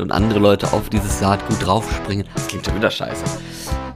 und 0.00 0.12
andere 0.12 0.38
Leute 0.38 0.72
auf 0.72 0.88
dieses 0.90 1.18
Saatgut 1.20 1.64
draufspringen. 1.64 2.26
Das 2.34 2.46
klingt 2.48 2.66
schon 2.66 2.76
wieder 2.76 2.90
scheiße. 2.90 3.24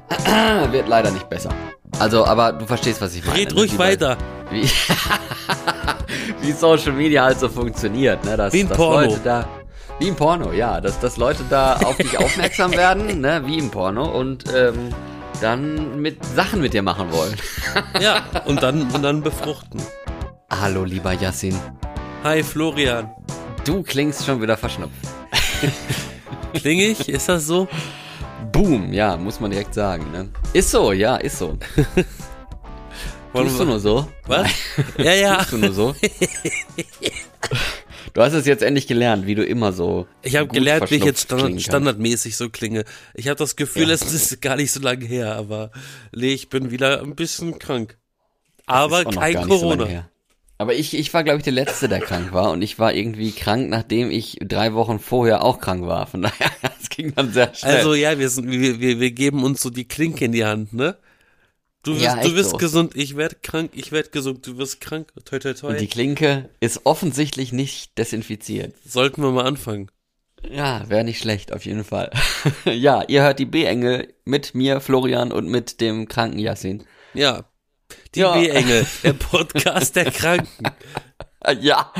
Wird 0.70 0.88
leider 0.88 1.10
nicht 1.10 1.28
besser. 1.28 1.50
Also, 1.98 2.24
aber 2.24 2.52
du 2.52 2.66
verstehst, 2.66 3.00
was 3.00 3.14
ich 3.14 3.24
meine. 3.24 3.38
Red 3.38 3.50
ne? 3.50 3.60
ruhig 3.60 3.78
weiter. 3.78 4.16
Wie, 4.50 4.62
wie 6.42 6.52
Social 6.52 6.92
Media 6.92 7.24
halt 7.24 7.38
so 7.38 7.48
funktioniert, 7.48 8.24
ne? 8.24 8.36
Dass, 8.36 8.52
Wie 8.52 8.60
im 8.60 8.68
dass 8.68 8.76
Porno. 8.76 9.08
Leute 9.08 9.20
da. 9.22 9.48
Wie 9.98 10.08
im 10.08 10.16
Porno, 10.16 10.52
ja. 10.52 10.80
Dass, 10.80 10.98
dass 11.00 11.16
Leute 11.16 11.44
da 11.48 11.76
auf 11.76 11.96
dich 11.96 12.18
aufmerksam 12.24 12.72
werden, 12.72 13.20
ne? 13.20 13.42
Wie 13.46 13.58
im 13.58 13.70
Porno 13.70 14.04
und 14.04 14.44
ähm, 14.54 14.90
dann 15.40 16.00
mit 16.00 16.24
Sachen 16.24 16.60
mit 16.60 16.74
dir 16.74 16.82
machen 16.82 17.12
wollen. 17.12 17.34
Ja, 18.00 18.22
und 18.44 18.62
dann, 18.62 18.82
und 18.90 19.02
dann 19.02 19.22
befruchten. 19.22 19.80
Hallo, 20.50 20.84
lieber 20.84 21.12
Yassin. 21.12 21.58
Hi 22.22 22.42
Florian. 22.42 23.10
Du 23.64 23.82
klingst 23.82 24.26
schon 24.26 24.40
wieder 24.42 24.56
verschnupft. 24.56 25.13
Kling 26.54 26.78
ich? 26.80 27.08
Ist 27.08 27.28
das 27.28 27.46
so? 27.46 27.68
Boom, 28.52 28.92
ja, 28.92 29.16
muss 29.16 29.40
man 29.40 29.50
direkt 29.50 29.74
sagen, 29.74 30.10
ne? 30.12 30.28
Ist 30.52 30.70
so, 30.70 30.92
ja, 30.92 31.16
ist 31.16 31.38
so. 31.38 31.58
Tust 33.32 33.58
du 33.58 33.64
nur 33.64 33.80
so? 33.80 34.08
Was? 34.26 34.48
Ja, 34.98 35.12
ja. 35.12 35.36
Tust 35.38 35.52
du 35.52 35.58
nur 35.58 35.72
so? 35.72 35.94
Du 38.12 38.22
hast 38.22 38.32
es 38.32 38.46
jetzt 38.46 38.62
endlich 38.62 38.86
gelernt, 38.86 39.26
wie 39.26 39.34
du 39.34 39.44
immer 39.44 39.72
so. 39.72 40.06
Ich 40.22 40.36
habe 40.36 40.46
gelernt, 40.46 40.88
wie 40.92 40.96
ich 40.96 41.04
jetzt 41.04 41.22
standard, 41.22 41.60
standardmäßig 41.60 42.36
so 42.36 42.48
klinge. 42.48 42.84
Ich 43.14 43.26
habe 43.26 43.36
das 43.36 43.56
Gefühl, 43.56 43.88
Ja. 43.88 43.94
es 43.94 44.02
ist 44.12 44.40
gar 44.40 44.54
nicht 44.56 44.70
so 44.70 44.80
lange 44.80 45.04
her, 45.04 45.34
aber 45.34 45.72
nee, 46.14 46.32
ich 46.32 46.48
bin 46.48 46.70
wieder 46.70 47.02
ein 47.02 47.16
bisschen 47.16 47.58
krank. 47.58 47.98
Aber 48.66 49.04
kein 49.04 49.42
so 49.42 49.48
Corona. 49.48 49.84
her. 49.86 50.08
Aber 50.56 50.74
ich, 50.74 50.94
ich 50.96 51.12
war, 51.12 51.24
glaube 51.24 51.38
ich, 51.38 51.44
der 51.44 51.52
Letzte, 51.52 51.88
der 51.88 52.00
krank 52.00 52.32
war. 52.32 52.50
Und 52.52 52.62
ich 52.62 52.78
war 52.78 52.94
irgendwie 52.94 53.32
krank, 53.32 53.68
nachdem 53.68 54.10
ich 54.10 54.38
drei 54.40 54.74
Wochen 54.74 54.98
vorher 55.00 55.42
auch 55.42 55.58
krank 55.58 55.86
war. 55.86 56.06
Von 56.06 56.22
daher, 56.22 56.50
das 56.62 56.88
ging 56.90 57.12
dann 57.14 57.32
sehr 57.32 57.52
schnell. 57.54 57.76
also 57.76 57.94
ja, 57.94 58.18
wir 58.18 58.28
sind, 58.28 58.50
wir, 58.50 58.80
wir, 58.80 59.00
wir 59.00 59.10
geben 59.10 59.42
uns 59.42 59.60
so 59.62 59.70
die 59.70 59.86
Klinke 59.88 60.24
in 60.24 60.32
die 60.32 60.44
Hand, 60.44 60.72
ne? 60.72 60.96
Du 61.82 61.92
wirst, 61.94 62.02
Ja, 62.04 62.22
du 62.22 62.34
wirst 62.34 62.50
so. 62.50 62.56
gesund, 62.56 62.96
ich 62.96 63.16
werd 63.16 63.42
krank, 63.42 63.72
ich 63.74 63.92
werd 63.92 64.10
gesund, 64.12 64.46
du 64.46 64.56
wirst 64.56 64.80
krank. 64.80 65.12
Toi, 65.24 65.38
toi, 65.38 65.52
toi. 65.52 65.68
Und 65.68 65.80
die 65.80 65.86
Klinke 65.88 66.48
ist 66.60 66.82
offensichtlich 66.84 67.52
nicht 67.52 67.98
desinfiziert. 67.98 68.74
Sollten 68.86 69.22
wir 69.22 69.30
mal 69.32 69.44
anfangen. 69.44 69.90
Ja, 70.50 70.88
wäre 70.88 71.04
nicht 71.04 71.18
schlecht, 71.18 71.52
auf 71.52 71.64
jeden 71.66 71.84
Fall. 71.84 72.10
ja, 72.64 73.02
ihr 73.08 73.22
hört 73.22 73.38
die 73.38 73.44
B-Engel 73.46 74.14
mit 74.24 74.54
mir, 74.54 74.80
Florian, 74.80 75.32
und 75.32 75.48
mit 75.48 75.80
dem 75.80 76.06
kranken 76.08 76.38
Yassin. 76.38 76.84
Ja. 77.12 77.44
Die 78.14 78.20
Ja. 78.20 78.34
B-Engel, 78.34 78.86
der 79.02 79.12
Podcast 79.14 79.96
der 79.96 80.10
Kranken. 80.10 80.64
Ja, 81.60 81.92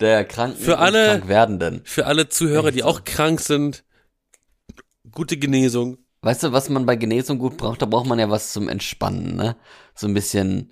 der 0.00 0.24
kranken 0.24 0.60
Für 0.62 0.78
alle- 0.78 1.06
krank 1.06 1.28
werdenden. 1.28 1.80
Für 1.84 2.06
alle 2.06 2.28
Zuhörer, 2.28 2.70
die 2.70 2.82
auch 2.82 3.04
krank 3.04 3.40
sind, 3.40 3.84
gute 5.10 5.36
Genesung. 5.36 5.98
Weißt 6.22 6.42
du, 6.42 6.52
was 6.52 6.68
man 6.70 6.86
bei 6.86 6.96
Genesung 6.96 7.38
gut 7.38 7.56
braucht? 7.56 7.82
Da 7.82 7.86
braucht 7.86 8.06
man 8.06 8.18
ja 8.18 8.30
was 8.30 8.52
zum 8.52 8.68
Entspannen, 8.68 9.36
ne? 9.36 9.56
So 9.94 10.06
ein 10.06 10.14
bisschen 10.14 10.70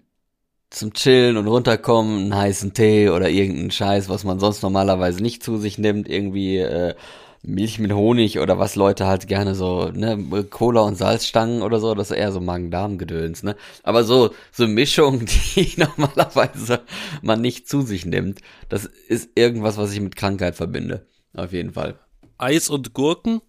zum 0.70 0.94
Chillen 0.94 1.36
und 1.36 1.46
runterkommen, 1.46 2.18
einen 2.32 2.36
heißen 2.36 2.72
Tee 2.72 3.10
oder 3.10 3.28
irgendeinen 3.28 3.70
Scheiß, 3.70 4.08
was 4.08 4.24
man 4.24 4.40
sonst 4.40 4.62
normalerweise 4.62 5.22
nicht 5.22 5.42
zu 5.42 5.58
sich 5.58 5.76
nimmt, 5.76 6.08
irgendwie 6.08 6.56
äh, 6.58 6.94
Milch 7.42 7.80
mit 7.80 7.92
Honig 7.92 8.38
oder 8.38 8.58
was 8.58 8.76
Leute 8.76 9.06
halt 9.06 9.26
gerne 9.26 9.56
so, 9.56 9.88
ne, 9.88 10.44
Cola 10.48 10.82
und 10.82 10.94
Salzstangen 10.94 11.62
oder 11.62 11.80
so, 11.80 11.94
das 11.94 12.10
ist 12.10 12.16
eher 12.16 12.30
so 12.30 12.40
Magen-Darm-Gedöns, 12.40 13.42
ne? 13.42 13.56
Aber 13.82 14.04
so, 14.04 14.32
so 14.52 14.68
Mischung, 14.68 15.26
die 15.56 15.74
normalerweise 15.76 16.82
man 17.20 17.40
nicht 17.40 17.68
zu 17.68 17.82
sich 17.82 18.06
nimmt, 18.06 18.40
das 18.68 18.84
ist 18.84 19.30
irgendwas, 19.34 19.76
was 19.76 19.92
ich 19.92 20.00
mit 20.00 20.14
Krankheit 20.14 20.54
verbinde. 20.54 21.06
Auf 21.34 21.52
jeden 21.52 21.72
Fall. 21.72 21.98
Eis 22.38 22.68
und 22.68 22.94
Gurken? 22.94 23.40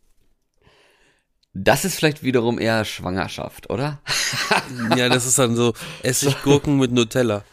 Das 1.53 1.85
ist 1.85 1.95
vielleicht 1.95 2.23
wiederum 2.23 2.59
eher 2.59 2.85
Schwangerschaft, 2.85 3.69
oder? 3.69 4.01
Ja, 4.97 5.07
das 5.09 5.27
ist 5.27 5.37
dann 5.37 5.55
so 5.55 5.73
Essiggurken 6.01 6.77
mit 6.77 6.91
Nutella. 6.91 7.43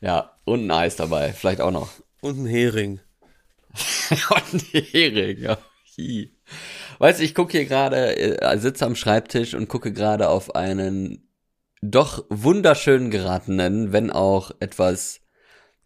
Ja, 0.00 0.32
und 0.44 0.66
ein 0.66 0.70
Eis 0.70 0.94
dabei, 0.94 1.32
vielleicht 1.32 1.60
auch 1.60 1.72
noch. 1.72 1.90
Und 2.20 2.38
ein 2.38 2.46
Hering. 2.46 3.00
und 4.52 4.62
Hering, 4.72 5.38
ja. 5.38 5.58
Hi. 5.96 6.32
Weißt 6.98 7.20
du, 7.20 7.24
ich 7.24 7.34
gucke 7.34 7.52
hier 7.52 7.66
gerade, 7.66 8.16
äh, 8.16 8.58
sitze 8.58 8.86
am 8.86 8.96
Schreibtisch 8.96 9.54
und 9.54 9.68
gucke 9.68 9.92
gerade 9.92 10.28
auf 10.28 10.54
einen 10.54 11.28
doch 11.82 12.24
wunderschön 12.30 13.10
geratenen, 13.10 13.92
wenn 13.92 14.10
auch 14.10 14.52
etwas 14.60 15.20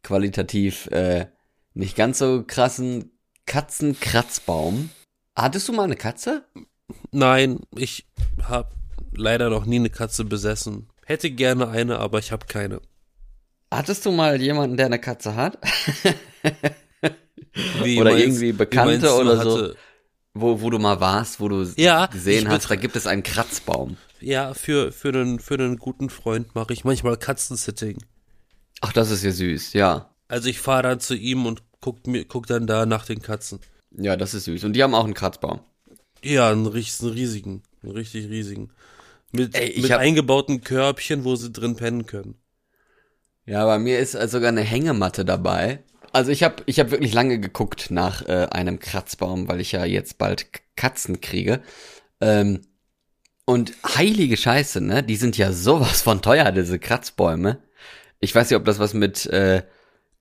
qualitativ 0.03 0.87
äh, 0.89 1.27
nicht 1.75 1.97
ganz 1.97 2.19
so 2.19 2.45
krassen 2.47 3.19
Katzenkratzbaum. 3.47 4.91
Hattest 5.35 5.69
du 5.69 5.73
mal 5.73 5.85
eine 5.85 5.97
Katze? 5.97 6.45
Nein, 7.11 7.61
ich 7.77 8.07
habe 8.43 8.71
leider 9.13 9.51
noch 9.51 9.65
nie 9.67 9.77
eine 9.77 9.91
Katze 9.91 10.25
besessen. 10.25 10.89
Hätte 11.05 11.31
gerne 11.31 11.69
eine, 11.69 11.99
aber 11.99 12.19
ich 12.19 12.33
habe 12.33 12.47
keine. 12.47 12.81
Hattest 13.73 14.07
du 14.07 14.13
mal 14.13 14.41
jemanden, 14.41 14.77
der 14.77 14.87
eine 14.87 14.99
Katze 14.99 15.35
hat? 15.35 15.59
Wie 17.83 18.01
Oder 18.01 18.11
meinst- 18.11 18.27
irgendwie 18.27 18.49
wie 18.49 18.53
Bekannte 18.53 19.13
oder 19.15 19.43
so? 19.43 19.51
hatte- 19.59 19.77
Wo, 20.35 20.61
wo 20.61 20.71
du 20.71 20.79
mal 20.79 21.01
warst, 21.01 21.41
wo 21.41 21.49
du 21.49 21.63
Ja, 21.77 22.07
gesehen 22.07 22.49
hast, 22.49 22.71
da 22.71 22.77
gibt 22.77 22.95
es 22.97 23.07
einen 23.07 23.23
Kratzbaum. 23.25 23.97
Ja, 24.21 24.55
für, 24.55 24.93
für, 24.93 25.09
einen, 25.09 25.41
für 25.41 25.55
einen 25.55 25.79
guten 25.79 26.11
Freund 26.11 26.55
mache 26.55 26.73
ich 26.73 26.85
manchmal 26.85 27.17
Katzensitting. 27.17 27.99
Ach, 28.81 28.93
das 28.93 29.11
ist 29.11 29.25
ja 29.25 29.33
süß, 29.33 29.73
ja. 29.73 30.15
Also 30.29 30.49
ich 30.49 30.61
fahre 30.61 30.83
dann 30.85 31.01
zu 31.01 31.15
ihm 31.17 31.47
und 31.47 31.63
guck, 31.81 32.07
mir, 32.07 32.25
guck 32.25 32.47
dann 32.47 32.67
da 32.67 32.87
nach 32.87 33.05
den 33.07 33.21
Katzen. 33.23 33.59
Ja, 33.91 34.17
das 34.17 34.35
ist 34.35 34.45
süß. 34.45 34.63
Und 34.65 34.75
die 34.75 34.83
haben 34.83 34.95
auch 34.95 35.05
einen 35.05 35.15
Kratzbaum. 35.15 35.61
Ja, 36.23 36.51
einen, 36.51 36.67
einen 36.67 36.73
riesigen. 36.77 37.63
Einen 37.83 37.93
richtig 37.93 38.29
riesigen. 38.29 38.71
Mit, 39.33 39.57
Ey, 39.57 39.81
mit 39.81 39.91
hab- 39.91 40.01
eingebauten 40.01 40.61
Körbchen, 40.63 41.25
wo 41.25 41.35
sie 41.37 41.51
drin 41.51 41.75
pennen 41.77 42.07
können. 42.07 42.37
Ja, 43.47 43.65
bei 43.65 43.79
mir 43.79 43.99
ist 43.99 44.15
also 44.15 44.39
sogar 44.39 44.51
eine 44.51 44.61
Hängematte 44.63 45.25
dabei. 45.25 45.83
Also 46.13 46.31
ich 46.31 46.43
habe 46.43 46.63
ich 46.67 46.81
hab 46.81 46.91
wirklich 46.91 47.13
lange 47.13 47.39
geguckt 47.39 47.91
nach 47.91 48.27
äh, 48.29 48.49
einem 48.51 48.79
Kratzbaum, 48.79 49.49
weil 49.49 49.61
ich 49.61 49.73
ja 49.73 49.85
jetzt 49.85 50.19
bald 50.19 50.47
Katzen 50.77 51.21
kriege. 51.21 51.61
Ähm, 52.21 52.63
und 53.45 53.73
heilige 53.97 54.37
Scheiße, 54.37 54.81
ne? 54.81 55.03
Die 55.03 55.17
sind 55.17 55.39
ja 55.39 55.53
sowas 55.53 56.03
von 56.03 56.21
teuer, 56.21 56.53
diese 56.53 56.79
Kratzbäume. 56.79 57.59
Ich 58.21 58.35
weiß 58.35 58.51
nicht, 58.51 58.57
ob 58.59 58.65
das 58.65 58.79
was 58.79 58.95
mit 58.95 59.27
äh, 59.27 59.63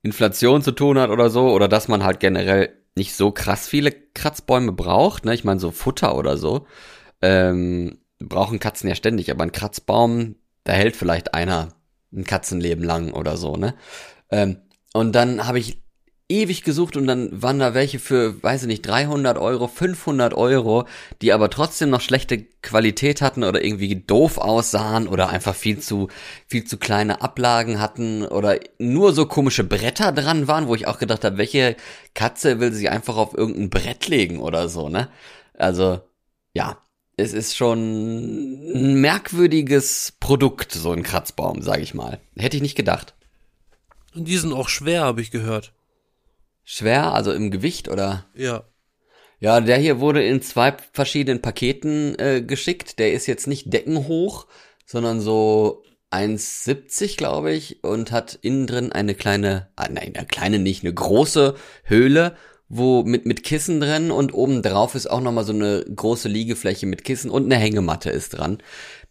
Inflation 0.01 0.61
zu 0.61 0.71
tun 0.71 0.97
hat 0.97 1.09
oder 1.09 1.29
so, 1.29 1.49
oder 1.49 1.67
dass 1.67 1.87
man 1.87 2.03
halt 2.03 2.19
generell 2.19 2.69
nicht 2.95 3.15
so 3.15 3.31
krass 3.31 3.67
viele 3.67 3.91
Kratzbäume 3.91 4.71
braucht, 4.71 5.25
ne? 5.25 5.33
Ich 5.33 5.43
meine, 5.43 5.59
so 5.59 5.71
Futter 5.71 6.15
oder 6.15 6.37
so. 6.37 6.67
Ähm, 7.21 7.99
brauchen 8.19 8.59
Katzen 8.59 8.89
ja 8.89 8.95
ständig, 8.95 9.29
aber 9.31 9.43
ein 9.43 9.51
Kratzbaum, 9.51 10.35
da 10.63 10.73
hält 10.73 10.95
vielleicht 10.95 11.33
einer 11.33 11.69
ein 12.13 12.23
Katzenleben 12.23 12.83
lang 12.83 13.13
oder 13.13 13.37
so, 13.37 13.57
ne? 13.57 13.75
Ähm, 14.31 14.57
und 14.97 15.13
dann 15.13 15.45
habe 15.45 15.59
ich 15.59 15.77
ewig 16.29 16.63
gesucht 16.63 16.97
und 16.97 17.07
dann 17.07 17.41
waren 17.41 17.59
da 17.59 17.73
welche 17.73 17.99
für, 17.99 18.41
weiß 18.43 18.63
ich 18.63 18.67
nicht, 18.67 18.85
300 18.85 19.37
Euro, 19.37 19.67
500 19.67 20.33
Euro, 20.33 20.85
die 21.21 21.31
aber 21.31 21.49
trotzdem 21.49 21.89
noch 21.89 22.01
schlechte 22.01 22.39
Qualität 22.61 23.21
hatten 23.21 23.43
oder 23.43 23.63
irgendwie 23.63 23.95
doof 23.95 24.37
aussahen 24.37 25.07
oder 25.07 25.29
einfach 25.29 25.55
viel 25.55 25.79
zu, 25.79 26.09
viel 26.47 26.65
zu 26.65 26.77
kleine 26.77 27.21
Ablagen 27.21 27.79
hatten 27.79 28.25
oder 28.25 28.59
nur 28.77 29.13
so 29.13 29.25
komische 29.25 29.63
Bretter 29.63 30.11
dran 30.11 30.47
waren, 30.47 30.67
wo 30.67 30.75
ich 30.75 30.87
auch 30.87 30.99
gedacht 30.99 31.23
habe, 31.23 31.37
welche 31.37 31.77
Katze 32.13 32.59
will 32.59 32.73
sich 32.73 32.89
einfach 32.89 33.15
auf 33.15 33.37
irgendein 33.37 33.69
Brett 33.69 34.07
legen 34.07 34.39
oder 34.39 34.67
so, 34.67 34.89
ne? 34.89 35.09
Also, 35.53 36.01
ja, 36.53 36.77
es 37.15 37.33
ist 37.33 37.55
schon 37.55 38.73
ein 38.73 38.95
merkwürdiges 39.01 40.13
Produkt, 40.19 40.71
so 40.73 40.91
ein 40.91 41.03
Kratzbaum, 41.03 41.61
sag 41.61 41.79
ich 41.81 41.93
mal. 41.93 42.19
Hätte 42.35 42.57
ich 42.57 42.63
nicht 42.63 42.75
gedacht. 42.75 43.16
Und 44.17 44.27
die 44.27 44.37
sind 44.37 44.53
auch 44.53 44.67
schwer, 44.67 45.01
habe 45.01 45.21
ich 45.21 45.29
gehört. 45.29 45.73
Schwer, 46.63 47.13
also 47.13 47.31
im 47.31 47.51
Gewicht 47.51 47.87
oder? 47.87 48.25
Ja. 48.33 48.63
Ja, 49.39 49.61
der 49.61 49.77
hier 49.77 49.99
wurde 49.99 50.23
in 50.23 50.41
zwei 50.41 50.75
verschiedenen 50.91 51.41
Paketen 51.41 52.17
äh, 52.17 52.41
geschickt. 52.41 52.97
Der 52.97 53.13
ist 53.13 53.27
jetzt 53.27 53.45
nicht 53.45 53.71
deckenhoch, 53.71 54.47
sondern 54.85 55.21
so 55.21 55.83
1,70 56.11 57.17
glaube 57.17 57.51
ich 57.51 57.83
und 57.83 58.11
hat 58.11 58.39
innen 58.41 58.65
drin 58.65 58.91
eine 58.91 59.13
kleine, 59.13 59.69
ah, 59.75 59.87
nein, 59.91 60.13
eine 60.15 60.25
kleine 60.25 60.57
nicht, 60.57 60.83
eine 60.83 60.93
große 60.93 61.53
Höhle, 61.83 62.35
wo 62.69 63.03
mit 63.03 63.25
mit 63.25 63.43
Kissen 63.43 63.79
drin 63.79 64.11
und 64.11 64.33
oben 64.33 64.61
drauf 64.61 64.95
ist 64.95 65.09
auch 65.09 65.21
noch 65.21 65.31
mal 65.31 65.45
so 65.45 65.53
eine 65.53 65.85
große 65.93 66.27
Liegefläche 66.27 66.85
mit 66.85 67.03
Kissen 67.03 67.31
und 67.31 67.45
eine 67.45 67.55
Hängematte 67.55 68.09
ist 68.09 68.29
dran. 68.37 68.57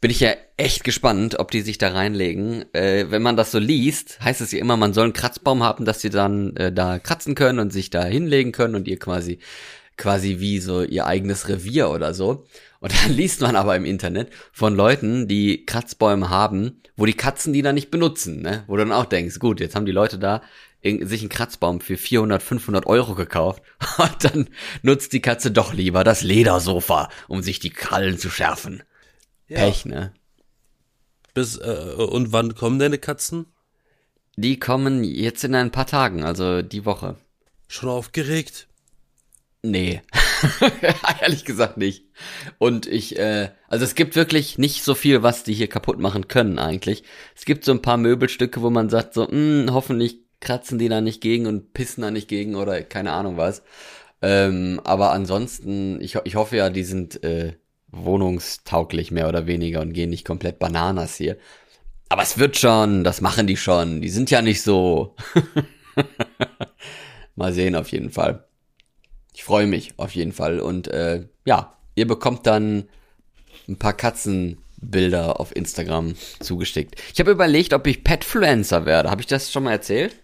Bin 0.01 0.11
ich 0.11 0.21
ja 0.21 0.35
echt 0.59 0.85
gespannt, 0.85 1.39
ob 1.39 1.51
die 1.51 1.63
sich 1.63 1.79
da 1.79 1.89
reinlegen. 1.89 2.67
Äh, 2.75 3.07
wenn 3.11 3.23
man 3.23 3.37
das 3.37 3.51
so 3.51 3.59
liest, 3.59 4.21
heißt 4.21 4.43
es 4.43 4.53
ja 4.53 4.59
immer, 4.59 4.77
man 4.77 4.93
soll 4.93 5.05
einen 5.05 5.13
Kratzbaum 5.15 5.63
haben, 5.63 5.87
dass 5.87 6.03
sie 6.03 6.11
dann 6.11 6.55
äh, 6.57 6.71
da 6.71 6.99
kratzen 6.99 7.35
können 7.35 7.59
und 7.59 7.73
sich 7.73 7.89
da 7.89 8.05
hinlegen 8.05 8.53
können 8.53 8.75
und 8.75 8.89
ihr 8.89 8.99
quasi 8.99 9.39
quasi 9.97 10.41
wie 10.41 10.59
so 10.59 10.83
ihr 10.83 11.07
eigenes 11.07 11.49
Revier 11.49 11.91
oder 11.91 12.15
so. 12.15 12.45
Und 12.81 12.93
dann 13.05 13.13
liest 13.13 13.41
man 13.41 13.57
aber 13.57 13.75
im 13.77 13.85
Internet 13.85 14.29
von 14.53 14.75
Leuten, 14.75 15.29
die 15.29 15.65
Kratzbäume 15.65 16.29
haben, 16.29 16.83
wo 16.97 17.07
die 17.07 17.15
Katzen 17.15 17.53
die 17.53 17.63
dann 17.63 17.75
nicht 17.75 17.91
benutzen, 17.91 18.43
ne? 18.43 18.65
Wo 18.67 18.77
du 18.77 18.85
dann 18.85 18.93
auch 18.93 19.07
denkst, 19.07 19.39
gut, 19.39 19.61
jetzt 19.61 19.75
haben 19.75 19.87
die 19.87 19.93
Leute 19.93 20.19
da 20.19 20.43
sich 21.03 21.21
einen 21.21 21.29
Kratzbaum 21.29 21.81
für 21.81 21.97
400, 21.97 22.43
500 22.43 22.87
Euro 22.87 23.15
gekauft 23.15 23.63
und 23.99 24.25
dann 24.25 24.49
nutzt 24.83 25.13
die 25.13 25.23
Katze 25.23 25.51
doch 25.51 25.73
lieber 25.73 26.05
das 26.05 26.23
Ledersofa, 26.23 27.09
um 27.29 27.43
sich 27.43 27.59
die 27.59 27.71
Krallen 27.71 28.19
zu 28.19 28.31
schärfen. 28.31 28.83
Pech, 29.49 29.85
ne? 29.85 30.13
Bis, 31.35 31.57
äh, 31.59 31.95
und 31.97 32.33
wann 32.33 32.55
kommen 32.55 32.79
deine 32.79 32.99
Katzen? 32.99 33.47
Die 34.37 34.59
kommen 34.59 35.05
jetzt 35.05 35.45
in 35.45 35.55
ein 35.55 35.71
paar 35.71 35.87
Tagen, 35.87 36.25
also 36.25 36.63
die 36.63 36.85
Woche. 36.85 37.17
Schon 37.69 37.89
aufgeregt? 37.89 38.69
Nee, 39.63 40.03
ehrlich 41.21 41.45
gesagt 41.45 41.77
nicht. 41.77 42.05
Und 42.59 42.87
ich, 42.87 43.19
äh, 43.19 43.51
also 43.69 43.85
es 43.85 43.95
gibt 43.95 44.15
wirklich 44.15 44.59
nicht 44.59 44.85
so 44.85 44.95
viel, 44.95 45.23
was 45.23 45.43
die 45.43 45.55
hier 45.55 45.69
kaputt 45.69 45.99
machen 45.99 46.29
können 46.29 46.59
eigentlich. 46.59 47.03
Es 47.35 47.45
gibt 47.45 47.65
so 47.65 47.73
ein 47.73 47.83
paar 47.83 47.97
Möbelstücke, 47.97 48.63
wo 48.63 48.71
man 48.71 48.91
sagt 48.91 49.15
so, 49.15 49.27
hm, 49.27 49.71
hoffentlich 49.73 50.26
kratzen 50.41 50.79
die 50.79 50.89
da 50.89 51.01
nicht 51.01 51.21
gegen 51.21 51.47
und 51.47 51.73
pissen 51.73 52.03
da 52.03 52.11
nicht 52.11 52.29
gegen 52.29 52.55
oder 52.55 52.83
keine 52.83 53.13
Ahnung 53.13 53.37
was. 53.37 53.63
Ähm, 54.23 54.81
aber 54.85 55.13
ansonsten, 55.13 56.01
ich, 56.01 56.17
ich 56.25 56.37
hoffe 56.37 56.57
ja, 56.57 56.71
die 56.71 56.85
sind 56.85 57.23
äh, 57.23 57.55
wohnungstauglich 57.89 59.11
mehr 59.11 59.29
oder 59.29 59.47
weniger 59.47 59.81
und 59.81 59.93
gehen 59.93 60.11
nicht 60.11 60.27
komplett 60.27 60.59
Bananas 60.59 61.17
hier. 61.17 61.37
Aber 62.09 62.23
es 62.23 62.39
wird 62.39 62.57
schon, 62.57 63.05
das 63.05 63.21
machen 63.21 63.47
die 63.47 63.57
schon. 63.57 64.01
Die 64.01 64.09
sind 64.09 64.31
ja 64.31 64.43
nicht 64.43 64.63
so. 64.63 65.17
Mal 67.37 67.53
sehen 67.53 67.75
auf 67.75 67.91
jeden 67.91 68.11
Fall. 68.11 68.45
Ich 69.35 69.45
freue 69.45 69.67
mich 69.67 69.95
auf 69.99 70.15
jeden 70.15 70.33
Fall. 70.33 70.61
Und 70.61 70.89
äh, 70.89 71.27
ja, 71.45 71.77
ihr 71.95 72.07
bekommt 72.07 72.47
dann 72.47 72.89
ein 73.69 73.77
paar 73.77 73.93
Katzenbilder 73.93 75.41
auf 75.41 75.55
Instagram 75.55 76.15
zugestickt. 76.41 76.95
Ich 77.13 77.21
habe 77.21 77.33
überlegt, 77.33 77.75
ob 77.75 77.87
ich 77.87 78.05
Petfluencer 78.05 78.87
werde. 78.87 79.11
Habe 79.11 79.21
ich 79.21 79.27
das 79.27 79.53
schon 79.53 79.65
mal 79.65 79.73
erzählt? 79.73 80.17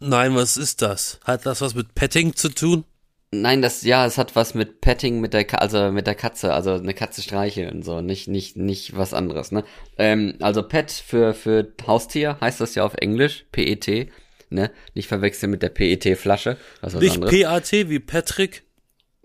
Nein, 0.00 0.34
was 0.34 0.56
ist 0.56 0.82
das? 0.82 1.18
Hat 1.24 1.46
das 1.46 1.60
was 1.60 1.74
mit 1.74 1.94
Petting 1.94 2.34
zu 2.34 2.48
tun? 2.50 2.84
Nein, 3.30 3.60
das 3.60 3.82
ja, 3.82 4.06
es 4.06 4.16
hat 4.16 4.36
was 4.36 4.54
mit 4.54 4.80
Petting 4.80 5.20
mit 5.20 5.34
der 5.34 5.44
Ka 5.44 5.58
also 5.58 5.90
mit 5.92 6.06
der 6.06 6.14
Katze, 6.14 6.54
also 6.54 6.72
eine 6.72 6.94
Katze 6.94 7.20
streicheln 7.20 7.82
so, 7.82 8.00
nicht 8.00 8.26
nicht 8.26 8.56
nicht 8.56 8.96
was 8.96 9.12
anderes, 9.12 9.52
ne? 9.52 9.64
Ähm, 9.98 10.36
also 10.40 10.62
Pet 10.62 10.90
für 10.90 11.34
für 11.34 11.74
Haustier 11.86 12.38
heißt 12.40 12.60
das 12.60 12.74
ja 12.74 12.84
auf 12.84 12.94
Englisch, 12.94 13.44
PET, 13.52 14.10
ne? 14.48 14.70
Nicht 14.94 15.08
verwechseln 15.08 15.50
mit 15.50 15.62
der 15.62 15.68
PET 15.68 16.16
Flasche, 16.16 16.56
was 16.80 16.94
Nicht 16.94 17.16
anderes. 17.16 17.42
PAT 17.42 17.72
wie 17.72 17.98
Patrick? 17.98 18.62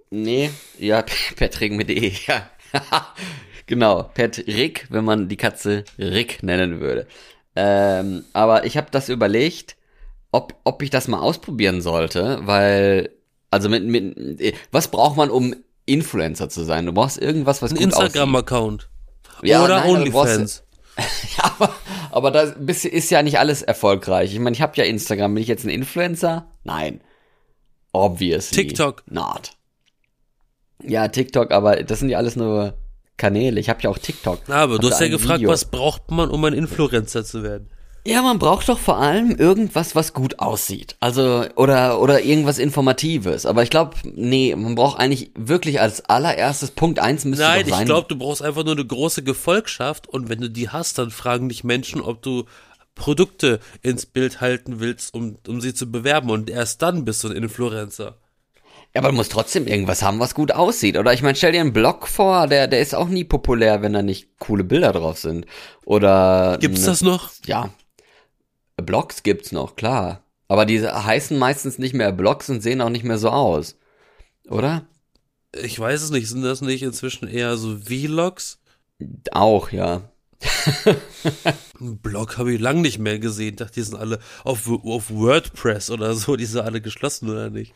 Nee, 0.10 0.50
ja, 0.80 1.06
Patrick 1.38 1.72
mit 1.72 1.90
E, 1.90 2.12
ja. 2.28 2.50
genau, 3.68 4.04
Patrick, 4.14 4.88
wenn 4.90 5.06
man 5.06 5.30
die 5.30 5.38
Katze 5.38 5.86
Rick 5.98 6.44
nennen 6.44 6.82
würde. 6.82 7.08
Ähm, 7.56 8.26
aber 8.34 8.66
ich 8.66 8.76
habe 8.76 8.88
das 8.92 9.08
überlegt, 9.08 9.78
ob, 10.34 10.56
ob 10.66 10.82
ich 10.82 10.90
das 10.90 11.08
mal 11.08 11.20
ausprobieren 11.20 11.80
sollte, 11.82 12.42
weil, 12.44 13.10
also 13.52 13.70
mit, 13.70 13.86
mit, 13.86 14.42
äh, 14.42 14.54
was 14.72 14.90
braucht 14.90 15.16
man, 15.16 15.30
um 15.30 15.56
Influencer 15.86 16.50
zu 16.50 16.64
sein? 16.64 16.86
Du 16.86 16.92
brauchst 16.94 17.18
irgendwas, 17.22 17.62
was 17.62 17.72
Ein 17.72 17.76
gut. 17.78 17.84
Instagram-Account. 17.86 18.90
Ja, 19.44 19.64
Oder 19.64 19.86
OnlyFans. 19.86 20.64
Ja, 21.38 21.46
aber, 21.58 21.74
aber 22.12 22.30
da 22.32 22.46
bist- 22.60 22.86
ist 22.86 23.10
ja 23.10 23.24
nicht 23.24 23.40
alles 23.40 23.64
erfolgreich. 23.64 24.32
Ich 24.34 24.40
meine, 24.40 24.56
ich 24.56 24.62
habe 24.62 24.74
ja 24.76 24.84
Instagram. 24.84 25.34
Bin 25.34 25.42
ich 25.42 25.48
jetzt 25.50 25.64
ein 25.66 25.70
Influencer? 25.70 26.46
Nein. 26.64 27.02
Obviously. 27.94 28.68
TikTok. 28.68 29.02
Not. 29.10 29.52
Ja, 30.84 31.08
TikTok, 31.08 31.52
aber 31.52 31.78
das 31.84 32.00
sind 32.00 32.10
ja 32.10 32.20
alles 32.20 32.36
nur 32.36 32.76
Kanäle. 33.18 33.60
Ich 33.60 33.70
habe 33.70 33.82
ja 33.82 33.90
auch 33.90 33.98
TikTok. 33.98 34.48
Aber 34.50 34.76
Hab 34.76 34.82
du 34.82 34.90
hast 34.92 35.02
ja 35.02 35.08
gefragt, 35.08 35.40
Video. 35.40 35.50
was 35.50 35.66
braucht 35.66 36.12
man, 36.12 36.30
um 36.30 36.44
ein 36.46 36.54
Influencer 36.54 37.26
zu 37.26 37.42
werden? 37.42 37.70
Ja, 38.06 38.22
man 38.22 38.38
braucht 38.38 38.68
doch 38.68 38.80
vor 38.80 38.98
allem 38.98 39.32
irgendwas, 39.38 39.96
was 39.96 40.12
gut 40.12 40.40
aussieht. 40.40 40.98
Also, 41.00 41.46
oder, 41.56 42.02
oder 42.02 42.22
irgendwas 42.22 42.58
Informatives. 42.58 43.46
Aber 43.46 43.64
ich 43.64 43.70
glaube, 43.70 43.96
nee, 44.04 44.54
man 44.56 44.76
braucht 44.76 45.00
eigentlich 45.00 45.32
wirklich 45.36 45.80
als 45.80 46.04
allererstes 46.10 46.72
Punkt 46.72 47.00
eins 47.00 47.24
müsste 47.24 47.46
Nein, 47.46 47.66
sein. 47.66 47.80
ich 47.80 47.86
glaube, 47.86 48.08
du 48.10 48.18
brauchst 48.18 48.42
einfach 48.42 48.66
nur 48.66 48.74
eine 48.74 48.86
große 48.86 49.24
Gefolgschaft 49.24 50.10
und 50.10 50.28
wenn 50.28 50.42
du 50.42 50.50
die 50.50 50.68
hast, 50.68 50.98
dann 50.98 51.12
fragen 51.12 51.48
dich 51.48 51.64
Menschen, 51.64 52.02
ob 52.02 52.22
du 52.22 52.44
Produkte 52.94 53.60
ins 53.82 54.06
Bild 54.06 54.42
halten 54.42 54.82
willst, 54.82 55.14
um, 55.14 55.38
um 55.48 55.62
sie 55.62 55.74
zu 55.74 55.90
bewerben 55.90 56.30
und 56.30 56.50
erst 56.50 56.82
dann 56.82 57.06
bist 57.06 57.24
du 57.24 57.30
ein 57.30 57.36
Influencer. 57.38 58.18
Ja, 58.94 59.02
aber 59.02 59.10
du 59.10 59.16
musst 59.16 59.32
trotzdem 59.32 59.66
irgendwas 59.66 60.04
haben, 60.04 60.20
was 60.20 60.36
gut 60.36 60.52
aussieht. 60.52 60.98
Oder 60.98 61.14
ich 61.14 61.24
meine, 61.24 61.36
stell 61.36 61.52
dir 61.54 61.62
einen 61.62 61.74
Blog 61.74 62.08
vor, 62.08 62.48
der, 62.48 62.68
der 62.68 62.82
ist 62.82 62.94
auch 62.94 63.08
nie 63.08 63.24
populär, 63.24 63.82
wenn 63.82 63.94
da 63.94 64.04
nicht 64.04 64.38
coole 64.38 64.64
Bilder 64.64 64.92
drauf 64.92 65.18
sind. 65.18 65.48
Oder. 65.86 66.58
Gibt's 66.62 66.82
ne- 66.82 66.88
das 66.88 67.02
noch? 67.02 67.32
Ja. 67.46 67.70
Blogs 68.78 69.24
gibt's 69.24 69.52
noch, 69.52 69.76
klar. 69.76 70.24
Aber 70.48 70.66
die 70.66 70.82
heißen 70.82 71.38
meistens 71.38 71.80
nicht 71.80 71.94
mehr 71.94 72.12
Blogs 72.12 72.50
und 72.50 72.62
sehen 72.62 72.82
auch 72.82 72.90
nicht 72.90 73.06
mehr 73.06 73.18
so 73.18 73.30
aus. 73.30 73.78
Oder? 74.48 74.86
Ich 75.62 75.80
weiß 75.80 76.02
es 76.02 76.12
nicht, 76.12 76.28
sind 76.28 76.44
das 76.44 76.62
nicht 76.62 76.84
inzwischen 76.84 77.28
eher 77.28 77.58
so 77.58 77.78
Vlogs? 77.78 78.60
Auch, 79.32 79.72
ja. 79.72 80.10
Einen 81.80 82.00
Blog 82.00 82.38
habe 82.38 82.54
ich 82.54 82.60
lang 82.60 82.82
nicht 82.82 83.00
mehr 83.00 83.20
gesehen. 83.20 83.56
Dachte, 83.56 83.76
die 83.76 83.84
sind 83.84 83.98
alle 83.98 84.20
auf, 84.44 84.70
auf 84.70 85.10
WordPress 85.10 85.90
oder 85.90 86.14
so, 86.16 86.36
die 86.36 86.46
sind 86.46 86.62
alle 86.62 86.82
geschlossen 86.82 87.30
oder 87.30 87.50
nicht? 87.50 87.74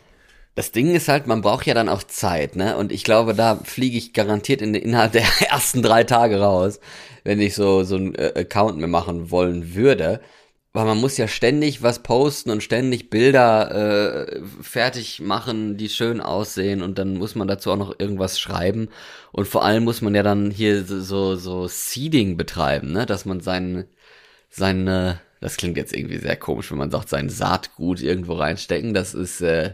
Das 0.55 0.71
Ding 0.71 0.93
ist 0.93 1.07
halt, 1.07 1.27
man 1.27 1.41
braucht 1.41 1.67
ja 1.67 1.75
dann 1.75 1.87
auch 1.87 2.01
Zeit, 2.01 2.55
ne? 2.55 2.77
Und 2.77 2.91
ich 2.91 3.03
glaube, 3.03 3.35
da 3.35 3.57
fliege 3.63 3.97
ich 3.97 4.13
garantiert 4.13 4.61
in, 4.63 4.73
innerhalb 4.73 5.11
der 5.11 5.23
ersten 5.49 5.83
drei 5.83 6.03
Tage 6.03 6.39
raus, 6.39 6.79
wenn 7.23 7.39
ich 7.39 7.53
so, 7.53 7.83
so 7.83 7.95
einen 7.95 8.15
äh, 8.15 8.33
Account 8.35 8.77
mir 8.79 8.87
machen 8.87 9.29
wollen 9.29 9.75
würde. 9.75 10.19
Weil 10.77 10.85
man 10.85 10.99
muss 10.99 11.17
ja 11.17 11.27
ständig 11.27 11.81
was 11.81 12.03
posten 12.03 12.51
und 12.51 12.61
ständig 12.61 13.09
Bilder 13.09 14.27
äh, 14.27 14.41
fertig 14.61 15.19
machen, 15.19 15.75
die 15.75 15.89
schön 15.89 16.21
aussehen 16.21 16.83
und 16.83 16.99
dann 16.99 17.15
muss 17.15 17.33
man 17.33 17.47
dazu 17.47 17.71
auch 17.71 17.77
noch 17.77 17.95
irgendwas 17.97 18.39
schreiben. 18.39 18.89
Und 19.31 19.47
vor 19.47 19.65
allem 19.65 19.85
muss 19.85 20.03
man 20.03 20.13
ja 20.13 20.21
dann 20.21 20.51
hier 20.51 20.83
so, 20.83 21.35
so, 21.35 21.67
Seeding 21.67 22.37
betreiben, 22.37 22.91
ne? 22.91 23.07
Dass 23.07 23.25
man 23.25 23.39
sein, 23.39 23.85
seine, 24.51 25.19
das 25.41 25.57
klingt 25.57 25.77
jetzt 25.77 25.95
irgendwie 25.95 26.19
sehr 26.19 26.35
komisch, 26.35 26.69
wenn 26.69 26.77
man 26.77 26.91
sagt, 26.91 27.09
sein 27.09 27.29
Saatgut 27.29 27.99
irgendwo 27.99 28.33
reinstecken. 28.33 28.93
Das 28.93 29.15
ist 29.15 29.41
äh, 29.41 29.73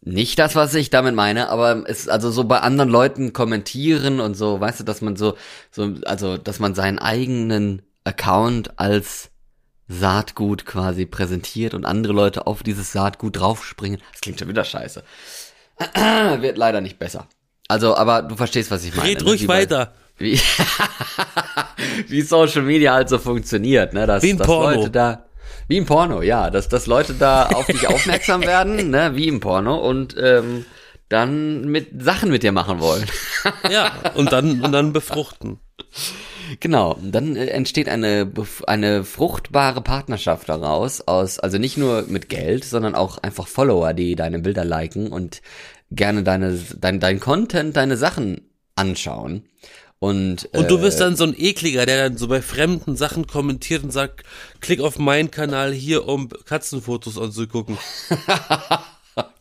nicht 0.00 0.38
das, 0.38 0.56
was 0.56 0.74
ich 0.74 0.88
damit 0.88 1.14
meine, 1.14 1.50
aber 1.50 1.84
es 1.86 2.08
also 2.08 2.30
so 2.30 2.44
bei 2.44 2.60
anderen 2.60 2.88
Leuten 2.88 3.34
kommentieren 3.34 4.20
und 4.20 4.36
so, 4.36 4.58
weißt 4.58 4.80
du, 4.80 4.84
dass 4.84 5.02
man 5.02 5.16
so 5.16 5.36
so 5.70 5.96
also 6.06 6.38
dass 6.38 6.60
man 6.60 6.74
seinen 6.74 6.98
eigenen 6.98 7.82
Account 8.04 8.80
als 8.80 9.30
Saatgut 9.88 10.64
quasi 10.66 11.06
präsentiert 11.06 11.74
und 11.74 11.84
andere 11.84 12.12
Leute 12.12 12.46
auf 12.46 12.62
dieses 12.62 12.92
Saatgut 12.92 13.38
draufspringen. 13.38 14.00
Das 14.12 14.20
klingt 14.20 14.38
schon 14.38 14.48
wieder 14.48 14.64
scheiße. 14.64 15.02
Wird 16.40 16.56
leider 16.56 16.80
nicht 16.80 16.98
besser. 16.98 17.28
Also, 17.68 17.96
aber 17.96 18.22
du 18.22 18.36
verstehst, 18.36 18.70
was 18.70 18.84
ich 18.84 18.94
meine. 18.94 19.10
Red 19.10 19.20
ne? 19.22 19.24
ruhig 19.28 19.46
bei- 19.46 19.62
weiter. 19.62 19.92
Wie, 20.16 20.40
wie 22.08 22.22
Social 22.22 22.62
Media 22.62 22.94
halt 22.94 23.08
so 23.08 23.18
funktioniert, 23.18 23.94
ne? 23.94 24.06
Dass, 24.06 24.22
Wie 24.22 24.30
ein 24.30 24.38
dass 24.38 24.46
Porno. 24.46 24.76
Leute 24.76 24.90
da, 24.90 25.24
wie 25.66 25.76
im 25.76 25.86
Porno, 25.86 26.22
ja, 26.22 26.50
dass, 26.50 26.68
dass 26.68 26.86
Leute 26.86 27.14
da 27.14 27.46
auf 27.46 27.66
dich 27.66 27.88
aufmerksam 27.88 28.42
werden, 28.42 28.90
ne? 28.90 29.16
Wie 29.16 29.26
im 29.26 29.40
Porno 29.40 29.76
und 29.76 30.14
ähm, 30.16 30.66
dann 31.08 31.64
mit 31.64 32.00
Sachen 32.02 32.30
mit 32.30 32.44
dir 32.44 32.52
machen 32.52 32.80
wollen. 32.80 33.06
Ja, 33.70 33.90
und 34.14 34.30
dann, 34.32 34.60
und 34.62 34.70
dann 34.72 34.92
befruchten. 34.92 35.58
Genau, 36.60 36.98
dann 37.02 37.36
äh, 37.36 37.46
entsteht 37.46 37.88
eine 37.88 38.30
eine 38.66 39.04
fruchtbare 39.04 39.80
Partnerschaft 39.80 40.48
daraus 40.48 41.00
aus 41.02 41.38
also 41.38 41.58
nicht 41.58 41.76
nur 41.78 42.02
mit 42.08 42.28
Geld, 42.28 42.64
sondern 42.64 42.94
auch 42.94 43.18
einfach 43.18 43.46
Follower, 43.48 43.92
die 43.94 44.14
deine 44.14 44.38
Bilder 44.38 44.64
liken 44.64 45.08
und 45.08 45.40
gerne 45.90 46.22
deine 46.22 46.58
dein 46.78 47.00
dein 47.00 47.20
Content, 47.20 47.76
deine 47.76 47.96
Sachen 47.96 48.42
anschauen. 48.76 49.44
Und, 50.00 50.50
Und 50.52 50.70
du 50.70 50.78
äh, 50.78 50.82
wirst 50.82 51.00
dann 51.00 51.16
so 51.16 51.24
ein 51.24 51.34
ekliger, 51.38 51.86
der 51.86 52.10
dann 52.10 52.18
so 52.18 52.28
bei 52.28 52.42
fremden 52.42 52.94
Sachen 52.94 53.26
kommentiert 53.26 53.84
und 53.84 53.90
sagt, 53.90 54.24
klick 54.60 54.80
auf 54.80 54.98
meinen 54.98 55.30
Kanal 55.30 55.72
hier, 55.72 56.06
um 56.06 56.28
Katzenfotos 56.44 57.16
anzugucken. 57.16 57.78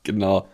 Genau. 0.04 0.48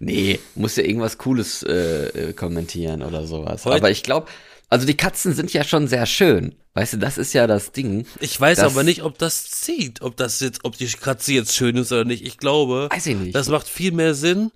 Nee, 0.00 0.40
muss 0.54 0.76
ja 0.76 0.82
irgendwas 0.82 1.16
Cooles 1.16 1.62
äh, 1.62 2.08
äh, 2.08 2.32
kommentieren 2.32 3.02
oder 3.02 3.26
sowas. 3.26 3.64
Heut- 3.64 3.76
Aber 3.76 3.90
ich 3.90 4.02
glaube, 4.02 4.26
also 4.68 4.86
die 4.86 4.96
Katzen 4.96 5.32
sind 5.34 5.52
ja 5.52 5.64
schon 5.64 5.86
sehr 5.88 6.06
schön. 6.06 6.54
Weißt 6.74 6.94
du, 6.94 6.96
das 6.98 7.16
ist 7.18 7.32
ja 7.32 7.46
das 7.46 7.72
Ding. 7.72 8.06
Ich 8.20 8.38
weiß 8.40 8.58
aber 8.60 8.82
nicht, 8.82 9.02
ob 9.02 9.16
das 9.18 9.44
zieht, 9.50 10.02
ob 10.02 10.16
das 10.16 10.40
jetzt, 10.40 10.64
ob 10.64 10.76
die 10.76 10.86
Katze 10.88 11.32
jetzt 11.32 11.54
schön 11.56 11.76
ist 11.76 11.92
oder 11.92 12.04
nicht. 12.04 12.24
Ich 12.26 12.36
glaube, 12.38 12.88
Weiß 12.90 13.06
ich 13.06 13.16
nicht. 13.16 13.34
das 13.34 13.48
macht 13.48 13.68
viel 13.68 13.92
mehr 13.92 14.14
Sinn, 14.14 14.50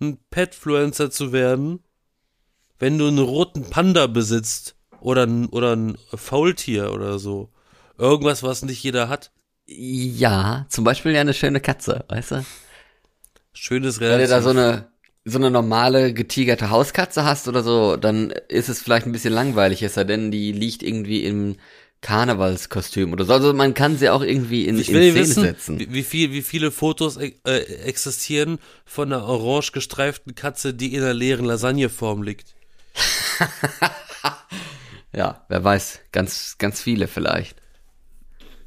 ein 0.00 0.18
Petfluencer 0.30 1.10
zu 1.10 1.32
werden, 1.32 1.80
wenn 2.78 2.98
du 2.98 3.06
einen 3.06 3.18
roten 3.18 3.68
Panda 3.70 4.06
besitzt 4.06 4.74
oder 5.00 5.24
ein, 5.26 5.46
oder 5.46 5.76
ein 5.76 5.96
Faultier 6.14 6.92
oder 6.92 7.18
so. 7.18 7.50
Irgendwas, 7.98 8.42
was 8.42 8.62
nicht 8.62 8.82
jeder 8.82 9.08
hat. 9.08 9.30
Ja, 9.66 10.66
zum 10.70 10.82
Beispiel 10.84 11.12
ja 11.12 11.20
eine 11.20 11.34
schöne 11.34 11.60
Katze, 11.60 12.04
weißt 12.08 12.30
du? 12.32 12.44
Schönes 13.52 14.00
Wenn 14.00 14.08
du 14.08 14.14
Relativ. 14.14 14.30
da 14.30 14.42
so 14.42 14.50
eine 14.50 14.89
so 15.24 15.38
eine 15.38 15.50
normale 15.50 16.14
getigerte 16.14 16.70
Hauskatze 16.70 17.24
hast 17.24 17.46
oder 17.48 17.62
so, 17.62 17.96
dann 17.96 18.30
ist 18.48 18.68
es 18.68 18.80
vielleicht 18.82 19.06
ein 19.06 19.12
bisschen 19.12 19.34
langweilig, 19.34 19.82
es 19.82 19.94
sei 19.94 20.04
denn, 20.04 20.30
die 20.30 20.52
liegt 20.52 20.82
irgendwie 20.82 21.24
im 21.24 21.56
Karnevalskostüm 22.00 23.12
oder 23.12 23.24
so. 23.26 23.34
Also 23.34 23.52
man 23.52 23.74
kann 23.74 23.98
sie 23.98 24.08
auch 24.08 24.22
irgendwie 24.22 24.64
in, 24.66 24.76
in 24.76 24.80
Ich 24.80 24.88
will 24.92 25.10
Szene 25.10 25.14
wissen, 25.14 25.42
setzen. 25.42 25.78
wie, 25.78 25.92
wie, 25.92 26.02
viel, 26.02 26.32
wie 26.32 26.40
viele 26.42 26.70
Fotos 26.70 27.18
äh, 27.18 27.32
existieren 27.84 28.58
von 28.86 29.12
einer 29.12 29.24
orange 29.26 29.72
gestreiften 29.72 30.34
Katze, 30.34 30.72
die 30.72 30.94
in 30.94 31.02
einer 31.02 31.12
leeren 31.12 31.44
Lasagneform 31.44 32.22
liegt. 32.22 32.54
Ja, 35.12 35.44
wer 35.48 35.64
weiß, 35.64 36.00
ganz, 36.12 36.56
ganz 36.58 36.80
viele 36.80 37.08
vielleicht. 37.08 37.56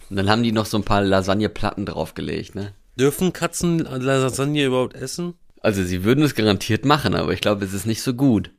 Und 0.10 0.18
dann 0.18 0.30
haben 0.30 0.44
die 0.44 0.52
noch 0.52 0.66
so 0.66 0.78
ein 0.78 0.84
paar 0.84 1.02
Lasagneplatten 1.02 1.86
draufgelegt, 1.86 2.56
ne? 2.56 2.74
Dürfen 3.00 3.34
Katzen 3.34 3.80
Lasagne 3.80 4.66
überhaupt 4.66 4.94
essen? 4.96 5.34
Also 5.64 5.84
sie 5.84 6.04
würden 6.04 6.24
es 6.24 6.36
garantiert 6.36 6.86
machen, 6.86 7.16
aber 7.16 7.34
ich 7.34 7.42
glaube, 7.42 7.64
es 7.66 7.74
ist 7.74 7.88
nicht 7.88 8.02
so 8.02 8.14
gut. 8.14 8.52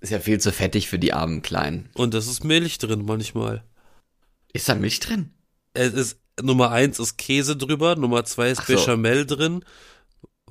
Ist 0.00 0.10
ja 0.10 0.18
viel 0.18 0.40
zu 0.40 0.52
fettig 0.52 0.88
für 0.88 0.98
die 0.98 1.12
armen 1.12 1.42
Kleinen. 1.42 1.88
Und 1.94 2.12
das 2.12 2.26
ist 2.26 2.44
Milch 2.44 2.78
drin 2.78 3.04
manchmal. 3.06 3.64
Ist 4.52 4.68
da 4.68 4.74
Milch 4.74 5.00
drin? 5.00 5.30
Es 5.74 5.94
ist 5.94 6.18
Nummer 6.42 6.70
eins 6.70 6.98
ist 6.98 7.16
Käse 7.16 7.56
drüber, 7.56 7.96
Nummer 7.96 8.24
zwei 8.24 8.50
ist 8.50 8.60
Ach 8.60 8.66
so. 8.66 8.74
Bechamel 8.74 9.26
drin. 9.26 9.64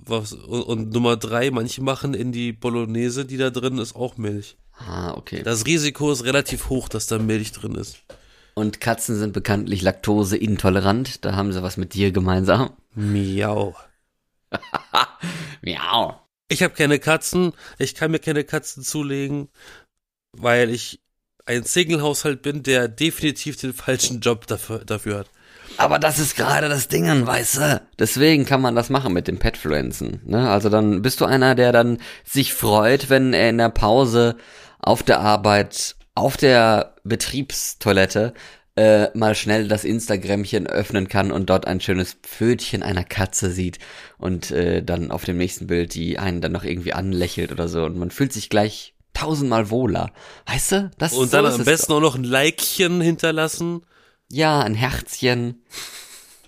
Was, 0.06 0.34
und, 0.34 0.64
und 0.64 0.94
Nummer 0.94 1.18
drei, 1.18 1.52
manche 1.52 1.82
machen 1.82 2.14
in 2.14 2.32
die 2.32 2.54
Bolognese, 2.54 3.26
die 3.26 3.38
da 3.38 3.50
drin 3.50 3.78
ist, 3.78 3.96
auch 3.96 4.18
Milch. 4.18 4.58
Ah, 4.78 5.14
okay. 5.16 5.44
Das 5.44 5.66
Risiko 5.66 6.12
ist 6.12 6.24
relativ 6.24 6.70
hoch, 6.70 6.90
dass 6.90 7.08
da 7.08 7.20
Milch 7.20 7.52
drin 7.52 7.76
ist. 7.76 7.98
Und 8.54 8.80
Katzen 8.80 9.18
sind 9.18 9.34
bekanntlich 9.34 9.82
laktoseintolerant. 9.82 11.26
Da 11.26 11.36
haben 11.36 11.52
sie 11.52 11.62
was 11.62 11.76
mit 11.76 11.94
dir 11.94 12.12
gemeinsam. 12.12 12.72
Miau. 12.94 13.76
Miau. 15.62 16.22
Ich 16.48 16.62
habe 16.62 16.74
keine 16.74 17.00
Katzen, 17.00 17.54
ich 17.80 17.96
kann 17.96 18.12
mir 18.12 18.20
keine 18.20 18.44
Katzen 18.44 18.84
zulegen, 18.84 19.50
weil 20.32 20.70
ich 20.70 21.02
ein 21.46 21.64
Single-Haushalt 21.64 22.42
bin, 22.42 22.64
der 22.64 22.88
definitiv 22.88 23.58
den 23.58 23.74
falschen 23.74 24.20
Job 24.20 24.48
dafür, 24.48 24.80
dafür 24.86 25.20
hat. 25.20 25.30
Aber 25.78 26.00
das 26.00 26.20
ist 26.20 26.36
gerade 26.36 26.70
das 26.70 26.88
Ding, 26.88 27.26
weißt 27.26 27.58
du? 27.58 27.82
Deswegen 28.00 28.46
kann 28.46 28.62
man 28.62 28.76
das 28.76 28.90
machen 28.90 29.14
mit 29.14 29.28
dem 29.28 29.40
Petfluenzen. 29.40 30.22
Ne? 30.26 30.50
Also 30.50 30.70
dann 30.70 31.02
bist 31.02 31.22
du 31.22 31.26
einer, 31.26 31.56
der 31.56 31.72
dann 31.72 32.00
sich 32.24 32.54
freut, 32.54 33.10
wenn 33.10 33.34
er 33.34 33.50
in 33.50 33.58
der 33.58 33.70
Pause 33.70 34.38
auf 34.80 35.04
der 35.04 35.20
Arbeit, 35.20 35.96
auf 36.14 36.38
der 36.38 36.96
Betriebstoilette 37.04 38.34
äh, 38.76 39.08
mal 39.18 39.36
schnell 39.36 39.68
das 39.68 39.86
Instagramchen 39.86 40.68
öffnen 40.68 41.08
kann 41.08 41.32
und 41.32 41.50
dort 41.50 41.66
ein 41.66 41.80
schönes 41.80 42.18
Pfötchen 42.22 42.84
einer 42.84 43.04
Katze 43.06 43.50
sieht 43.52 43.80
und 44.18 44.52
äh, 44.52 44.84
dann 44.84 45.12
auf 45.12 45.24
dem 45.24 45.38
nächsten 45.38 45.68
Bild 45.68 45.94
die 45.94 46.20
einen 46.20 46.42
dann 46.42 46.52
noch 46.52 46.66
irgendwie 46.66 46.94
anlächelt 46.94 47.52
oder 47.52 47.68
so 47.68 47.84
und 47.84 47.98
man 47.98 48.12
fühlt 48.12 48.34
sich 48.34 48.50
gleich 48.50 48.94
tausendmal 49.14 49.70
wohler. 49.70 50.12
Weißt 50.46 50.72
du? 50.74 50.92
Das 50.98 51.14
Und 51.14 51.32
so 51.32 51.38
dann 51.38 51.46
ist 51.46 51.56
am 51.56 51.62
es 51.62 51.66
besten 51.66 51.94
auch 51.94 52.02
noch 52.02 52.16
ein 52.16 52.26
Likechen 52.26 53.00
hinterlassen. 53.00 53.86
Ja, 54.30 54.60
ein 54.60 54.76
Herzchen. 54.76 55.64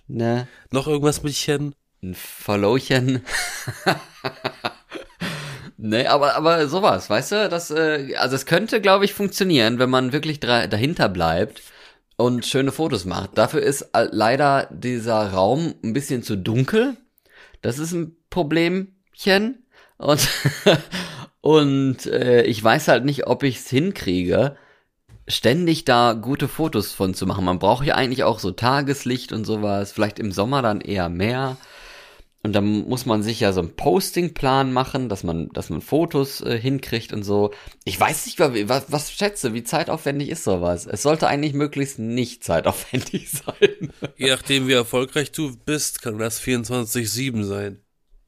Ne? 0.08 0.48
Noch 0.72 0.88
irgendwas 0.88 1.24
mit 1.24 1.34
Chen. 1.34 1.76
Ein 2.04 2.14
Followchen. 2.14 3.24
ne, 5.78 6.10
aber, 6.10 6.36
aber 6.36 6.68
sowas, 6.68 7.10
weißt 7.10 7.32
du? 7.32 7.50
Das, 7.50 7.72
äh, 7.72 8.16
also 8.18 8.36
es 8.36 8.46
könnte, 8.46 8.82
glaube 8.82 9.06
ich, 9.06 9.14
funktionieren, 9.14 9.80
wenn 9.80 9.90
man 9.90 10.12
wirklich 10.12 10.42
dahinter 10.42 11.08
bleibt 11.08 11.62
und 12.18 12.46
schöne 12.46 12.72
Fotos 12.72 13.06
macht. 13.06 13.38
Dafür 13.38 13.62
ist 13.62 13.84
äh, 13.94 14.08
leider 14.12 14.68
dieser 14.72 15.32
Raum 15.32 15.76
ein 15.84 15.94
bisschen 15.94 16.24
zu 16.24 16.36
dunkel. 16.36 16.98
Das 17.62 17.80
ist 17.80 17.94
ein 17.94 18.18
Problemchen. 18.30 19.66
Und, 19.98 20.28
und 21.42 22.06
äh, 22.08 22.44
ich 22.44 22.62
weiß 22.62 22.88
halt 22.88 23.06
nicht, 23.06 23.28
ob 23.28 23.44
ich 23.44 23.58
es 23.58 23.70
hinkriege, 23.70 24.58
ständig 25.28 25.86
da 25.86 26.14
gute 26.14 26.48
Fotos 26.48 26.92
von 26.92 27.14
zu 27.14 27.26
machen. 27.28 27.46
Man 27.46 27.60
braucht 27.60 27.86
ja 27.86 27.96
eigentlich 27.96 28.24
auch 28.24 28.40
so 28.40 28.52
Tageslicht 28.52 29.32
und 29.32 29.46
sowas, 29.46 29.92
vielleicht 29.92 30.20
im 30.20 30.32
Sommer 30.32 30.62
dann 30.62 30.82
eher 30.82 31.10
mehr. 31.10 31.58
Und 32.44 32.53
dann 32.53 32.88
muss 32.88 33.06
man 33.06 33.24
sich 33.24 33.39
ja 33.41 33.51
so 33.51 33.60
einen 33.62 33.75
Postingplan 33.75 34.72
machen, 34.72 35.10
dass 35.10 35.24
man, 35.24 35.50
dass 35.50 35.70
man 35.70 35.82
Fotos 35.82 36.39
äh, 36.41 36.58
hinkriegt 36.58 37.12
und 37.12 37.24
so. 37.24 37.51
Ich 37.84 38.00
weiß 38.00 38.25
nicht, 38.25 38.39
was, 38.39 38.91
was 38.91 39.12
schätze, 39.12 39.53
wie 39.53 39.63
zeitaufwendig 39.63 40.29
ist 40.29 40.44
sowas? 40.44 40.86
Es 40.86 41.01
sollte 41.01 41.27
eigentlich 41.27 41.53
möglichst 41.53 42.00
nicht 42.00 42.44
zeitaufwendig 42.44 43.29
sein. 43.32 43.91
Je 44.15 44.29
nachdem, 44.29 44.67
wie 44.67 44.74
erfolgreich 44.74 45.32
du 45.32 45.58
bist, 45.65 46.01
kann 46.01 46.20
das 46.20 46.39
24-7 46.41 47.44
sein. 47.44 47.82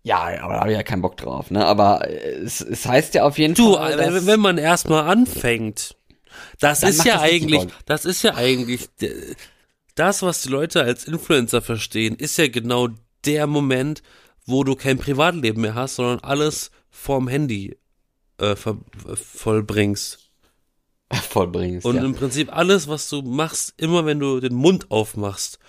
Ja, 0.04 0.22
aber 0.42 0.54
da 0.56 0.60
habe 0.62 0.72
ich 0.72 0.78
ja 0.78 0.84
keinen 0.84 1.02
Bock 1.02 1.18
drauf, 1.18 1.52
ne? 1.52 1.66
Aber 1.66 2.08
äh, 2.10 2.32
es, 2.40 2.62
es 2.62 2.86
heißt 2.86 3.14
ja 3.14 3.24
auf 3.24 3.38
jeden 3.38 3.54
Du, 3.54 3.76
Fall. 3.76 3.96
dass- 3.96 4.26
wenn 4.26 4.40
man 4.40 4.58
erstmal 4.58 5.04
anfängt, 5.08 5.96
das 6.60 6.84
ist 6.84 7.06
ja 7.06 7.16
das 7.16 7.22
eigentlich, 7.24 7.68
das 7.86 8.06
ist 8.06 8.24
ja 8.24 8.34
eigentlich, 8.36 8.90
das, 9.96 10.22
was 10.24 10.42
die 10.42 10.50
Leute 10.50 10.82
als 10.84 11.06
Influencer 11.06 11.62
verstehen, 11.62 12.16
ist 12.16 12.38
ja 12.38 12.48
genau 12.48 12.90
der 13.26 13.48
Moment, 13.48 14.02
wo 14.46 14.64
du 14.64 14.76
kein 14.76 14.98
Privatleben 14.98 15.62
mehr 15.62 15.76
hast, 15.76 15.96
sondern 15.96 16.20
alles 16.20 16.72
vorm 16.90 17.28
Handy 17.28 17.78
äh, 18.38 18.56
vollbringst. 18.56 20.32
vollbringst. 21.14 21.86
Und 21.86 21.98
ja. 21.98 22.04
im 22.04 22.16
Prinzip 22.16 22.56
alles, 22.56 22.88
was 22.88 23.10
du 23.10 23.22
machst, 23.22 23.74
immer 23.78 24.06
wenn 24.06 24.20
du 24.20 24.40
den 24.40 24.56
Mund 24.56 24.92
aufmachst, 24.92 25.60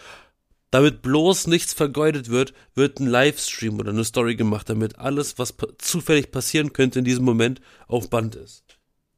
damit 0.71 1.03
bloß 1.03 1.49
nichts 1.49 1.73
vergeudet 1.73 2.29
wird, 2.29 2.55
wird 2.75 3.01
ein 3.01 3.07
Livestream 3.07 3.79
oder 3.81 3.91
eine 3.91 4.05
Story 4.05 4.37
gemacht, 4.37 4.69
damit 4.69 4.99
alles, 4.99 5.39
was 5.39 5.53
pa 5.53 5.67
zufällig 5.79 6.31
passieren 6.31 6.73
könnte 6.73 7.01
in 7.01 7.05
diesem 7.05 7.25
Moment, 7.25 7.61
auf 7.89 8.09
Band 8.09 8.37
ist. 8.37 8.65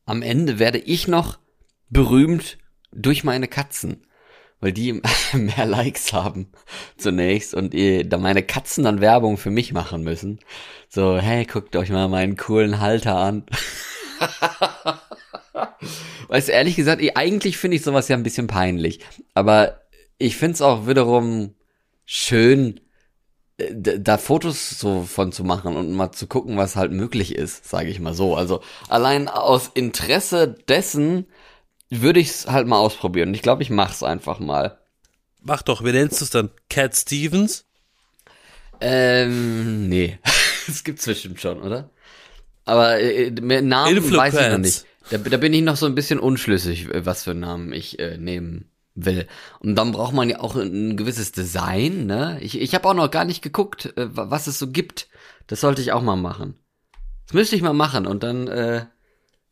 Am 0.06 0.22
Ende 0.22 0.58
werde 0.58 0.78
ich 0.78 1.08
noch 1.08 1.38
berühmt 1.90 2.58
durch 2.90 3.22
meine 3.22 3.48
Katzen. 3.48 4.06
Weil 4.62 4.72
die 4.72 5.02
mehr 5.32 5.66
Likes 5.66 6.12
haben 6.12 6.46
zunächst 6.96 7.52
und 7.52 7.74
eh, 7.74 8.04
da 8.04 8.16
meine 8.16 8.44
Katzen 8.44 8.84
dann 8.84 9.00
Werbung 9.00 9.36
für 9.36 9.50
mich 9.50 9.72
machen 9.72 10.04
müssen. 10.04 10.38
So, 10.88 11.18
hey, 11.18 11.44
guckt 11.44 11.74
euch 11.74 11.90
mal 11.90 12.08
meinen 12.08 12.36
coolen 12.36 12.80
Halter 12.80 13.16
an. 13.16 13.44
Weißt 16.28 16.48
du, 16.48 16.52
ehrlich 16.52 16.76
gesagt, 16.76 17.02
eh, 17.02 17.14
eigentlich 17.16 17.58
finde 17.58 17.76
ich 17.76 17.82
sowas 17.82 18.06
ja 18.06 18.16
ein 18.16 18.22
bisschen 18.22 18.46
peinlich. 18.46 19.00
Aber 19.34 19.80
ich 20.16 20.36
finde 20.36 20.54
es 20.54 20.62
auch 20.62 20.86
wiederum 20.86 21.54
schön, 22.06 22.80
äh, 23.56 23.74
da 23.74 24.16
Fotos 24.16 24.78
so 24.78 25.02
von 25.02 25.32
zu 25.32 25.42
machen 25.42 25.74
und 25.74 25.92
mal 25.92 26.12
zu 26.12 26.28
gucken, 26.28 26.56
was 26.56 26.76
halt 26.76 26.92
möglich 26.92 27.34
ist, 27.34 27.68
sage 27.68 27.88
ich 27.88 27.98
mal 27.98 28.14
so. 28.14 28.36
Also 28.36 28.60
allein 28.88 29.26
aus 29.26 29.72
Interesse 29.74 30.54
dessen 30.68 31.26
würde 32.00 32.20
ich 32.20 32.28
es 32.30 32.46
halt 32.46 32.66
mal 32.66 32.78
ausprobieren. 32.78 33.34
Ich 33.34 33.42
glaube, 33.42 33.62
ich 33.62 33.70
mach's 33.70 34.02
einfach 34.02 34.38
mal. 34.38 34.78
Mach 35.42 35.62
doch, 35.62 35.84
wie 35.84 35.92
nennst 35.92 36.20
du 36.20 36.24
es 36.24 36.30
dann? 36.30 36.50
Cat 36.70 36.96
Stevens? 36.96 37.64
Ähm, 38.80 39.88
nee. 39.88 40.18
Es 40.68 40.84
gibt's 40.84 41.06
bestimmt 41.06 41.40
schon, 41.40 41.60
oder? 41.60 41.90
Aber 42.64 43.00
äh, 43.00 43.32
mit 43.32 43.64
Namen 43.64 43.96
weiß 44.16 44.32
ich 44.34 44.40
noch 44.52 44.58
nicht. 44.58 44.86
Da, 45.10 45.18
da 45.18 45.36
bin 45.36 45.52
ich 45.52 45.62
noch 45.62 45.74
so 45.76 45.86
ein 45.86 45.96
bisschen 45.96 46.20
unschlüssig, 46.20 46.88
äh, 46.88 47.04
was 47.04 47.24
für 47.24 47.34
Namen 47.34 47.72
ich 47.72 47.98
äh, 47.98 48.16
nehmen 48.16 48.70
will. 48.94 49.26
Und 49.58 49.74
dann 49.74 49.90
braucht 49.90 50.14
man 50.14 50.30
ja 50.30 50.38
auch 50.38 50.54
ein 50.54 50.96
gewisses 50.96 51.32
Design, 51.32 52.06
ne? 52.06 52.38
Ich, 52.40 52.60
ich 52.60 52.76
habe 52.76 52.88
auch 52.88 52.94
noch 52.94 53.10
gar 53.10 53.24
nicht 53.24 53.42
geguckt, 53.42 53.86
äh, 53.96 54.16
wa- 54.16 54.30
was 54.30 54.46
es 54.46 54.60
so 54.60 54.68
gibt. 54.68 55.08
Das 55.48 55.60
sollte 55.60 55.82
ich 55.82 55.90
auch 55.90 56.00
mal 56.02 56.14
machen. 56.14 56.54
Das 57.26 57.34
müsste 57.34 57.56
ich 57.56 57.62
mal 57.62 57.72
machen 57.72 58.06
und 58.06 58.22
dann 58.22 58.46
äh, 58.46 58.86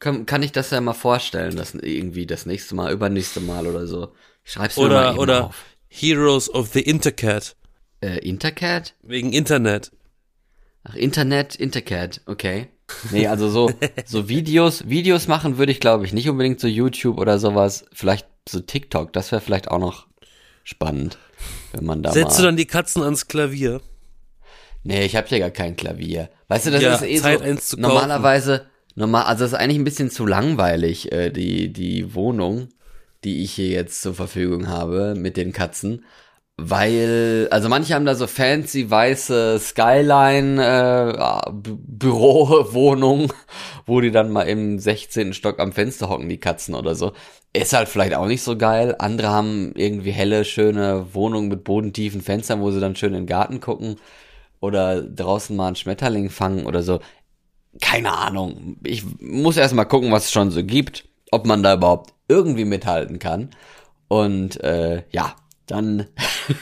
kann, 0.00 0.26
kann 0.26 0.42
ich 0.42 0.52
das 0.52 0.71
ja 0.71 0.80
mal 0.80 0.95
vorstellen, 0.95 1.57
das 1.57 1.75
irgendwie 1.75 2.26
das 2.26 2.47
nächste 2.47 2.75
Mal, 2.75 2.92
übernächste 2.92 3.40
Mal 3.40 3.66
oder 3.66 3.87
so. 3.87 4.12
Ich 4.45 4.52
schreib's 4.52 4.80
mir 4.83 4.90
mal 4.90 5.07
Oder, 5.07 5.11
eben 5.11 5.19
oder 5.19 5.45
auf. 5.47 5.64
Heroes 5.88 6.49
of 6.52 6.69
the 6.73 6.80
Intercat. 6.80 7.57
Äh, 8.02 8.19
Intercat? 8.26 8.95
Wegen 9.02 9.33
Internet. 9.33 9.92
Ach, 10.85 10.95
Internet, 10.95 11.54
Intercat, 11.57 12.23
okay. 12.26 12.69
Nee, 13.11 13.26
also 13.28 13.50
so, 13.50 13.71
so 14.07 14.28
Videos, 14.28 14.88
Videos 14.88 15.28
machen 15.28 15.59
würde 15.59 15.73
ich 15.73 15.80
glaube 15.80 16.07
ich 16.07 16.12
nicht 16.12 16.28
unbedingt 16.28 16.59
so 16.61 16.66
YouTube 16.66 17.19
oder 17.19 17.38
sowas. 17.38 17.85
Vielleicht 17.92 18.26
so 18.49 18.61
TikTok, 18.61 19.12
das 19.12 19.30
wäre 19.30 19.40
vielleicht 19.42 19.71
auch 19.71 19.78
noch 19.78 20.07
spannend, 20.64 21.19
wenn 21.73 21.85
man 21.85 22.02
da 22.02 22.12
Setzt 22.12 22.38
du 22.38 22.42
mal. 22.42 22.47
dann 22.49 22.57
die 22.57 22.66
Katzen 22.66 23.02
ans 23.02 23.28
Klavier? 23.28 23.80
Nee, 24.83 25.04
ich 25.04 25.14
habe 25.16 25.28
ja 25.28 25.38
gar 25.38 25.50
kein 25.50 25.76
Klavier. 25.76 26.30
Weißt 26.49 26.66
du, 26.66 26.71
das 26.71 26.83
Ja, 26.83 26.95
ist 26.95 27.02
eh 27.02 27.21
Zeit, 27.21 27.62
so, 27.62 27.76
normalerweise, 27.76 28.69
normal, 28.94 29.25
also 29.25 29.44
das 29.44 29.52
ist 29.52 29.59
eigentlich 29.59 29.78
ein 29.78 29.85
bisschen 29.85 30.11
zu 30.11 30.26
langweilig, 30.26 31.12
äh, 31.12 31.30
die, 31.30 31.73
die 31.73 32.14
Wohnung, 32.14 32.68
die 33.25 33.42
ich 33.42 33.52
hier 33.52 33.68
jetzt 33.68 34.02
zur 34.02 34.14
Verfügung 34.14 34.68
habe 34.68 35.14
mit 35.16 35.37
den 35.37 35.52
Katzen. 35.52 36.04
Weil, 36.62 37.49
also 37.50 37.70
manche 37.70 37.94
haben 37.94 38.04
da 38.04 38.14
so 38.14 38.26
fancy 38.26 38.90
weiße 38.90 39.59
Skyline 39.59 40.62
äh, 40.62 41.18
wo 43.87 44.00
die 44.00 44.11
dann 44.11 44.30
mal 44.30 44.42
im 44.42 44.78
16. 44.78 45.32
Stock 45.32 45.59
am 45.59 45.73
Fenster 45.73 46.11
hocken, 46.11 46.28
die 46.28 46.38
Katzen 46.38 46.75
oder 46.75 46.94
so. 46.94 47.12
Ist 47.54 47.73
halt 47.73 47.88
vielleicht 47.88 48.14
auch 48.14 48.26
nicht 48.26 48.42
so 48.42 48.59
geil. 48.59 48.94
Andere 48.99 49.28
haben 49.28 49.73
irgendwie 49.75 50.11
helle, 50.11 50.44
schöne 50.44 51.14
Wohnungen 51.14 51.49
mit 51.49 51.64
bodentiefen 51.64 52.20
Fenstern, 52.20 52.61
wo 52.61 52.70
sie 52.70 52.80
dann 52.80 52.94
schön 52.94 53.14
in 53.14 53.23
den 53.23 53.26
Garten 53.26 53.61
gucken 53.61 53.97
oder 54.61 55.02
draußen 55.02 55.56
mal 55.56 55.68
einen 55.68 55.76
Schmetterling 55.76 56.28
fangen 56.28 56.66
oder 56.66 56.82
so. 56.82 57.00
Keine 57.80 58.12
Ahnung. 58.12 58.76
Ich 58.82 59.04
muss 59.20 59.56
erst 59.56 59.74
mal 59.74 59.84
gucken, 59.84 60.10
was 60.10 60.26
es 60.26 60.32
schon 60.32 60.50
so 60.50 60.64
gibt, 60.64 61.08
ob 61.30 61.46
man 61.46 61.62
da 61.62 61.74
überhaupt 61.74 62.14
irgendwie 62.28 62.64
mithalten 62.64 63.18
kann. 63.18 63.50
Und 64.08 64.60
äh, 64.62 65.04
ja, 65.10 65.36
dann 65.66 66.06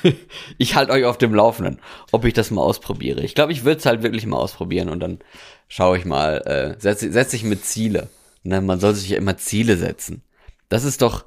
ich 0.59 0.75
halte 0.75 0.93
euch 0.93 1.05
auf 1.05 1.19
dem 1.19 1.35
Laufenden, 1.35 1.81
ob 2.13 2.25
ich 2.25 2.35
das 2.35 2.51
mal 2.51 2.63
ausprobiere. 2.63 3.23
Ich 3.23 3.35
glaube, 3.35 3.53
ich 3.53 3.65
würde 3.65 3.79
es 3.79 3.87
halt 3.87 4.03
wirklich 4.03 4.27
mal 4.27 4.37
ausprobieren 4.37 4.91
und 4.91 5.01
dann 5.01 5.21
schaue 5.69 5.99
ich 5.99 6.05
mal, 6.05 6.39
äh, 6.47 6.81
setze 6.81 7.11
setz 7.11 7.33
ich 7.33 7.45
mit 7.45 7.65
Ziele. 7.65 8.09
Ne, 8.43 8.61
man 8.61 8.81
soll 8.81 8.95
sich 8.95 9.09
ja 9.09 9.17
immer 9.17 9.37
Ziele 9.37 9.77
setzen. 9.77 10.23
Das 10.69 10.85
ist 10.85 11.03
doch 11.03 11.25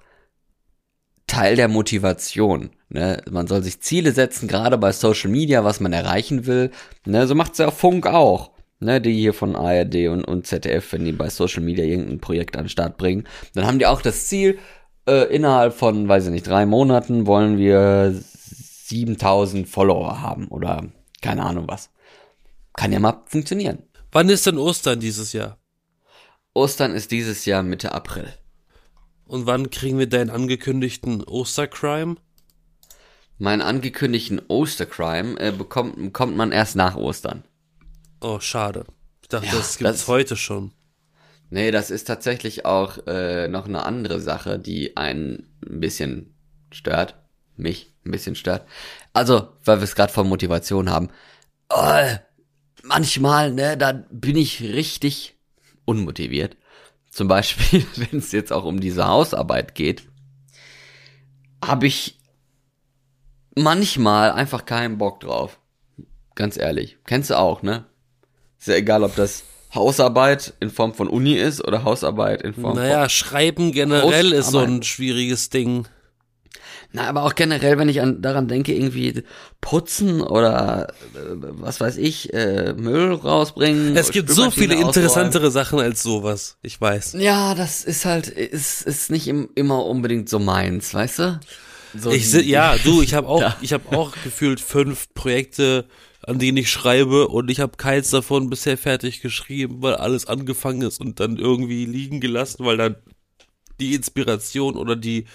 Teil 1.28 1.56
der 1.56 1.68
Motivation. 1.68 2.72
Ne? 2.90 3.22
Man 3.30 3.48
soll 3.48 3.64
sich 3.64 3.82
Ziele 3.82 4.12
setzen, 4.12 4.48
gerade 4.48 4.78
bei 4.78 4.92
Social 4.92 5.30
Media, 5.30 5.64
was 5.64 5.80
man 5.80 5.94
erreichen 5.94 6.46
will. 6.46 6.72
Ne? 7.06 7.26
So 7.26 7.36
macht's 7.36 7.58
ja 7.58 7.72
Funk 7.72 8.06
auch. 8.06 8.51
Ne, 8.84 9.00
die 9.00 9.14
hier 9.14 9.36
von 9.36 9.56
ARD 9.56 10.08
und, 10.08 10.26
und 10.26 10.48
ZDF, 10.48 10.94
wenn 10.94 11.06
die 11.06 11.12
bei 11.12 11.30
Social 11.30 11.62
Media 11.62 11.86
irgendein 11.86 12.20
Projekt 12.20 12.58
an 12.58 12.64
den 12.64 12.70
Start 12.70 12.98
bringen, 12.98 13.28
dann 13.54 13.68
haben 13.68 13.78
die 13.78 13.86
auch 13.86 14.02
das 14.02 14.26
Ziel, 14.26 14.58
äh, 15.08 15.34
innerhalb 15.34 15.76
von, 15.76 16.08
weiß 16.08 16.26
ich 16.26 16.32
nicht, 16.32 16.48
drei 16.48 16.66
Monaten 16.66 17.28
wollen 17.28 17.60
wir 17.60 18.12
7000 18.12 19.70
Follower 19.70 20.22
haben 20.22 20.48
oder 20.48 20.88
keine 21.22 21.44
Ahnung 21.44 21.68
was. 21.68 21.92
Kann 22.74 22.92
ja 22.92 23.00
mal 23.00 23.22
funktionieren. 23.28 23.84
Wann 24.12 24.30
ist 24.30 24.48
denn 24.48 24.58
Ostern 24.58 25.00
dieses 25.00 25.32
Jahr? 25.34 25.60
Ostern 26.56 26.96
ist 26.96 27.12
dieses 27.12 27.46
Jahr 27.46 27.62
Mitte 27.62 27.94
April. 27.94 28.34
Und 29.26 29.46
wann 29.46 29.70
kriegen 29.70 30.00
wir 30.00 30.10
deinen 30.10 30.32
angekündigten 30.32 31.24
Ostercrime? 31.24 32.16
Meinen 33.38 33.62
angekündigten 33.62 34.42
Ostercrime 34.48 35.40
äh, 35.40 35.52
bekommt, 35.52 35.98
bekommt 35.98 36.36
man 36.36 36.52
erst 36.52 36.76
nach 36.76 36.96
Ostern. 36.96 37.44
Oh, 38.22 38.40
schade. 38.40 38.86
Ich 39.22 39.28
dachte, 39.30 39.48
Ja, 39.48 39.54
das 39.54 39.78
gibt's 39.78 40.00
das- 40.02 40.08
heute 40.08 40.36
schon. 40.36 40.72
Nee, 41.50 41.72
das 41.72 41.92
ist 41.92 42.06
tatsächlich 42.06 42.66
auch 42.66 42.98
äh, 43.08 43.48
noch 43.50 43.66
eine 43.68 43.84
andere 43.84 44.22
Sache, 44.22 44.58
die 44.58 44.96
einen 44.96 45.50
ein 45.68 45.82
bisschen 45.82 46.34
stört. 46.72 47.16
Mich 47.58 47.94
ein 48.06 48.12
bisschen 48.12 48.36
stört. 48.36 48.66
Also, 49.12 49.50
weil 49.66 49.80
wir 49.80 49.84
es 49.84 49.96
gerade 49.96 50.14
von 50.14 50.30
Motivation 50.30 50.90
haben. 50.90 51.10
Oh, 51.70 52.06
manchmal, 52.84 53.52
ne, 53.52 53.76
da 53.78 53.92
bin 54.12 54.38
ich 54.38 54.62
richtig 54.62 55.36
unmotiviert. 55.84 56.56
Zum 57.10 57.28
Beispiel, 57.28 57.86
wenn 57.98 58.20
es 58.20 58.32
jetzt 58.32 58.54
auch 58.54 58.64
um 58.64 58.80
diese 58.80 59.06
Hausarbeit 59.08 59.76
geht, 59.76 60.04
habe 61.64 61.86
ich 61.88 62.18
manchmal 63.56 64.32
einfach 64.32 64.66
keinen 64.66 64.98
Bock 64.98 65.20
drauf. 65.20 65.60
Ganz 66.36 66.56
ehrlich. 66.58 66.98
Kennst 67.06 67.30
du 67.30 67.38
auch, 67.38 67.62
ne? 67.62 67.86
Ist 68.62 68.68
ja 68.68 68.76
egal, 68.76 69.04
ob 69.04 69.16
das 69.16 69.44
Hausarbeit 69.74 70.54
in 70.60 70.70
Form 70.70 70.94
von 70.94 71.08
Uni 71.10 71.34
ist 71.34 71.68
oder 71.68 71.84
Hausarbeit 71.84 72.44
in 72.44 72.54
Form 72.54 72.76
Naja, 72.76 73.10
Schreiben 73.10 73.72
generell 73.72 74.32
ist 74.32 74.52
so 74.52 74.60
ein 74.60 74.66
Hausarbeit. 74.66 74.86
schwieriges 74.86 75.50
Ding. 75.50 75.84
von. 75.86 75.92
Na, 76.94 77.08
aber 77.08 77.24
auch 77.24 77.36
generell, 77.36 77.78
wenn 77.80 77.88
ich 77.88 78.02
an, 78.02 78.22
daran 78.22 78.48
denke, 78.50 78.74
irgendwie 78.74 79.24
putzen 79.62 80.22
oder 80.22 80.90
äh, 81.16 81.20
was 81.40 81.80
weiß 81.80 81.98
ich, 81.98 82.34
äh, 82.34 82.74
Müll 82.74 83.14
rausbringen. 83.14 83.96
Es 83.96 84.12
gibt 84.12 84.30
so 84.30 84.52
viele 84.52 84.76
ausräumen. 84.76 84.88
interessantere 84.90 85.52
Sachen 85.52 85.80
als 85.80 86.04
sowas. 86.04 86.58
Ich 86.62 86.80
weiß. 86.80 87.14
Ja, 87.18 87.56
das 87.56 87.84
ist 87.86 88.06
halt, 88.06 88.28
ist, 88.28 88.82
ist 88.82 89.10
nicht 89.10 89.28
im, 89.30 89.50
immer 89.56 89.86
unbedingt 89.86 90.28
so 90.28 90.38
meins, 90.38 90.94
weißt 90.94 91.20
du? 91.20 91.40
So 91.98 92.12
Ich 92.12 92.32
ja, 92.34 92.76
du, 92.84 93.02
ich 93.02 93.14
habe 93.14 93.28
auch, 93.30 93.54
ich 93.62 93.74
habe 93.74 93.98
auch 93.98 94.12
gefühlt 94.24 94.60
fünf 94.60 95.14
Projekte, 95.14 95.86
an 96.24 96.40
denen 96.40 96.58
ich 96.58 96.70
schreibe 96.70 97.28
und 97.28 97.50
ich 97.50 97.60
habe 97.60 97.78
keins 97.78 98.10
davon 98.10 98.50
bisher 98.50 98.78
fertig 98.78 99.22
geschrieben, 99.22 99.82
weil 99.82 99.96
alles 99.96 100.28
angefangen 100.28 100.84
ist 100.84 101.02
und 101.02 101.20
dann 101.20 101.38
irgendwie 101.38 101.86
liegen 101.86 102.20
gelassen, 102.20 102.66
weil 102.66 102.78
dann 102.78 102.96
die 103.80 103.96
Inspiration 103.96 104.76
oder 104.76 104.96
die 104.96 105.26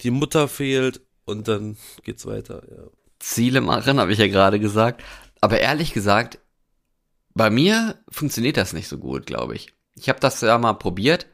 die 0.00 0.10
Mutter 0.10 0.48
fehlt 0.48 1.02
und 1.24 1.48
dann 1.48 1.76
geht's 2.02 2.26
weiter. 2.26 2.62
Ja. 2.70 2.84
Ziele 3.18 3.60
machen, 3.60 4.00
habe 4.00 4.12
ich 4.12 4.18
ja 4.18 4.28
gerade 4.28 4.58
gesagt. 4.58 5.02
Aber 5.40 5.60
ehrlich 5.60 5.92
gesagt, 5.92 6.38
bei 7.34 7.50
mir 7.50 7.96
funktioniert 8.08 8.56
das 8.56 8.72
nicht 8.72 8.88
so 8.88 8.98
gut, 8.98 9.26
glaube 9.26 9.54
ich. 9.54 9.72
Ich 9.94 10.08
habe 10.08 10.20
das 10.20 10.40
ja 10.40 10.56
mal 10.58 10.74
probiert, 10.74 11.26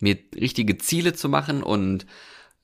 mir 0.00 0.18
richtige 0.34 0.78
Ziele 0.78 1.12
zu 1.12 1.28
machen 1.28 1.62
und 1.62 2.06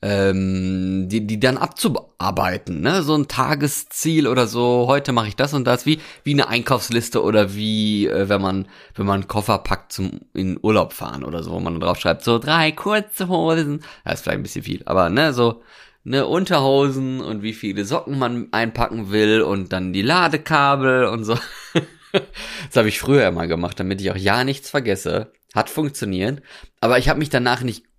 ähm, 0.02 1.08
die, 1.08 1.26
die 1.26 1.38
dann 1.38 1.58
abzuarbeiten, 1.58 2.80
ne? 2.80 3.02
So 3.02 3.14
ein 3.14 3.28
Tagesziel 3.28 4.26
oder 4.26 4.46
so, 4.46 4.86
heute 4.86 5.12
mache 5.12 5.28
ich 5.28 5.36
das 5.36 5.52
und 5.52 5.64
das, 5.66 5.84
wie, 5.84 6.00
wie 6.24 6.32
eine 6.32 6.48
Einkaufsliste 6.48 7.22
oder 7.22 7.54
wie, 7.54 8.06
äh, 8.06 8.28
wenn 8.28 8.40
man, 8.40 8.66
wenn 8.94 9.06
man 9.06 9.20
einen 9.20 9.28
Koffer 9.28 9.58
packt 9.58 9.92
zum 9.92 10.20
in 10.32 10.58
Urlaub 10.62 10.94
fahren 10.94 11.22
oder 11.24 11.42
so, 11.42 11.50
wo 11.52 11.60
man 11.60 11.78
drauf 11.80 12.00
schreibt, 12.00 12.24
so 12.24 12.38
drei 12.38 12.72
kurze 12.72 13.28
Hosen. 13.28 13.82
Das 14.04 14.14
ist 14.14 14.22
vielleicht 14.22 14.38
ein 14.38 14.42
bisschen 14.42 14.64
viel, 14.64 14.82
aber 14.86 15.10
ne, 15.10 15.34
so, 15.34 15.62
ne, 16.04 16.26
Unterhosen 16.26 17.20
und 17.20 17.42
wie 17.42 17.52
viele 17.52 17.84
Socken 17.84 18.18
man 18.18 18.48
einpacken 18.52 19.10
will 19.10 19.42
und 19.42 19.72
dann 19.72 19.92
die 19.92 20.02
Ladekabel 20.02 21.04
und 21.04 21.24
so. 21.24 21.34
das 22.12 22.76
habe 22.76 22.88
ich 22.88 23.00
früher 23.00 23.28
immer 23.28 23.46
gemacht, 23.46 23.78
damit 23.78 24.00
ich 24.00 24.10
auch 24.10 24.16
ja 24.16 24.44
nichts 24.44 24.70
vergesse. 24.70 25.32
Hat 25.54 25.68
funktioniert, 25.68 26.42
aber 26.80 26.98
ich 26.98 27.08
habe 27.08 27.18
mich 27.18 27.28
danach 27.28 27.62
nicht 27.62 27.89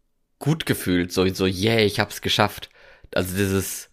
gut 0.41 0.65
gefühlt, 0.65 1.13
so 1.13 1.25
so 1.33 1.45
yeah, 1.45 1.79
ich 1.79 1.99
hab's 2.01 2.21
geschafft. 2.21 2.69
Also 3.15 3.35
dieses 3.37 3.89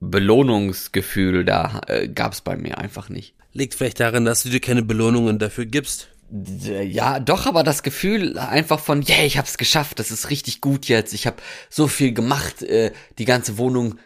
Belohnungsgefühl 0.00 1.44
da 1.44 1.80
äh, 1.86 2.08
gab's 2.08 2.40
bei 2.40 2.56
mir 2.56 2.78
einfach 2.78 3.08
nicht. 3.08 3.34
Liegt 3.52 3.74
vielleicht 3.74 4.00
daran, 4.00 4.24
dass 4.24 4.42
du 4.42 4.50
dir 4.50 4.60
keine 4.60 4.82
Belohnungen 4.82 5.38
dafür 5.38 5.66
gibst. 5.66 6.08
D- 6.30 6.82
Ja, 6.82 7.20
doch, 7.20 7.46
aber 7.46 7.62
das 7.64 7.82
Gefühl 7.82 8.38
einfach 8.38 8.80
von, 8.80 9.02
yeah, 9.02 9.24
ich 9.24 9.38
hab's 9.38 9.56
geschafft, 9.58 9.98
das 9.98 10.10
ist 10.10 10.30
richtig 10.30 10.60
gut 10.60 10.86
jetzt, 10.86 11.14
ich 11.14 11.26
hab 11.26 11.40
so 11.70 11.88
viel 11.88 12.12
gemacht, 12.12 12.62
äh, 12.62 12.92
die 13.18 13.24
ganze 13.24 13.58
Wohnung 13.58 13.98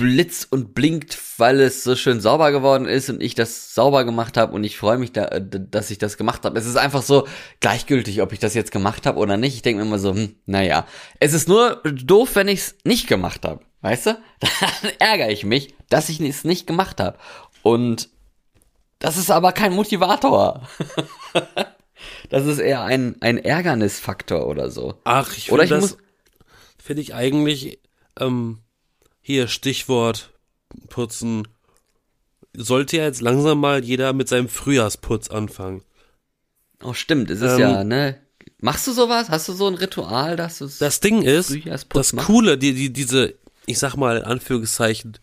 blitzt 0.00 0.50
und 0.50 0.74
blinkt, 0.74 1.18
weil 1.38 1.60
es 1.60 1.84
so 1.84 1.94
schön 1.94 2.20
sauber 2.20 2.52
geworden 2.52 2.86
ist 2.86 3.10
und 3.10 3.22
ich 3.22 3.34
das 3.34 3.74
sauber 3.74 4.04
gemacht 4.04 4.36
habe 4.38 4.54
und 4.54 4.64
ich 4.64 4.78
freue 4.78 4.96
mich, 4.98 5.12
da, 5.12 5.26
äh, 5.26 5.42
dass 5.44 5.90
ich 5.90 5.98
das 5.98 6.16
gemacht 6.16 6.44
habe. 6.44 6.58
Es 6.58 6.64
ist 6.66 6.76
einfach 6.76 7.02
so 7.02 7.28
gleichgültig, 7.60 8.22
ob 8.22 8.32
ich 8.32 8.38
das 8.38 8.54
jetzt 8.54 8.72
gemacht 8.72 9.04
habe 9.06 9.18
oder 9.18 9.36
nicht. 9.36 9.54
Ich 9.54 9.62
denke 9.62 9.82
mir 9.82 9.86
immer 9.88 9.98
so, 9.98 10.14
hm, 10.14 10.34
naja, 10.46 10.86
es 11.20 11.34
ist 11.34 11.48
nur 11.48 11.76
doof, 11.84 12.34
wenn 12.34 12.48
ich's 12.48 12.74
nicht 12.84 13.06
gemacht 13.08 13.44
habe, 13.44 13.60
weißt 13.82 14.06
du? 14.06 14.10
Dann 14.82 14.92
ärgere 14.98 15.30
ich 15.30 15.44
mich, 15.44 15.74
dass 15.90 16.08
ich 16.08 16.18
es 16.20 16.44
nicht 16.44 16.66
gemacht 16.66 16.98
habe. 16.98 17.18
Und 17.62 18.08
das 18.98 19.18
ist 19.18 19.30
aber 19.30 19.52
kein 19.52 19.74
Motivator. 19.74 20.66
das 22.30 22.46
ist 22.46 22.58
eher 22.58 22.82
ein, 22.82 23.16
ein 23.20 23.36
Ärgernisfaktor 23.38 24.46
oder 24.46 24.70
so. 24.70 24.94
Ach, 25.04 25.36
ich 25.36 25.52
Oder 25.52 25.66
finde 25.66 25.76
ich 25.76 25.82
das, 25.82 25.90
muss- 25.92 25.98
finde 26.82 27.02
ich 27.02 27.14
eigentlich, 27.14 27.80
ähm, 28.18 28.58
hier 29.20 29.48
Stichwort 29.48 30.32
putzen, 30.88 31.46
sollte 32.54 32.98
ja 32.98 33.04
jetzt 33.04 33.20
langsam 33.20 33.60
mal 33.60 33.84
jeder 33.84 34.12
mit 34.12 34.28
seinem 34.28 34.48
Frühjahrsputz 34.48 35.28
anfangen. 35.28 35.82
Oh, 36.82 36.94
stimmt, 36.94 37.30
es 37.30 37.40
ist 37.40 37.52
Ähm, 37.52 37.60
ja, 37.60 37.84
ne? 37.84 38.20
Machst 38.58 38.86
du 38.86 38.92
sowas? 38.92 39.28
Hast 39.28 39.48
du 39.48 39.52
so 39.52 39.66
ein 39.66 39.74
Ritual, 39.74 40.36
dass 40.36 40.58
du 40.58 40.68
Das 40.78 41.00
Ding 41.00 41.22
ist, 41.22 41.54
das 41.90 42.12
machst? 42.12 42.26
Coole, 42.26 42.58
die, 42.58 42.74
die, 42.74 42.92
diese, 42.92 43.34
ich 43.66 43.78
sag 43.78 43.96
mal 43.96 44.18
in 44.18 44.24
Anführungszeichen, 44.24 45.18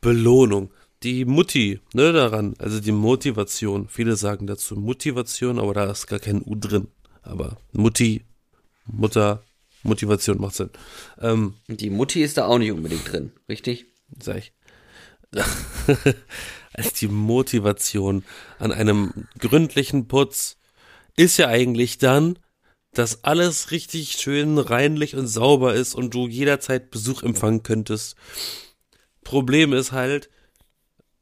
Belohnung. 0.00 0.70
Die 1.02 1.24
Mutti, 1.24 1.80
ne, 1.94 2.12
daran, 2.12 2.54
also 2.58 2.80
die 2.80 2.92
Motivation. 2.92 3.88
Viele 3.88 4.16
sagen 4.16 4.46
dazu 4.46 4.76
Motivation, 4.76 5.58
aber 5.58 5.74
da 5.74 5.90
ist 5.90 6.06
gar 6.06 6.20
kein 6.20 6.42
U 6.42 6.54
drin. 6.54 6.88
Aber 7.22 7.56
Mutti, 7.72 8.24
Mutter, 8.86 9.42
Motivation 9.82 10.40
macht 10.40 10.54
Sinn. 10.54 10.70
Ähm, 11.20 11.54
Die 11.68 11.90
Mutti 11.90 12.22
ist 12.22 12.36
da 12.36 12.46
auch 12.46 12.58
nicht 12.58 12.72
unbedingt 12.72 13.10
drin, 13.10 13.32
richtig? 13.48 13.86
sag 14.20 14.38
ich. 14.38 14.52
als 16.74 16.92
die 16.94 17.08
Motivation 17.08 18.24
an 18.58 18.72
einem 18.72 19.26
gründlichen 19.38 20.08
Putz 20.08 20.58
ist 21.16 21.38
ja 21.38 21.48
eigentlich 21.48 21.98
dann, 21.98 22.38
dass 22.92 23.24
alles 23.24 23.70
richtig 23.70 24.12
schön 24.12 24.58
reinlich 24.58 25.16
und 25.16 25.26
sauber 25.26 25.74
ist 25.74 25.94
und 25.94 26.12
du 26.12 26.28
jederzeit 26.28 26.90
Besuch 26.90 27.22
empfangen 27.22 27.62
könntest. 27.62 28.16
Problem 29.24 29.72
ist 29.72 29.92
halt, 29.92 30.28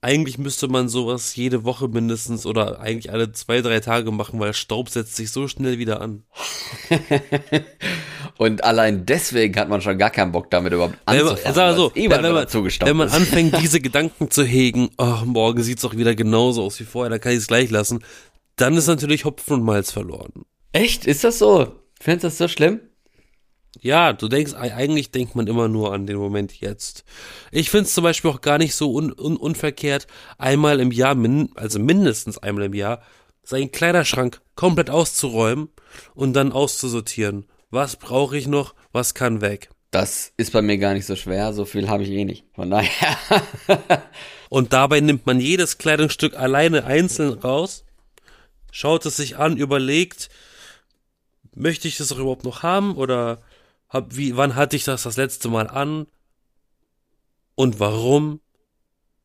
eigentlich 0.03 0.39
müsste 0.39 0.69
man 0.69 0.89
sowas 0.89 1.37
jede 1.37 1.65
Woche 1.65 1.89
mindestens 1.89 2.47
oder 2.47 2.81
eigentlich 2.81 3.13
alle 3.13 3.33
zwei, 3.33 3.61
drei 3.61 3.81
Tage 3.81 4.11
machen, 4.11 4.41
weil 4.41 4.55
Staub 4.55 4.89
setzt 4.89 5.17
sich 5.17 5.31
so 5.31 5.47
schnell 5.47 5.79
wieder 5.79 6.01
an. 6.01 6.23
Und 8.39 8.65
allein 8.65 9.05
deswegen 9.05 9.59
hat 9.61 9.69
man 9.69 9.83
schon 9.83 9.99
gar 9.99 10.09
keinen 10.09 10.33
Bock 10.33 10.51
damit 10.51 10.73
überhaupt 10.73 10.97
anzufangen. 11.05 11.39
sag 11.45 11.57
mal 11.57 11.77
so, 11.77 11.93
eh 11.95 12.09
wenn, 12.09 12.23
man, 12.23 12.47
wenn 12.47 12.97
man 12.97 13.09
anfängt, 13.11 13.61
diese 13.61 13.81
Gedanken 13.81 14.31
zu 14.31 14.43
hegen, 14.43 14.89
oh, 14.97 15.19
morgen 15.27 15.63
sieht's 15.63 15.83
doch 15.83 15.95
wieder 15.95 16.15
genauso 16.15 16.63
aus 16.63 16.81
wie 16.81 16.85
vorher, 16.85 17.11
dann 17.11 17.21
kann 17.21 17.33
ich 17.33 17.39
es 17.39 17.47
gleich 17.47 17.71
lassen, 17.71 18.03
dann 18.57 18.77
ist 18.79 18.87
natürlich 18.87 19.27
Hopfen 19.27 19.55
und 19.55 19.65
Malz 19.65 19.91
verloren. 19.91 20.33
Echt? 20.73 21.07
Ist 21.07 21.25
das 21.25 21.39
so? 21.39 21.75
Findest 22.01 22.25
du 22.25 22.29
das 22.29 22.39
so 22.39 22.49
schlimm? 22.49 22.81
Ja, 23.81 24.13
du 24.13 24.29
denkst, 24.29 24.55
eigentlich 24.55 25.11
denkt 25.11 25.35
man 25.35 25.47
immer 25.47 25.69
nur 25.69 25.93
an 25.93 26.07
den 26.07 26.17
Moment 26.17 26.61
jetzt. 26.61 27.05
Ich 27.51 27.71
find's 27.71 27.95
zum 27.95 28.05
Beispiel 28.05 28.31
auch 28.31 28.43
gar 28.43 28.59
nicht 28.59 28.75
so 28.75 28.93
un, 28.95 29.13
un, 29.13 29.37
unverkehrt, 29.37 30.07
einmal 30.37 30.81
im 30.81 30.93
Jahr, 30.93 31.15
min, 31.15 31.51
also 31.55 31.79
mindestens 31.79 32.39
einmal 32.39 32.65
im 32.65 32.75
Jahr, 32.75 33.03
seinen 33.43 33.73
Kleiderschrank 33.73 34.43
komplett 34.55 34.91
auszuräumen 34.91 35.71
und 36.15 36.35
dann 36.35 36.53
auszusortieren. 36.53 37.47
was 37.71 37.97
brauche 37.97 38.37
ich 38.37 38.47
noch, 38.47 38.75
was 38.93 39.15
kann 39.15 39.41
weg. 39.41 39.71
Das 39.91 40.33
ist 40.37 40.53
bei 40.53 40.63
mir 40.63 40.79
gar 40.79 40.95
nicht 40.95 41.07
so 41.07 41.17
schwer, 41.17 41.53
so 41.53 41.65
viel 41.65 41.89
habe 41.89 42.03
ich 42.03 42.11
eh 42.11 42.25
nicht. 42.25 42.45
Von 42.55 42.71
daher. 42.71 43.17
Und 44.49 44.73
dabei 44.73 45.01
nimmt 45.01 45.27
man 45.27 45.41
jedes 45.41 45.79
Kleidungsstück 45.79 46.37
alleine 46.37 46.85
einzeln 46.85 47.39
raus, 47.39 47.85
schaut 48.73 49.07
es 49.07 49.17
sich 49.17 49.37
an, 49.37 49.57
überlegt, 49.57 50.29
möchte 51.55 51.89
ich 51.89 51.97
das 51.97 52.13
auch 52.13 52.19
überhaupt 52.19 52.45
noch 52.45 52.63
haben 52.63 52.97
oder 52.97 53.43
hab, 53.91 54.17
wie, 54.17 54.37
wann 54.37 54.55
hatte 54.55 54.77
ich 54.77 54.85
das 54.85 55.03
das 55.03 55.17
letzte 55.17 55.49
Mal 55.49 55.69
an 55.69 56.07
und 57.55 57.81
warum? 57.81 58.41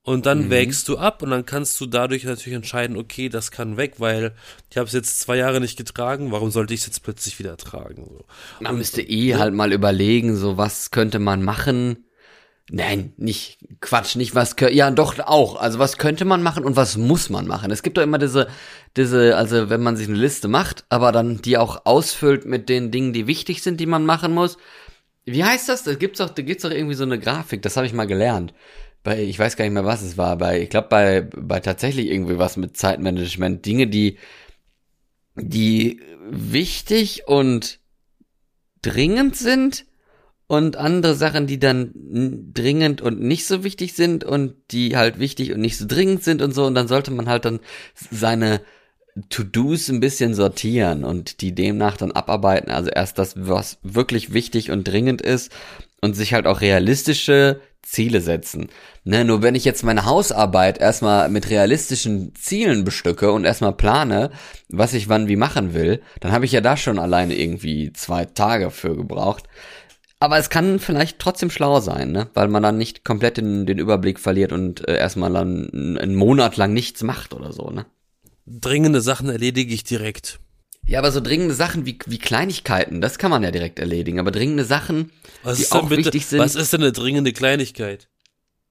Und 0.02 0.28
dann 0.28 0.46
mhm. 0.46 0.50
wägst 0.52 0.88
du 0.88 1.00
ab 1.00 1.24
und 1.24 1.32
dann 1.32 1.48
kannst 1.48 1.82
du 1.82 1.88
dadurch 1.88 2.26
natürlich 2.26 2.56
entscheiden, 2.56 2.96
okay, 2.96 3.28
das 3.28 3.50
kann 3.50 3.76
weg, 3.76 3.96
weil 3.98 4.36
ich 4.70 4.78
habe 4.78 4.86
es 4.86 4.94
jetzt 4.94 5.20
zwei 5.20 5.38
Jahre 5.38 5.60
nicht 5.60 5.78
getragen, 5.78 6.32
warum 6.32 6.52
sollte 6.52 6.76
ich 6.76 6.82
es 6.82 6.86
jetzt 6.86 7.02
plötzlich 7.02 7.40
wieder 7.40 7.58
tragen? 7.58 8.06
So. 8.10 8.26
Man 8.60 8.74
und, 8.74 8.78
müsste 8.78 9.02
eh 9.02 9.30
ja. 9.30 9.40
halt 9.40 9.56
mal 9.56 9.74
überlegen, 9.74 10.36
so 10.36 10.58
was 10.58 10.92
könnte 10.92 11.18
man 11.18 11.42
machen. 11.42 12.06
Nein, 12.72 13.14
nicht 13.18 13.60
Quatsch, 13.80 14.16
nicht 14.16 14.34
was 14.34 14.56
ja 14.72 14.90
doch 14.90 15.20
auch. 15.20 15.56
Also 15.56 15.78
was 15.78 15.98
könnte 15.98 16.26
man 16.26 16.42
machen 16.42 16.66
und 16.66 16.76
was 16.76 16.98
muss 16.98 17.30
man 17.30 17.46
machen? 17.46 17.70
Es 17.72 17.84
gibt 17.84 17.98
doch 17.98 18.02
immer 18.02 18.18
diese 18.18 18.48
diese 18.98 19.38
also 19.38 19.70
wenn 19.70 19.84
man 19.84 19.98
sich 19.98 20.08
eine 20.08 20.18
Liste 20.18 20.48
macht, 20.48 20.84
aber 20.90 21.12
dann 21.12 21.42
die 21.42 21.58
auch 21.58 21.86
ausfüllt 21.86 22.46
mit 22.46 22.70
den 22.70 22.90
Dingen, 22.90 23.14
die 23.14 23.28
wichtig 23.28 23.62
sind, 23.62 23.80
die 23.80 23.86
man 23.86 24.06
machen 24.06 24.34
muss. 24.34 24.58
Wie 25.26 25.44
heißt 25.44 25.70
das? 25.70 25.84
Da 25.84 25.94
gibt's 25.94 26.20
doch 26.20 26.30
da 26.32 26.42
gibt's 26.42 26.64
doch 26.64 26.72
irgendwie 26.72 26.96
so 26.96 27.04
eine 27.04 27.20
Grafik, 27.20 27.62
das 27.62 27.78
habe 27.78 27.86
ich 27.86 27.94
mal 27.94 28.08
gelernt 28.08 28.54
bei, 29.06 29.22
ich 29.22 29.40
weiß 29.40 29.56
gar 29.56 29.64
nicht 29.64 29.74
mehr, 29.74 29.86
was 29.86 30.02
es 30.02 30.18
war, 30.18 30.36
bei, 30.36 30.62
ich 30.62 30.70
glaube, 30.70 30.90
bei, 30.90 31.22
bei 31.22 31.62
tatsächlich 31.62 32.08
irgendwie 32.08 32.38
was 32.38 32.58
mit 32.58 32.76
Zeitmanagement, 32.76 33.66
Dinge, 33.66 33.88
die, 33.88 34.18
die 35.36 36.02
wichtig 36.30 37.28
und 37.28 37.80
dringend 38.82 39.38
sind 39.38 39.86
und 40.48 40.76
andere 40.78 41.16
Sachen, 41.16 41.48
die 41.48 41.60
dann 41.60 41.92
dringend 42.54 43.02
und 43.02 43.22
nicht 43.22 43.46
so 43.46 43.64
wichtig 43.64 43.94
sind 43.94 44.24
und 44.24 44.56
die 44.72 44.96
halt 44.96 45.20
wichtig 45.20 45.52
und 45.54 45.62
nicht 45.62 45.78
so 45.78 45.86
dringend 45.88 46.24
sind 46.24 46.42
und 46.42 46.54
so 46.54 46.66
und 46.66 46.76
dann 46.76 46.88
sollte 46.88 47.12
man 47.12 47.28
halt 47.28 47.46
dann 47.46 47.60
seine 48.12 48.62
To-Dos 49.30 49.90
ein 49.90 50.02
bisschen 50.02 50.34
sortieren 50.34 51.04
und 51.06 51.42
die 51.42 51.56
demnach 51.56 51.98
dann 51.98 52.12
abarbeiten. 52.12 52.70
Also 52.70 52.90
erst 52.90 53.18
das, 53.18 53.34
was 53.38 53.80
wirklich 53.82 54.34
wichtig 54.34 54.72
und 54.72 54.84
dringend 54.86 55.22
ist 55.22 55.52
und 56.02 56.16
sich 56.16 56.34
halt 56.34 56.48
auch 56.48 56.62
realistische 56.62 57.62
Ziele 57.82 58.20
setzen. 58.20 58.70
Ne, 59.04 59.24
nur 59.24 59.42
wenn 59.42 59.56
ich 59.56 59.64
jetzt 59.64 59.84
meine 59.84 60.06
Hausarbeit 60.06 60.80
erstmal 60.80 61.30
mit 61.30 61.50
realistischen 61.50 62.34
Zielen 62.36 62.84
bestücke 62.84 63.32
und 63.32 63.46
erstmal 63.46 63.74
plane, 63.74 64.32
was 64.70 64.94
ich 64.94 65.08
wann 65.08 65.28
wie 65.28 65.36
machen 65.36 65.74
will, 65.74 66.02
dann 66.20 66.32
habe 66.32 66.46
ich 66.46 66.52
ja 66.52 66.62
da 66.62 66.76
schon 66.76 67.00
alleine 67.00 67.36
irgendwie 67.36 67.94
zwei 67.94 68.26
Tage 68.26 68.72
für 68.72 68.96
gebraucht. 68.96 69.46
Aber 70.20 70.38
es 70.38 70.50
kann 70.50 70.80
vielleicht 70.80 71.20
trotzdem 71.20 71.50
schlau 71.50 71.80
sein, 71.82 72.12
ne? 72.12 72.30
weil 72.34 72.48
man 72.48 72.64
dann 72.64 72.78
nicht 72.78 73.04
komplett 73.04 73.38
den, 73.38 73.66
den 73.66 73.78
Überblick 73.78 74.20
verliert 74.20 74.54
und 74.54 74.88
äh, 74.88 74.98
erstmal 74.98 75.34
dann 75.34 75.98
einen 76.00 76.16
Monat 76.16 76.58
lang 76.58 76.74
nichts 76.74 77.04
macht 77.04 77.34
oder 77.34 77.52
so. 77.52 77.70
Ne? 77.70 77.86
Dringende 78.46 79.02
Sachen 79.02 79.30
erledige 79.30 79.74
ich 79.74 79.84
direkt. 79.84 80.40
Ja, 80.88 81.00
aber 81.00 81.12
so 81.12 81.20
dringende 81.20 81.56
Sachen 81.56 81.86
wie, 81.86 81.98
wie 82.06 82.20
Kleinigkeiten, 82.20 83.02
das 83.02 83.18
kann 83.18 83.32
man 83.32 83.44
ja 83.44 83.52
direkt 83.52 83.80
erledigen. 83.80 84.20
Aber 84.20 84.32
dringende 84.32 84.66
Sachen, 84.66 85.12
was 85.44 85.58
die 85.58 85.72
auch 85.72 85.90
bitte, 85.90 86.06
wichtig 86.06 86.28
sind. 86.28 86.40
Was 86.40 86.56
ist 86.56 86.72
denn 86.74 86.82
eine 86.82 86.92
dringende 86.92 87.34
Kleinigkeit? 87.34 88.08